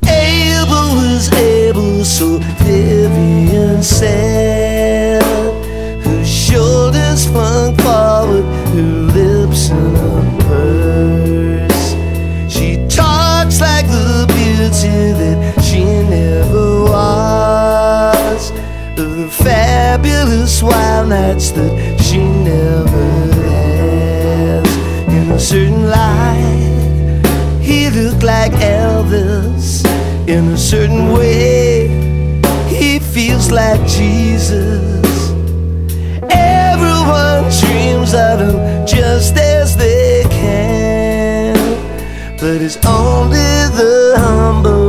Abel 0.04 0.96
was 0.96 1.30
able, 1.34 2.04
so 2.04 2.40
Vivian. 2.66 3.82
Her 6.04 6.26
shoulders 6.26 7.28
flung 7.28 7.76
forward, 7.78 8.46
her 8.74 9.12
lips 9.14 9.70
purse. 10.48 11.96
She 12.50 12.78
talks 12.88 13.62
like 13.62 13.88
the 13.88 14.26
beauty 14.28 15.12
that 15.20 15.62
she 15.64 15.84
never 15.84 16.67
fabulous 19.48 20.62
wild 20.62 21.08
nights 21.08 21.52
that 21.52 21.72
she 22.02 22.18
never 22.18 23.08
has. 23.40 24.70
In 25.08 25.32
a 25.32 25.40
certain 25.40 25.84
light, 25.90 27.22
he 27.62 27.90
looked 27.90 28.24
like 28.24 28.52
Elvis 28.52 29.86
in 30.28 30.44
a 30.50 30.58
certain 30.58 31.14
way. 31.14 31.88
He 32.68 33.00
feels 33.00 33.50
like 33.50 33.82
Jesus. 33.88 35.32
Everyone 36.30 37.44
dreams 37.62 38.14
of 38.14 38.36
him 38.44 38.58
just 38.86 39.38
as 39.38 39.78
they 39.78 40.26
can, 40.30 41.56
but 42.42 42.58
it's 42.66 42.80
only 42.86 43.50
the 43.80 44.16
humble 44.18 44.87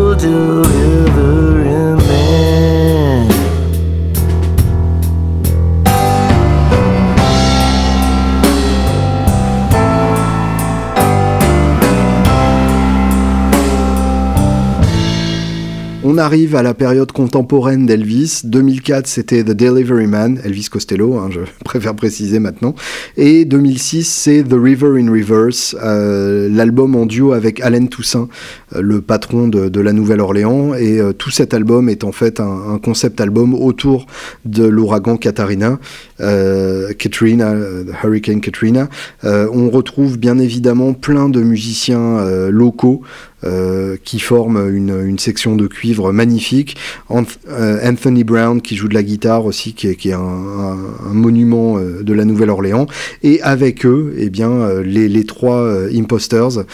On 16.18 16.20
arrive 16.20 16.56
à 16.56 16.64
la 16.64 16.74
période 16.74 17.12
contemporaine 17.12 17.86
d'Elvis. 17.86 18.40
2004, 18.42 19.06
c'était 19.06 19.44
The 19.44 19.52
Delivery 19.52 20.08
Man, 20.08 20.40
Elvis 20.44 20.66
Costello, 20.68 21.16
hein, 21.16 21.28
je 21.30 21.38
préfère 21.64 21.94
préciser 21.94 22.40
maintenant. 22.40 22.74
Et 23.16 23.44
2006, 23.44 24.02
c'est 24.02 24.42
The 24.42 24.56
River 24.60 25.00
in 25.00 25.12
Reverse, 25.12 25.76
euh, 25.80 26.48
l'album 26.50 26.96
en 26.96 27.06
duo 27.06 27.34
avec 27.34 27.60
Allen 27.60 27.88
Toussaint, 27.88 28.28
euh, 28.74 28.82
le 28.82 29.00
patron 29.00 29.46
de, 29.46 29.80
la 29.80 29.92
Nouvelle-Orléans. 29.92 30.74
Et 30.74 31.00
euh, 31.00 31.12
tout 31.12 31.30
cet 31.30 31.54
album 31.54 31.88
est 31.88 32.02
en 32.02 32.10
fait 32.10 32.40
un, 32.40 32.80
concept 32.82 33.20
album 33.20 33.54
autour 33.54 34.06
de 34.44 34.64
l'ouragan 34.64 35.18
Katarina, 35.18 35.78
Katrina, 36.18 37.54
Hurricane 38.02 38.40
Katrina. 38.40 38.88
On 39.22 39.70
retrouve 39.70 40.18
bien 40.18 40.38
évidemment 40.38 40.94
plein 40.94 41.28
de 41.28 41.42
musiciens 41.42 42.48
locaux. 42.50 43.02
Euh, 43.44 43.96
qui 44.02 44.18
forment 44.18 44.68
une, 44.68 45.06
une, 45.06 45.18
section 45.20 45.54
de 45.54 45.68
cuivre 45.68 46.10
magnifique. 46.10 46.76
Euh, 47.08 47.78
Anthony 47.88 48.24
Brown 48.24 48.60
qui 48.60 48.74
joue 48.74 48.88
de 48.88 48.94
la 48.94 49.04
guitare 49.04 49.44
aussi, 49.44 49.74
qui 49.74 49.86
est, 49.86 49.94
qui 49.94 50.08
est 50.08 50.14
un, 50.14 50.18
un, 50.18 50.76
un, 51.08 51.14
monument 51.14 51.78
euh, 51.78 52.02
de 52.02 52.12
la 52.14 52.24
Nouvelle-Orléans. 52.24 52.88
Et 53.22 53.40
avec 53.42 53.86
eux, 53.86 54.12
eh 54.18 54.28
bien, 54.28 54.80
les, 54.82 55.08
les 55.08 55.24
trois 55.24 55.72
imposters 55.94 56.64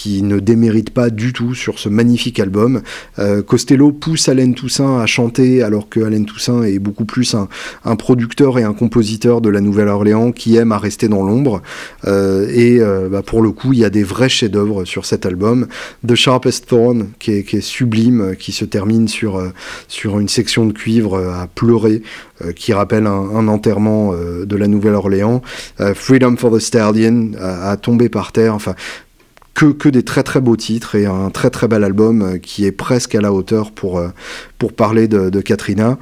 qui 0.00 0.22
ne 0.22 0.38
démérite 0.38 0.90
pas 0.90 1.10
du 1.10 1.32
tout 1.32 1.56
sur 1.56 1.80
ce 1.80 1.88
magnifique 1.88 2.38
album. 2.38 2.82
Euh, 3.18 3.42
Costello 3.42 3.90
pousse 3.90 4.28
Alain 4.28 4.52
Toussaint 4.52 5.00
à 5.00 5.06
chanter 5.06 5.60
alors 5.60 5.88
que 5.88 5.98
Alain 5.98 6.22
Toussaint 6.22 6.62
est 6.62 6.78
beaucoup 6.78 7.04
plus 7.04 7.34
un, 7.34 7.96
producteur 7.96 8.60
et 8.60 8.62
un 8.62 8.74
compositeur 8.74 9.40
de 9.40 9.48
la 9.48 9.60
Nouvelle-Orléans 9.60 10.30
qui 10.30 10.54
aime 10.54 10.70
à 10.70 10.78
rester 10.78 11.08
dans 11.08 11.24
l'ombre. 11.24 11.62
Euh, 12.06 12.46
et 12.48 12.78
euh, 12.78 13.08
bah, 13.08 13.22
pour 13.22 13.42
le 13.42 13.50
coup, 13.50 13.72
il 13.72 13.80
y 13.80 13.84
a 13.84 13.90
des 13.90 14.04
vrais 14.04 14.28
chefs-d'œuvre 14.28 14.84
sur 14.84 15.04
cet 15.04 15.26
album. 15.26 15.66
The 16.06 16.14
Sharpest 16.14 16.68
Thorn, 16.68 17.08
qui 17.18 17.32
est, 17.32 17.60
sublime, 17.60 18.36
qui 18.38 18.52
se 18.52 18.64
termine 18.64 19.08
sur, 19.08 19.42
sur 19.88 20.20
une 20.20 20.28
section 20.28 20.64
de 20.64 20.72
cuivre 20.72 21.18
à 21.18 21.48
pleurer, 21.48 22.02
qui 22.54 22.72
rappelle 22.72 23.08
un, 23.08 23.48
enterrement 23.48 24.12
de 24.12 24.56
la 24.56 24.68
Nouvelle-Orléans. 24.68 25.42
Freedom 25.94 26.36
for 26.36 26.52
the 26.52 26.60
Stallion, 26.60 27.32
à, 27.40 27.70
à 27.70 27.76
tomber 27.76 28.08
par 28.08 28.30
terre. 28.30 28.58
Que, 29.66 29.88
des 29.88 30.02
très 30.04 30.22
très 30.22 30.40
beaux 30.40 30.56
titres 30.56 30.94
et 30.94 31.06
un 31.06 31.30
très 31.30 31.50
très 31.50 31.66
bel 31.68 31.82
album 31.84 32.38
qui 32.40 32.64
est 32.64 32.72
presque 32.72 33.14
à 33.14 33.20
la 33.20 33.32
hauteur 33.32 33.72
pour, 33.72 34.00
pour 34.58 34.72
parler 34.72 35.08
de, 35.08 35.30
de 35.30 35.40
Katrina. 35.40 35.98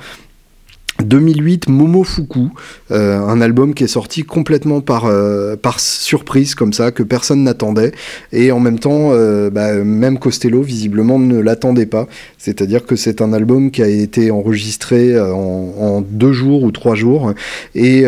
2008, 1.03 1.69
Momofuku, 1.69 2.49
euh, 2.91 3.19
un 3.19 3.41
album 3.41 3.75
qui 3.75 3.85
est 3.85 3.89
sorti 3.89 4.23
complètement 4.23 4.81
par, 4.81 5.05
euh, 5.07 5.57
par 5.57 5.79
surprise 5.81 6.55
comme 6.55 6.73
ça, 6.73 6.91
que 6.91 7.03
personne 7.03 7.45
n'attendait, 7.45 7.93
et 8.33 8.51
en 8.53 8.61
même 8.61 8.79
temps, 8.79 9.11
euh, 9.13 9.51
bah, 9.51 9.75
même 9.75 10.19
Costello 10.19 10.63
visiblement 10.63 11.19
ne 11.19 11.39
l'attendait 11.39 11.87
pas. 11.87 12.07
C'est-à-dire 12.39 12.87
que 12.87 12.97
c'est 12.97 13.21
un 13.21 13.33
album 13.33 13.71
qui 13.71 13.83
a 13.83 13.89
été 13.89 14.31
enregistré 14.31 15.19
en, 15.19 15.75
en, 15.79 16.01
deux 16.01 16.33
jours 16.33 16.63
ou 16.63 16.71
trois 16.71 16.95
jours 16.95 17.33
et 17.75 18.05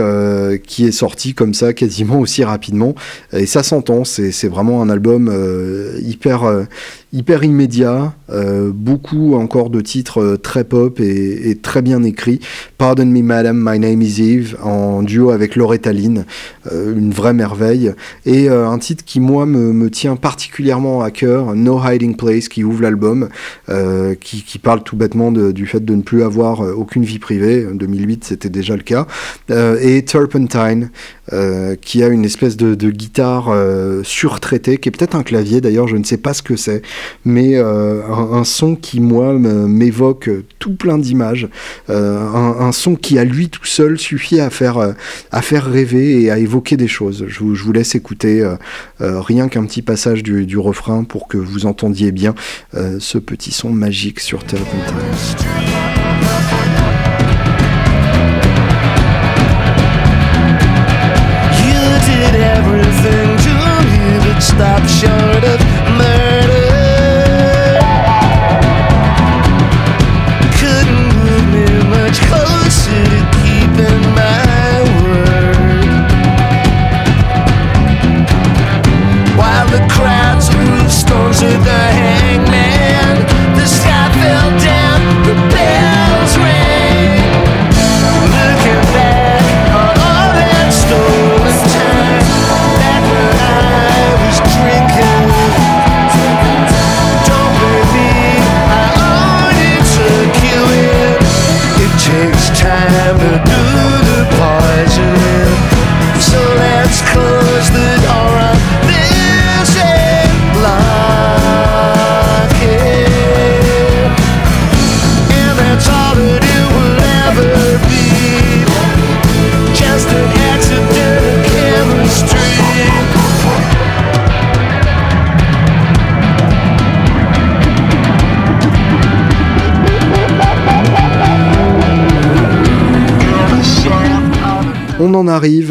qui 0.65 0.87
est 0.87 0.93
sorti 0.93 1.35
comme 1.35 1.55
ça 1.55 1.73
quasiment 1.73 2.21
aussi 2.21 2.45
rapidement. 2.45 2.95
Et 3.33 3.47
ça 3.47 3.63
s'entend, 3.63 4.05
c'est 4.05 4.49
vraiment 4.49 4.81
un 4.81 4.91
album 4.91 5.33
hyper 6.01 6.67
hyper 7.13 7.43
immédiat, 7.43 8.13
euh, 8.31 8.71
beaucoup 8.73 9.35
encore 9.35 9.71
de 9.71 9.81
titres 9.81 10.21
euh, 10.21 10.37
très 10.37 10.65
pop 10.65 11.01
et, 11.01 11.59
très 11.63 11.81
bien 11.81 12.03
écrits. 12.03 12.41
Pardon 12.77 13.07
Me 13.07 13.23
Madam, 13.23 13.57
My 13.59 13.79
Name 13.79 14.03
is 14.03 14.21
Eve, 14.21 14.57
en 14.63 15.03
duo 15.03 15.31
avec 15.31 15.57
Loretta 15.57 15.93
Lynn, 15.93 16.27
euh, 16.71 16.95
une 16.95 17.13
vraie 17.13 17.33
merveille. 17.33 17.95
Et 18.27 18.49
un 18.49 18.79
titre 18.79 19.05
qui, 19.05 19.21
moi, 19.21 19.47
me, 19.47 19.89
tient 19.91 20.17
particulièrement 20.17 21.03
à 21.03 21.11
cœur, 21.11 21.55
No 21.55 21.81
Hiding 21.83 22.17
Place, 22.17 22.49
qui 22.49 22.63
ouvre 22.63 22.83
l'album, 22.83 23.29
qui, 24.21 24.59
parle 24.59 24.83
tout 24.83 24.97
bêtement 24.97 25.33
du 25.33 25.67
fait 25.67 25.85
de 25.85 25.95
ne 25.95 26.03
plus 26.03 26.23
avoir 26.23 26.61
aucune 26.61 27.05
vie 27.05 27.19
privée. 27.19 27.67
En 27.71 27.75
2008, 27.75 28.25
c'était 28.25 28.51
déjà 28.51 28.77
le 28.77 28.83
cas. 28.83 29.07
et 29.51 30.05
Turpentine, 30.05 30.91
qui 31.81 32.03
a 32.03 32.09
une 32.09 32.25
espèce 32.25 32.57
de, 32.57 32.75
de 32.75 32.91
guitare 32.91 33.55
surtraitée, 34.03 34.77
qui 34.77 34.89
est 34.89 34.93
peut-être 34.93 35.17
un 35.17 35.23
clavier 35.23 35.61
d'ailleurs, 35.61 35.89
je 35.89 35.97
ne 35.97 36.05
sais 36.05 36.19
pas 36.19 36.35
ce 36.35 36.43
que 36.43 36.57
c'est 36.57 36.83
mais 37.25 37.57
euh, 37.57 38.03
un, 38.09 38.45
son 38.45 38.75
qui, 38.75 39.01
moi, 39.01 39.35
m'évoque 39.35 40.31
tout 40.59 40.75
plein 40.75 40.99
d'images. 40.99 41.49
Euh, 41.91 42.19
un, 42.19 42.73
son 42.73 42.97
qui, 42.97 43.19
à 43.19 43.25
lui 43.25 43.49
tout 43.49 43.67
seul, 43.67 43.99
suffit 43.99 44.41
à 44.41 44.51
faire, 44.51 44.79
euh, 44.79 44.93
à 45.31 45.43
faire 45.43 45.65
rêver 45.65 46.23
et 46.23 46.31
à 46.31 46.39
évoquer 46.39 46.77
des 46.77 46.89
choses. 46.89 47.27
Je 47.29 47.41
vous, 47.41 47.73
laisse 47.73 47.95
écouter 47.95 48.49
rien 49.01 49.49
qu'un 49.49 49.65
petit 49.67 49.83
passage 49.83 50.23
du, 50.23 50.59
refrain 50.59 51.05
pour 51.05 51.29
que 51.29 51.37
vous 51.37 51.67
entendiez 51.67 52.13
bien 52.13 52.35
ce 52.73 53.19
petit 53.19 53.53
son 53.53 53.71
magique 53.71 54.21
sur 54.21 54.39
short 65.01 65.45
of 65.45 65.88
stones 80.91 81.43
with 81.43 81.65
the 81.65 81.71
hangman. 81.71 82.18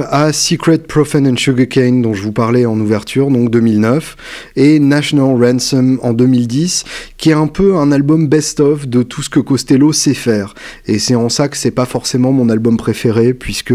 À 0.10 0.34
Secret, 0.34 0.80
Profane 0.80 1.28
and 1.28 1.38
Sugarcane, 1.38 2.01
dont 2.01 2.14
je 2.14 2.24
vous 2.24 2.32
parlais 2.32 2.66
en 2.66 2.80
ouverture, 2.80 3.30
donc 3.30 3.49
2009, 3.51 4.16
et 4.55 4.80
National 4.80 5.36
Ransom 5.41 5.99
en 6.01 6.14
2010, 6.14 6.86
un 7.34 7.47
peu 7.47 7.75
un 7.75 7.91
album 7.91 8.28
best-of 8.28 8.88
de 8.88 9.03
tout 9.03 9.21
ce 9.21 9.30
que 9.30 9.39
Costello 9.39 9.93
sait 9.93 10.13
faire. 10.13 10.53
Et 10.86 10.99
c'est 10.99 11.15
en 11.15 11.30
ça 11.30 11.47
que 11.47 11.57
c'est 11.57 11.71
pas 11.71 11.86
forcément 11.86 12.32
mon 12.32 12.49
album 12.49 12.78
préféré, 12.78 13.34
puisque 13.34 13.73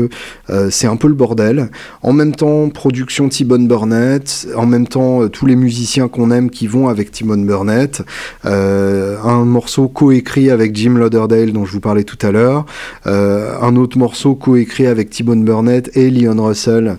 euh, 0.50 0.70
c'est 0.70 0.86
un 0.86 0.96
peu 0.96 1.08
le 1.08 1.14
bordel. 1.14 1.70
En 2.02 2.12
même 2.12 2.34
temps, 2.34 2.68
production 2.68 3.28
T-Bone 3.28 3.66
Burnett, 3.68 4.48
en 4.56 4.66
même 4.66 4.86
temps, 4.86 5.22
euh, 5.22 5.28
tous 5.28 5.46
les 5.46 5.56
musiciens 5.56 6.08
qu'on 6.08 6.30
aime 6.30 6.50
qui 6.50 6.66
vont 6.66 6.88
avec 6.88 7.10
T-Bone 7.10 7.46
Burnett, 7.46 8.02
euh, 8.44 9.16
un 9.22 9.44
morceau 9.44 9.88
coécrit 9.88 10.50
avec 10.50 10.74
Jim 10.76 10.94
Lauderdale, 10.94 11.52
dont 11.52 11.64
je 11.64 11.72
vous 11.72 11.80
parlais 11.80 12.04
tout 12.04 12.18
à 12.26 12.30
l'heure, 12.30 12.66
un 13.04 13.76
autre 13.76 13.98
morceau 13.98 14.34
coécrit 14.34 14.86
avec 14.86 15.10
T-Bone 15.10 15.44
Burnett 15.44 15.90
et 15.96 16.10
Leon 16.10 16.44
Russell, 16.44 16.98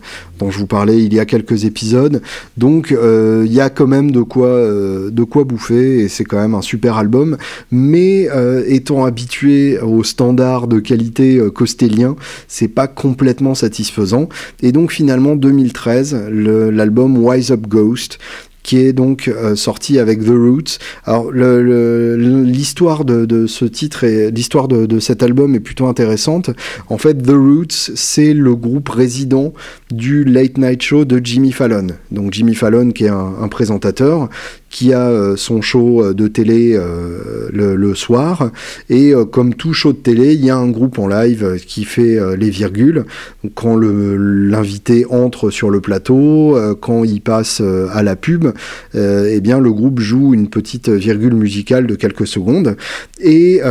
je 0.51 0.59
vous 0.59 0.67
parlais 0.67 1.01
il 1.03 1.13
y 1.13 1.19
a 1.19 1.25
quelques 1.25 1.65
épisodes. 1.65 2.21
Donc 2.57 2.91
euh, 2.91 3.43
il 3.45 3.53
y 3.53 3.61
a 3.61 3.69
quand 3.69 3.87
même 3.87 4.11
de 4.11 4.21
quoi, 4.21 4.47
euh, 4.47 5.09
de 5.09 5.23
quoi 5.23 5.43
bouffer 5.43 5.99
et 5.99 6.07
c'est 6.07 6.23
quand 6.23 6.39
même 6.39 6.55
un 6.55 6.61
super 6.61 6.97
album. 6.97 7.37
Mais 7.71 8.27
euh, 8.31 8.63
étant 8.67 9.05
habitué 9.05 9.79
aux 9.79 10.03
standards 10.03 10.67
de 10.67 10.79
qualité 10.79 11.39
costélien, 11.53 12.15
c'est 12.47 12.67
pas 12.67 12.87
complètement 12.87 13.55
satisfaisant. 13.55 14.29
Et 14.61 14.71
donc 14.71 14.91
finalement 14.91 15.35
2013, 15.35 16.27
le- 16.29 16.69
l'album 16.71 17.17
Wise 17.17 17.51
Up 17.51 17.67
Ghost 17.67 18.19
qui 18.63 18.79
est 18.79 18.93
donc 18.93 19.27
euh, 19.27 19.55
sorti 19.55 19.99
avec 19.99 20.23
The 20.23 20.29
Roots. 20.29 20.79
Alors 21.03 21.31
l'histoire 21.31 23.05
de, 23.05 23.25
de 23.25 23.45
ce 23.47 23.65
titre 23.65 24.03
et 24.03 24.31
l'histoire 24.31 24.67
de, 24.67 24.85
de 24.85 24.99
cet 24.99 25.21
album 25.21 25.53
est 25.55 25.59
plutôt 25.59 25.87
intéressante. 25.87 26.49
En 26.87 26.97
fait, 26.97 27.21
The 27.21 27.31
Roots, 27.31 27.91
c'est 27.95 28.33
le 28.33 28.55
groupe 28.55 28.89
résident 28.89 29.53
du 29.91 30.23
Late 30.23 30.57
Night 30.57 30.81
Show 30.81 31.05
de 31.05 31.19
Jimmy 31.23 31.51
Fallon. 31.51 31.87
Donc 32.11 32.33
Jimmy 32.33 32.55
Fallon, 32.55 32.91
qui 32.91 33.05
est 33.05 33.09
un, 33.09 33.33
un 33.41 33.47
présentateur, 33.47 34.29
qui 34.73 34.91
a 34.91 35.07
euh, 35.07 35.35
son 35.37 35.61
show 35.61 36.03
euh, 36.03 36.13
de 36.15 36.27
télé 36.27 36.73
euh, 36.73 37.49
le, 37.53 37.93
soir. 37.93 38.49
Et 38.89 39.13
comme 39.31 39.53
tout 39.53 39.71
show 39.71 39.93
de 39.93 39.97
télé, 39.97 40.33
il 40.33 40.43
y 40.43 40.49
a 40.49 40.57
un 40.57 40.69
groupe 40.69 40.97
en 40.97 41.07
live 41.07 41.59
qui 41.67 41.85
fait 41.85 42.17
les 42.35 42.49
virgules. 42.49 43.05
Donc, 43.43 43.53
quand 43.53 43.77
l'invité 43.77 45.05
entre 45.11 45.51
sur 45.51 45.69
le 45.69 45.79
plateau, 45.79 46.57
quand 46.81 47.03
il 47.03 47.21
passe 47.21 47.61
à 47.61 48.01
la 48.01 48.15
pub, 48.15 48.47
eh 48.95 49.41
bien 49.41 49.59
le 49.59 49.71
groupe 49.71 49.99
joue 49.99 50.33
une 50.33 50.49
petite 50.49 50.89
virgule 50.89 51.35
musicale 51.35 51.85
de 51.85 51.93
quelques 51.93 52.25
secondes. 52.25 52.75
Et 53.19 53.61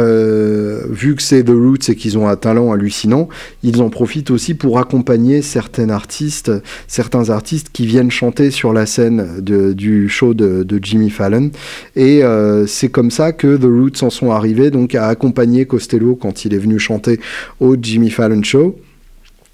vu 0.88 1.16
que 1.16 1.22
c'est 1.22 1.42
The 1.42 1.50
Roots 1.50 1.88
et 1.88 1.96
qu'ils 1.96 2.16
ont 2.16 2.28
un 2.28 2.36
talent 2.36 2.70
hallucinant, 2.70 3.28
ils 3.64 3.82
en 3.82 3.90
profitent 3.90 4.30
aussi 4.30 4.54
pour 4.54 4.78
accompagner 4.78 5.42
certains 5.42 5.88
artistes, 5.88 6.52
certains 6.86 7.30
artistes 7.30 7.70
qui 7.72 7.86
viennent 7.86 8.12
chanter 8.12 8.52
sur 8.52 8.72
la 8.72 8.86
scène 8.86 9.40
du 9.40 10.08
show 10.08 10.34
de, 10.34 10.62
de 10.62 10.78
Jimmy 10.92 11.08
Fallon. 11.08 11.50
Et 11.96 12.22
euh, 12.22 12.66
c'est 12.66 12.90
comme 12.90 13.10
ça 13.10 13.32
que 13.32 13.56
The 13.56 13.64
Roots 13.64 14.02
en 14.02 14.10
sont 14.10 14.30
arrivés 14.30 14.70
donc 14.70 14.94
à 14.94 15.08
accompagner 15.08 15.64
Costello 15.64 16.14
quand 16.14 16.44
il 16.44 16.52
est 16.52 16.58
venu 16.58 16.78
chanter 16.78 17.18
au 17.60 17.76
Jimmy 17.80 18.10
Fallon 18.10 18.42
Show. 18.42 18.76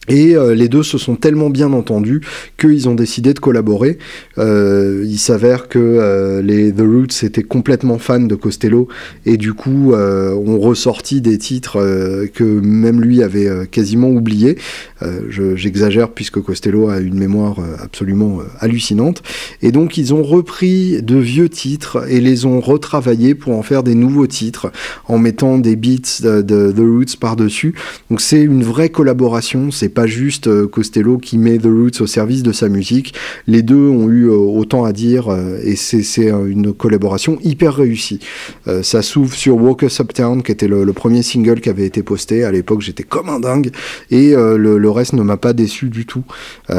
Et 0.09 0.37
euh, 0.37 0.55
les 0.55 0.69
deux 0.69 0.83
se 0.83 0.99
sont 0.99 1.17
tellement 1.17 1.51
bien 1.51 1.73
entendus 1.73 2.21
qu'ils 2.59 2.89
ont 2.89 2.95
décidé 2.95 3.35
de 3.35 3.39
collaborer. 3.39 3.99
Euh, 4.39 5.05
il 5.07 5.19
s'avère 5.19 5.69
que 5.69 5.79
euh, 5.79 6.43
les 6.43 6.73
The 6.73 6.81
Roots 6.81 7.25
étaient 7.25 7.43
complètement 7.43 7.99
fans 7.99 8.21
de 8.21 8.35
Costello 8.35 8.89
et 9.27 9.37
du 9.37 9.53
coup 9.55 9.93
euh, 9.93 10.33
ont 10.35 10.59
ressorti 10.59 11.21
des 11.21 11.39
titres 11.39 11.77
euh, 11.81 12.27
que 12.33 12.45
même 12.45 13.01
lui 13.01 13.23
avait 13.23 13.49
euh, 13.49 13.65
quasiment 13.65 14.09
oubliés. 14.11 14.57
Euh, 15.03 15.21
je- 15.29 15.57
J'exagère 15.57 16.11
puisque 16.11 16.41
Costello 16.41 16.89
a 16.89 16.99
une 16.99 17.19
mémoire 17.19 17.57
absolument 17.83 18.39
hallucinante. 18.61 19.23
Et 19.63 19.73
donc 19.73 19.99
ils 19.99 20.15
ont 20.15 20.23
repris 20.23 21.03
de 21.03 21.17
vieux 21.17 21.49
titres 21.49 22.05
et 22.09 22.21
les 22.21 22.45
ont 22.45 22.61
retravaillés 22.61 23.35
pour 23.35 23.55
en 23.57 23.63
faire 23.63 23.83
des 23.83 23.95
nouveaux 23.95 24.27
titres 24.27 24.71
en 25.07 25.19
mettant 25.19 25.59
des 25.59 25.77
beats 25.77 26.21
de, 26.23 26.73
The 26.73 26.79
Roots 26.79 27.17
par-dessus. 27.21 27.75
Donc 28.11 28.21
c'est 28.21 28.41
une 28.41 28.63
vraie 28.63 28.89
collaboration, 28.89 29.71
pas 29.99 30.07
juste 30.07 30.47
euh, 30.47 30.69
Costello 30.69 31.19
qui 31.19 31.39
met 31.39 31.59
The 31.59 31.65
Roots 31.65 32.01
au 32.01 32.07
service 32.07 32.45
de 32.45 32.53
sa 32.53 32.69
musique. 32.69 33.15
Les 33.49 33.63
deux 33.63 33.89
ont 33.89 34.09
eu 34.09 34.29
euh, 34.29 34.37
autant 34.37 34.85
à 34.85 34.93
dire 34.93 35.29
euh, 35.29 35.59
et 35.65 35.75
c'est 35.75 36.29
une 36.29 36.73
collaboration 36.73 37.37
hyper 37.43 37.75
réussie. 37.75 38.21
Ça 38.83 39.03
s'ouvre 39.03 39.35
sur 39.35 39.57
Walk 39.57 39.83
Us 39.83 39.99
Uptown 39.99 40.45
qui 40.45 40.53
était 40.53 40.69
le, 40.69 40.93
premier 40.93 41.23
single 41.23 41.61
qui 41.61 41.69
avait 41.69 41.85
été 41.85 42.05
posté. 42.05 42.45
À 42.45 42.53
l'époque 42.53 42.81
j'étais 42.81 43.03
comme 43.03 43.29
un 43.29 43.41
dingue 43.41 43.71
et 44.13 44.35
le, 44.37 44.91
reste 44.91 45.15
ne 45.15 45.23
m'a 45.23 45.37
pas 45.37 45.53
déçu 45.53 45.89
du 45.89 46.07
tout. 46.07 46.25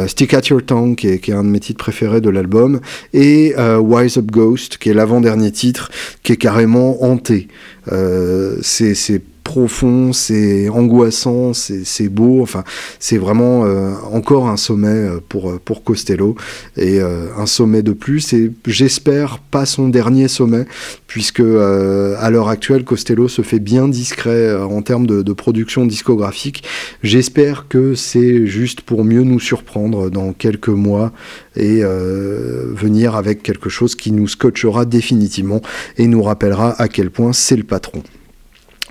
Stick 0.08 0.34
at 0.34 0.42
Your 0.50 0.64
Tongue 0.64 0.96
qui 0.96 1.08
est, 1.08 1.20
qui 1.20 1.32
est 1.32 1.34
un 1.34 1.44
de 1.44 1.50
mes 1.50 1.60
titres 1.60 1.80
préférés 1.80 2.22
de 2.22 2.30
l'album 2.30 2.80
et 3.14 3.54
Wise 3.80 4.18
Up 4.18 4.32
Ghost 4.32 4.78
qui 4.78 4.90
est 4.90 4.94
l'avant-dernier 4.94 5.52
titre 5.52 5.90
qui 6.24 6.34
est 6.34 6.38
carrément 6.38 7.04
hanté. 7.04 7.48
C'est 8.62 9.22
profond, 9.50 10.14
c'est 10.14 10.70
angoissant, 10.70 11.54
c'est 11.54 12.08
beau. 12.10 12.44
Enfin, 12.44 12.64
c'est 13.00 13.18
vraiment 13.18 13.66
euh, 13.66 13.94
encore 14.12 14.48
un 14.48 14.58
sommet 14.58 14.90
euh, 14.90 15.20
pour 15.28 15.60
pour 15.60 15.84
Costello 15.84 16.36
et 16.78 17.02
euh, 17.02 17.30
un 17.36 17.48
sommet 17.48 17.82
de 17.82 17.94
plus. 17.94 18.32
Et 18.34 18.52
j'espère 18.68 19.40
pas 19.40 19.66
son 19.66 19.90
dernier 19.90 20.28
sommet, 20.28 20.66
puisque 21.08 21.40
euh, 21.40 22.16
à 22.20 22.30
l'heure 22.30 22.48
actuelle, 22.48 22.84
Costello 22.84 23.28
se 23.28 23.42
fait 23.42 23.58
bien 23.58 23.88
discret 23.88 24.50
euh, 24.50 24.66
en 24.66 24.84
termes 24.84 25.08
de, 25.08 25.24
de 25.24 25.34
production 25.34 25.88
discographique. 25.88 26.64
J'espère 27.02 27.68
que 27.68 27.96
c'est 27.96 28.46
juste 28.46 28.82
pour 28.82 29.04
mieux 29.04 29.24
nous 29.24 29.40
surprendre 29.40 30.12
dans 30.12 30.32
quelques 30.32 30.70
mois 30.70 31.12
et 31.56 31.80
euh, 31.82 32.72
venir 32.76 33.16
avec 33.16 33.42
quelque 33.42 33.70
chose 33.70 33.96
qui 33.96 34.12
nous 34.12 34.28
scotchera 34.28 34.86
définitivement 34.86 35.62
et 35.98 36.06
nous 36.06 36.22
rappellera 36.22 36.80
à 36.80 36.88
quel 36.88 37.10
point 37.10 37.34
c'est 37.34 37.58
le 37.58 37.64
patron. 37.64 38.04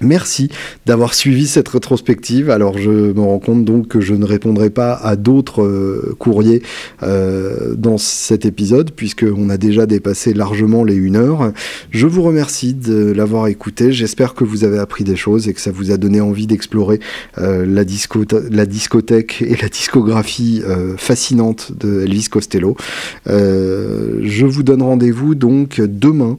Merci 0.01 0.49
d'avoir 0.87 1.13
suivi 1.13 1.49
cette 1.49 1.69
rétrospective. 1.69 2.51
Alors 2.51 2.79
je 2.79 2.91
me 2.91 3.21
rends 3.21 3.41
compte 3.41 3.65
donc 3.65 3.89
que 3.89 4.01
je 4.01 4.15
ne 4.15 4.25
répondrai 4.25 4.71
pas 4.71 4.95
à 4.95 5.17
d'autres 5.17 5.63
euh, 5.63 6.15
courriers 6.19 6.63
euh, 7.03 7.75
dans 7.75 7.99
cet 7.99 8.47
épisode 8.47 8.93
puisqu'on 8.93 9.51
a 9.51 9.57
déjà 9.57 9.87
dépassé 9.87 10.35
largement 10.35 10.85
les 10.85 10.95
une 10.95 11.17
heure. 11.17 11.53
Je 11.91 12.07
vous 12.07 12.23
remercie 12.23 12.75
de 12.75 13.11
l'avoir 13.11 13.49
écouté. 13.49 13.91
J'espère 13.91 14.35
que 14.35 14.45
vous 14.45 14.63
avez 14.63 14.79
appris 14.79 15.03
des 15.03 15.17
choses 15.17 15.49
et 15.49 15.55
que 15.55 15.61
ça 15.61 15.73
vous 15.73 15.91
a 15.91 15.97
donné 15.97 16.21
envie 16.21 16.47
d'explorer 16.47 17.01
euh, 17.39 17.67
la, 17.67 17.85
disco 17.85 18.25
la 18.51 18.67
discothèque 18.67 19.43
et 19.43 19.57
la 19.61 19.69
discographie 19.69 20.63
euh, 20.65 20.97
fascinante 20.97 21.73
de 21.77 22.03
Elvis 22.03 22.29
Costello. 22.31 22.77
Je 23.27 24.45
vous 24.45 24.63
donne 24.63 24.83
rendez-vous 24.83 25.35
donc 25.35 25.81
demain 25.81 26.39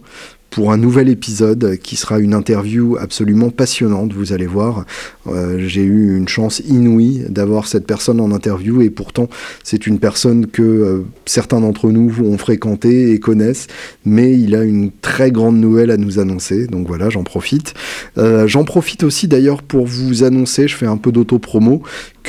pour 0.49 0.71
un 0.71 0.77
nouvel 0.77 1.09
épisode 1.09 1.77
qui 1.81 1.95
sera 1.95 2.19
une 2.19 2.33
interview 2.33 2.97
absolument 2.97 3.49
passionnante, 3.49 4.13
vous 4.13 4.33
allez 4.33 4.47
voir. 4.47 4.85
Euh, 5.27 5.67
J'ai 5.67 5.83
eu 5.83 6.17
une 6.17 6.27
chance 6.27 6.61
inouïe 6.67 7.23
d'avoir 7.29 7.67
cette 7.67 7.85
personne 7.85 8.19
en 8.19 8.31
interview 8.31 8.81
et 8.81 8.89
pourtant 8.89 9.29
c'est 9.63 9.87
une 9.87 9.99
personne 9.99 10.47
que 10.47 10.61
euh, 10.61 11.05
certains 11.25 11.61
d'entre 11.61 11.91
nous 11.91 12.13
ont 12.23 12.37
fréquenté 12.37 13.11
et 13.11 13.19
connaissent, 13.19 13.67
mais 14.05 14.37
il 14.37 14.55
a 14.55 14.63
une 14.63 14.91
très 14.91 15.31
grande 15.31 15.57
nouvelle 15.57 15.91
à 15.91 15.97
nous 15.97 16.19
annoncer, 16.19 16.67
donc 16.67 16.87
voilà, 16.87 17.09
j'en 17.09 17.23
profite. 17.23 17.73
Euh, 18.17 18.47
j'en 18.47 18.63
profite 18.63 19.03
aussi 19.03 19.27
d'ailleurs 19.27 19.61
pour 19.61 19.85
vous 19.85 20.23
annoncer, 20.23 20.67
je 20.67 20.75
fais 20.75 20.87
un 20.87 20.97
peu 20.97 21.11
d'auto-promo, 21.11 21.83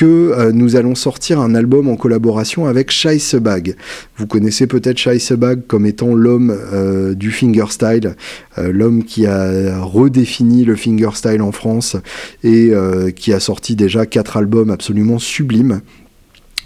euh, 0.06 0.52
nous 0.52 0.76
allons 0.76 0.94
sortir 0.94 1.40
un 1.40 1.54
album 1.54 1.88
en 1.88 1.96
collaboration 1.96 2.66
avec 2.66 2.90
Shai 2.90 3.18
Sebag. 3.18 3.76
Vous 4.16 4.26
connaissez 4.26 4.66
peut-être 4.66 4.98
Shai 4.98 5.18
Sebag 5.18 5.66
comme 5.66 5.86
étant 5.86 6.14
l'homme 6.14 6.56
euh, 6.72 7.14
du 7.14 7.30
fingerstyle, 7.30 8.14
euh, 8.58 8.72
l'homme 8.72 9.04
qui 9.04 9.26
a 9.26 9.82
redéfini 9.82 10.64
le 10.64 10.76
fingerstyle 10.76 11.42
en 11.42 11.52
France 11.52 11.96
et 12.44 12.72
qui 13.16 13.32
a 13.32 13.40
sorti 13.40 13.76
déjà 13.76 14.06
quatre 14.06 14.36
albums 14.36 14.70
absolument 14.70 15.18
sublimes 15.18 15.80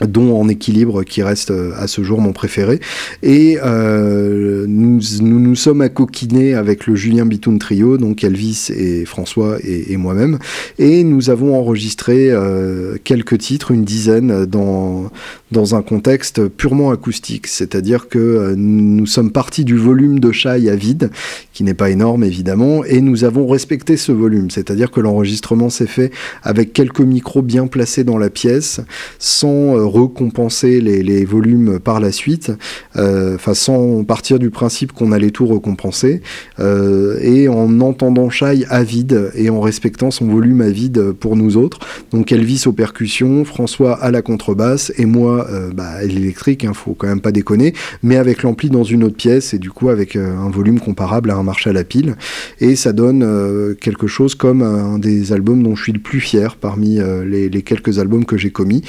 dont 0.01 0.37
en 0.37 0.49
équilibre 0.49 1.05
qui 1.05 1.23
reste 1.23 1.51
euh, 1.51 1.73
à 1.77 1.87
ce 1.87 2.03
jour 2.03 2.21
mon 2.21 2.33
préféré. 2.33 2.81
Et 3.23 3.59
euh, 3.63 4.67
nous, 4.69 5.01
nous 5.21 5.39
nous 5.39 5.55
sommes 5.55 5.81
accoquinés 5.81 6.55
avec 6.55 6.87
le 6.87 6.97
Julien 6.97 7.27
Bitoun 7.27 7.59
Trio 7.59 7.97
donc 7.97 8.25
Elvis 8.25 8.71
et 8.75 9.05
François 9.05 9.59
et, 9.63 9.93
et 9.93 9.97
moi-même. 9.97 10.39
Et 10.79 11.05
nous 11.05 11.31
avons 11.31 11.57
enregistré 11.57 12.31
euh, 12.31 12.97
quelques 13.05 13.39
titres 13.39 13.71
une 13.71 13.85
dizaine 13.85 14.47
dans 14.47 15.11
dans 15.55 15.75
un 15.75 15.83
contexte 15.83 16.49
purement 16.49 16.91
acoustique. 16.91 17.47
C'est-à-dire 17.47 18.09
que 18.09 18.19
euh, 18.19 18.55
nous 18.57 19.07
sommes 19.07 19.31
partis 19.31 19.65
du 19.65 19.77
volume 19.77 20.19
de 20.21 20.33
Chai 20.33 20.69
à 20.69 20.77
vide 20.77 21.11
qui 21.53 21.63
n'est 21.65 21.75
pas 21.75 21.91
énorme 21.91 22.25
évidemment 22.25 22.85
et 22.85 23.01
nous 23.01 23.25
avons 23.25 23.47
respecté 23.47 23.97
ce 23.97 24.13
volume. 24.13 24.51
C'est-à-dire 24.51 24.91
que 24.91 25.01
l'enregistrement 25.01 25.71
s'est 25.71 25.87
fait 25.87 26.11
avec 26.43 26.73
quelques 26.73 27.01
micros 27.01 27.41
bien 27.41 27.67
placés 27.69 28.05
dans 28.05 28.19
la 28.19 28.29
pièce 28.29 28.81
sans 29.19 29.79
euh, 29.79 29.84
recompenser 29.85 30.81
les, 30.81 31.25
volumes 31.25 31.79
par 31.79 32.01
la 32.01 32.13
suite, 32.13 32.53
euh, 32.97 33.37
sans 33.55 34.05
partir 34.05 34.39
du 34.39 34.51
principe 34.51 34.93
qu'on 34.93 35.13
allait 35.13 35.31
tout 35.31 35.47
récompenser, 35.47 36.21
euh, 36.61 37.19
et 37.23 37.49
en 37.49 37.81
entendant 37.81 38.31
Shai 38.31 38.65
à 38.69 38.83
vide 38.83 39.31
et 39.35 39.49
en 39.51 39.61
respectant 39.61 40.11
son 40.11 40.27
volume 40.27 40.61
à 40.61 40.71
vide 40.71 41.13
pour 41.13 41.37
nous 41.37 41.57
autres. 41.57 41.79
Donc 42.11 42.33
Elvis 42.33 42.65
aux 42.67 42.73
percussions, 42.73 43.45
François 43.45 43.95
à 43.95 44.11
la 44.11 44.23
contrebasse 44.23 44.93
et 44.97 45.07
moi 45.07 45.47
euh, 45.51 45.71
bah, 45.73 45.89
à 45.89 46.05
l'électrique, 46.05 46.65
hein, 46.65 46.73
faut 46.75 46.95
quand 46.95 47.07
même 47.07 47.21
pas 47.21 47.33
déconner, 47.33 47.75
mais 48.03 48.17
avec 48.17 48.43
l'ampli 48.43 48.71
dans 48.71 48.85
une 48.85 49.05
autre 49.05 49.17
pièce 49.17 49.55
et 49.55 49.59
du 49.59 49.71
coup 49.71 49.89
avec 49.89 50.17
un 50.17 50.51
volume 50.51 50.81
comparable 50.81 51.31
à 51.31 51.37
un 51.37 51.43
Marshall 51.43 51.77
à 51.77 51.85
pile. 51.85 52.17
Et 52.61 52.77
ça 52.77 52.93
donne 52.93 53.75
quelque 53.81 54.07
chose 54.07 54.35
comme 54.35 54.63
un 54.63 54.99
des 54.99 55.33
albums 55.33 55.63
dont 55.63 55.77
je 55.77 55.83
suis 55.85 55.93
le 55.93 56.01
plus 56.01 56.21
fier 56.21 56.57
parmi 56.57 56.99
les, 57.27 57.63
quelques 57.63 57.99
albums 57.99 58.25
que 58.25 58.37
j'ai 58.37 58.51
commis. 58.51 58.83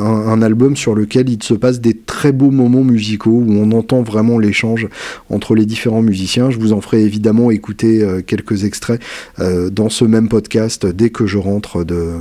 Un, 0.00 0.28
un 0.28 0.42
album 0.42 0.76
sur 0.76 0.94
lequel 0.94 1.28
il 1.28 1.42
se 1.42 1.54
passe 1.54 1.80
des 1.80 1.94
très 1.94 2.32
beaux 2.32 2.50
moments 2.50 2.84
musicaux 2.84 3.42
où 3.46 3.52
on 3.52 3.72
entend 3.72 4.02
vraiment 4.02 4.38
l'échange 4.38 4.88
entre 5.28 5.54
les 5.54 5.66
différents 5.66 6.02
musiciens. 6.02 6.50
Je 6.50 6.58
vous 6.58 6.72
en 6.72 6.80
ferai 6.80 7.02
évidemment 7.02 7.50
écouter 7.50 8.02
euh, 8.02 8.20
quelques 8.24 8.64
extraits 8.64 9.00
euh, 9.38 9.70
dans 9.70 9.88
ce 9.88 10.04
même 10.04 10.28
podcast 10.28 10.86
dès 10.86 11.10
que 11.10 11.26
je 11.26 11.38
rentre 11.38 11.84
de, 11.84 12.12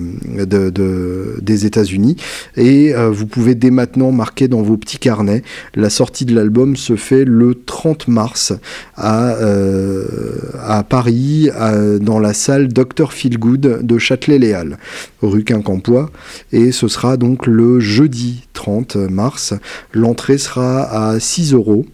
de- 0.45 0.69
de- 0.69 1.37
des 1.41 1.65
États-Unis. 1.65 2.15
Et 2.57 2.93
euh, 2.95 3.09
vous 3.09 3.25
pouvez 3.27 3.55
dès 3.55 3.71
maintenant 3.71 4.11
marquer 4.11 4.47
dans 4.47 4.61
vos 4.61 4.77
petits 4.77 4.97
carnets. 4.99 5.43
La 5.75 5.89
sortie 5.89 6.25
de 6.25 6.33
l'album 6.35 6.75
se 6.75 6.95
fait 6.95 7.25
le 7.25 7.55
30 7.55 8.07
mars 8.07 8.53
à, 8.95 9.33
euh, 9.35 10.05
Paris, 10.89 11.49
dans 12.01 12.19
la 12.19 12.33
salle 12.33 12.67
Dr 12.69 13.11
Feelgood 13.11 13.79
de 13.85 13.97
Châtelet-Léal, 13.97 14.77
rue 15.21 15.43
Quincampoix. 15.43 16.09
Et 16.51 16.71
ce 16.71 16.87
sera 16.87 17.17
donc 17.17 17.28
le 17.45 17.79
jeudi 17.79 18.47
30 18.53 18.95
mars. 18.95 19.53
L'entrée 19.93 20.37
sera 20.37 20.83
à 20.83 21.19
6 21.19 21.53
euros. 21.53 21.85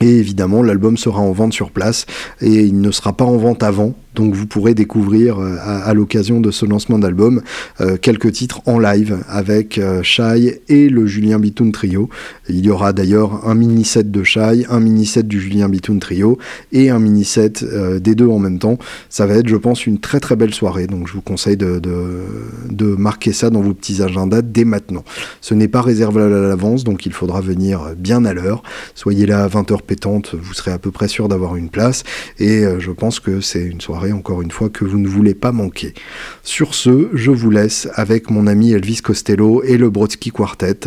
Et 0.00 0.18
évidemment, 0.18 0.62
l'album 0.62 0.96
sera 0.96 1.20
en 1.20 1.32
vente 1.32 1.52
sur 1.52 1.72
place 1.72 2.06
et 2.40 2.62
il 2.62 2.80
ne 2.80 2.92
sera 2.92 3.16
pas 3.16 3.24
en 3.24 3.36
vente 3.36 3.64
avant. 3.64 3.94
Donc 4.18 4.34
vous 4.34 4.46
pourrez 4.46 4.74
découvrir 4.74 5.38
euh, 5.38 5.56
à, 5.62 5.94
l'occasion 5.94 6.40
de 6.40 6.50
ce 6.50 6.66
lancement 6.66 6.98
d'album 6.98 7.40
euh, 7.80 7.96
quelques 7.96 8.32
titres 8.32 8.60
en 8.66 8.80
live 8.80 9.18
avec 9.28 9.78
euh, 9.78 10.02
Shai 10.02 10.60
et 10.68 10.88
le 10.88 11.06
Julien 11.06 11.38
Bitoun 11.38 11.70
Trio. 11.70 12.08
Il 12.48 12.66
y 12.66 12.68
aura 12.68 12.92
d'ailleurs 12.92 13.46
un 13.46 13.54
mini 13.54 13.84
set 13.84 14.10
de 14.10 14.24
Shai, 14.24 14.66
un 14.68 14.80
mini 14.80 15.06
set 15.06 15.28
du 15.28 15.40
Julien 15.40 15.68
Bitoun 15.68 16.00
Trio 16.00 16.36
et 16.72 16.90
un 16.90 16.98
mini 16.98 17.24
set 17.24 17.64
des 17.64 18.16
deux 18.16 18.26
en 18.26 18.40
même 18.40 18.58
temps. 18.58 18.78
Ça 19.08 19.26
va 19.26 19.34
être, 19.34 19.46
je 19.46 19.56
pense, 19.56 19.86
une 19.86 20.00
très 20.00 20.18
très 20.18 20.34
belle 20.34 20.52
soirée. 20.52 20.88
Donc 20.88 21.06
je 21.06 21.12
vous 21.12 21.20
conseille 21.20 21.56
de, 21.56 21.78
de, 21.78 22.86
marquer 22.96 23.32
ça 23.32 23.50
dans 23.50 23.60
vos 23.60 23.74
petits 23.74 24.02
agendas 24.02 24.42
dès 24.42 24.64
maintenant. 24.64 25.04
Ce 25.40 25.54
n'est 25.54 25.68
pas 25.68 25.82
réservé 25.82 26.22
à 26.22 26.28
l'avance, 26.28 26.82
donc 26.82 27.06
il 27.06 27.12
faudra 27.12 27.40
venir 27.40 27.92
bien 27.96 28.24
à 28.24 28.32
l'heure. 28.32 28.64
Soyez 28.96 29.26
là 29.26 29.44
à 29.44 29.48
20h 29.48 29.82
pétante, 29.82 30.34
vous 30.34 30.54
serez 30.54 30.72
à 30.72 30.78
peu 30.78 30.90
près 30.90 31.06
sûr 31.06 31.28
d'avoir 31.28 31.54
une 31.54 31.68
place. 31.68 32.02
Et 32.40 32.64
je 32.78 32.90
pense 32.90 33.20
que 33.20 33.40
c'est 33.40 33.64
une 33.64 33.80
soirée, 33.80 34.07
encore 34.12 34.42
une 34.42 34.50
fois, 34.50 34.68
que 34.68 34.84
vous 34.84 34.98
ne 34.98 35.08
voulez 35.08 35.34
pas 35.34 35.52
manquer. 35.52 35.94
Sur 36.42 36.74
ce, 36.74 37.10
je 37.14 37.30
vous 37.30 37.50
laisse 37.50 37.88
avec 37.94 38.30
mon 38.30 38.46
ami 38.46 38.72
Elvis 38.72 38.98
Costello 39.02 39.62
et 39.62 39.76
le 39.76 39.90
Brodsky 39.90 40.30
Quartet 40.30 40.80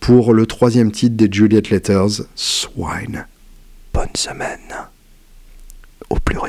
pour 0.00 0.34
le 0.34 0.46
troisième 0.46 0.92
titre 0.92 1.16
des 1.16 1.28
Juliet 1.30 1.62
Letters, 1.70 2.22
Swine. 2.34 3.26
Bonne 3.92 4.14
semaine. 4.14 4.58
Au 6.10 6.16
pluriel. 6.16 6.41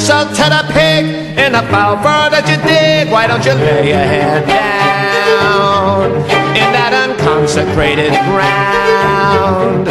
Insult 0.00 0.28
to 0.34 0.48
the 0.48 0.64
pig 0.72 1.04
in 1.36 1.52
the 1.52 1.60
foul 1.68 1.94
fur 2.00 2.32
that 2.32 2.48
you 2.48 2.56
dig. 2.64 3.12
Why 3.12 3.26
don't 3.28 3.44
you 3.44 3.52
lay 3.52 3.92
your 3.92 4.00
head 4.00 4.48
down 4.48 6.08
in 6.56 6.68
that 6.72 6.96
unconsecrated 7.04 8.16
ground? 8.32 9.84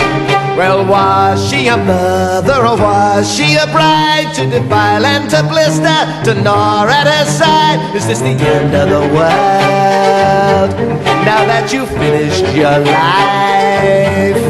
Well, 0.58 0.82
was 0.84 1.38
she 1.48 1.68
a 1.68 1.78
mother 1.78 2.58
or 2.58 2.76
was 2.76 3.30
she 3.30 3.54
a 3.54 3.70
bride 3.70 4.34
to 4.34 4.50
defile 4.50 5.06
and 5.06 5.30
to 5.30 5.46
blister, 5.46 6.02
to 6.26 6.34
gnaw 6.42 6.90
at 6.90 7.06
her 7.06 7.26
side? 7.30 7.78
Is 7.96 8.08
this 8.08 8.20
the 8.20 8.34
end 8.34 8.74
of 8.74 8.90
the 8.90 9.06
world? 9.14 10.74
Now 11.22 11.46
that 11.46 11.70
you've 11.72 11.94
finished 12.02 12.50
your 12.58 12.82
life, 12.82 14.42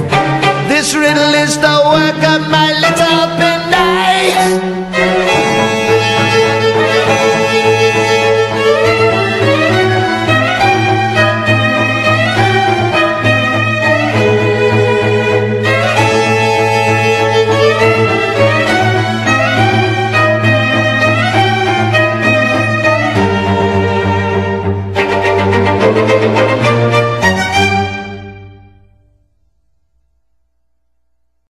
this 0.72 0.96
riddle 0.96 1.36
is 1.36 1.60
the 1.60 1.78
work 1.84 2.24
of 2.32 2.48
my 2.48 2.72
little 2.80 3.28
penknife. 3.36 4.79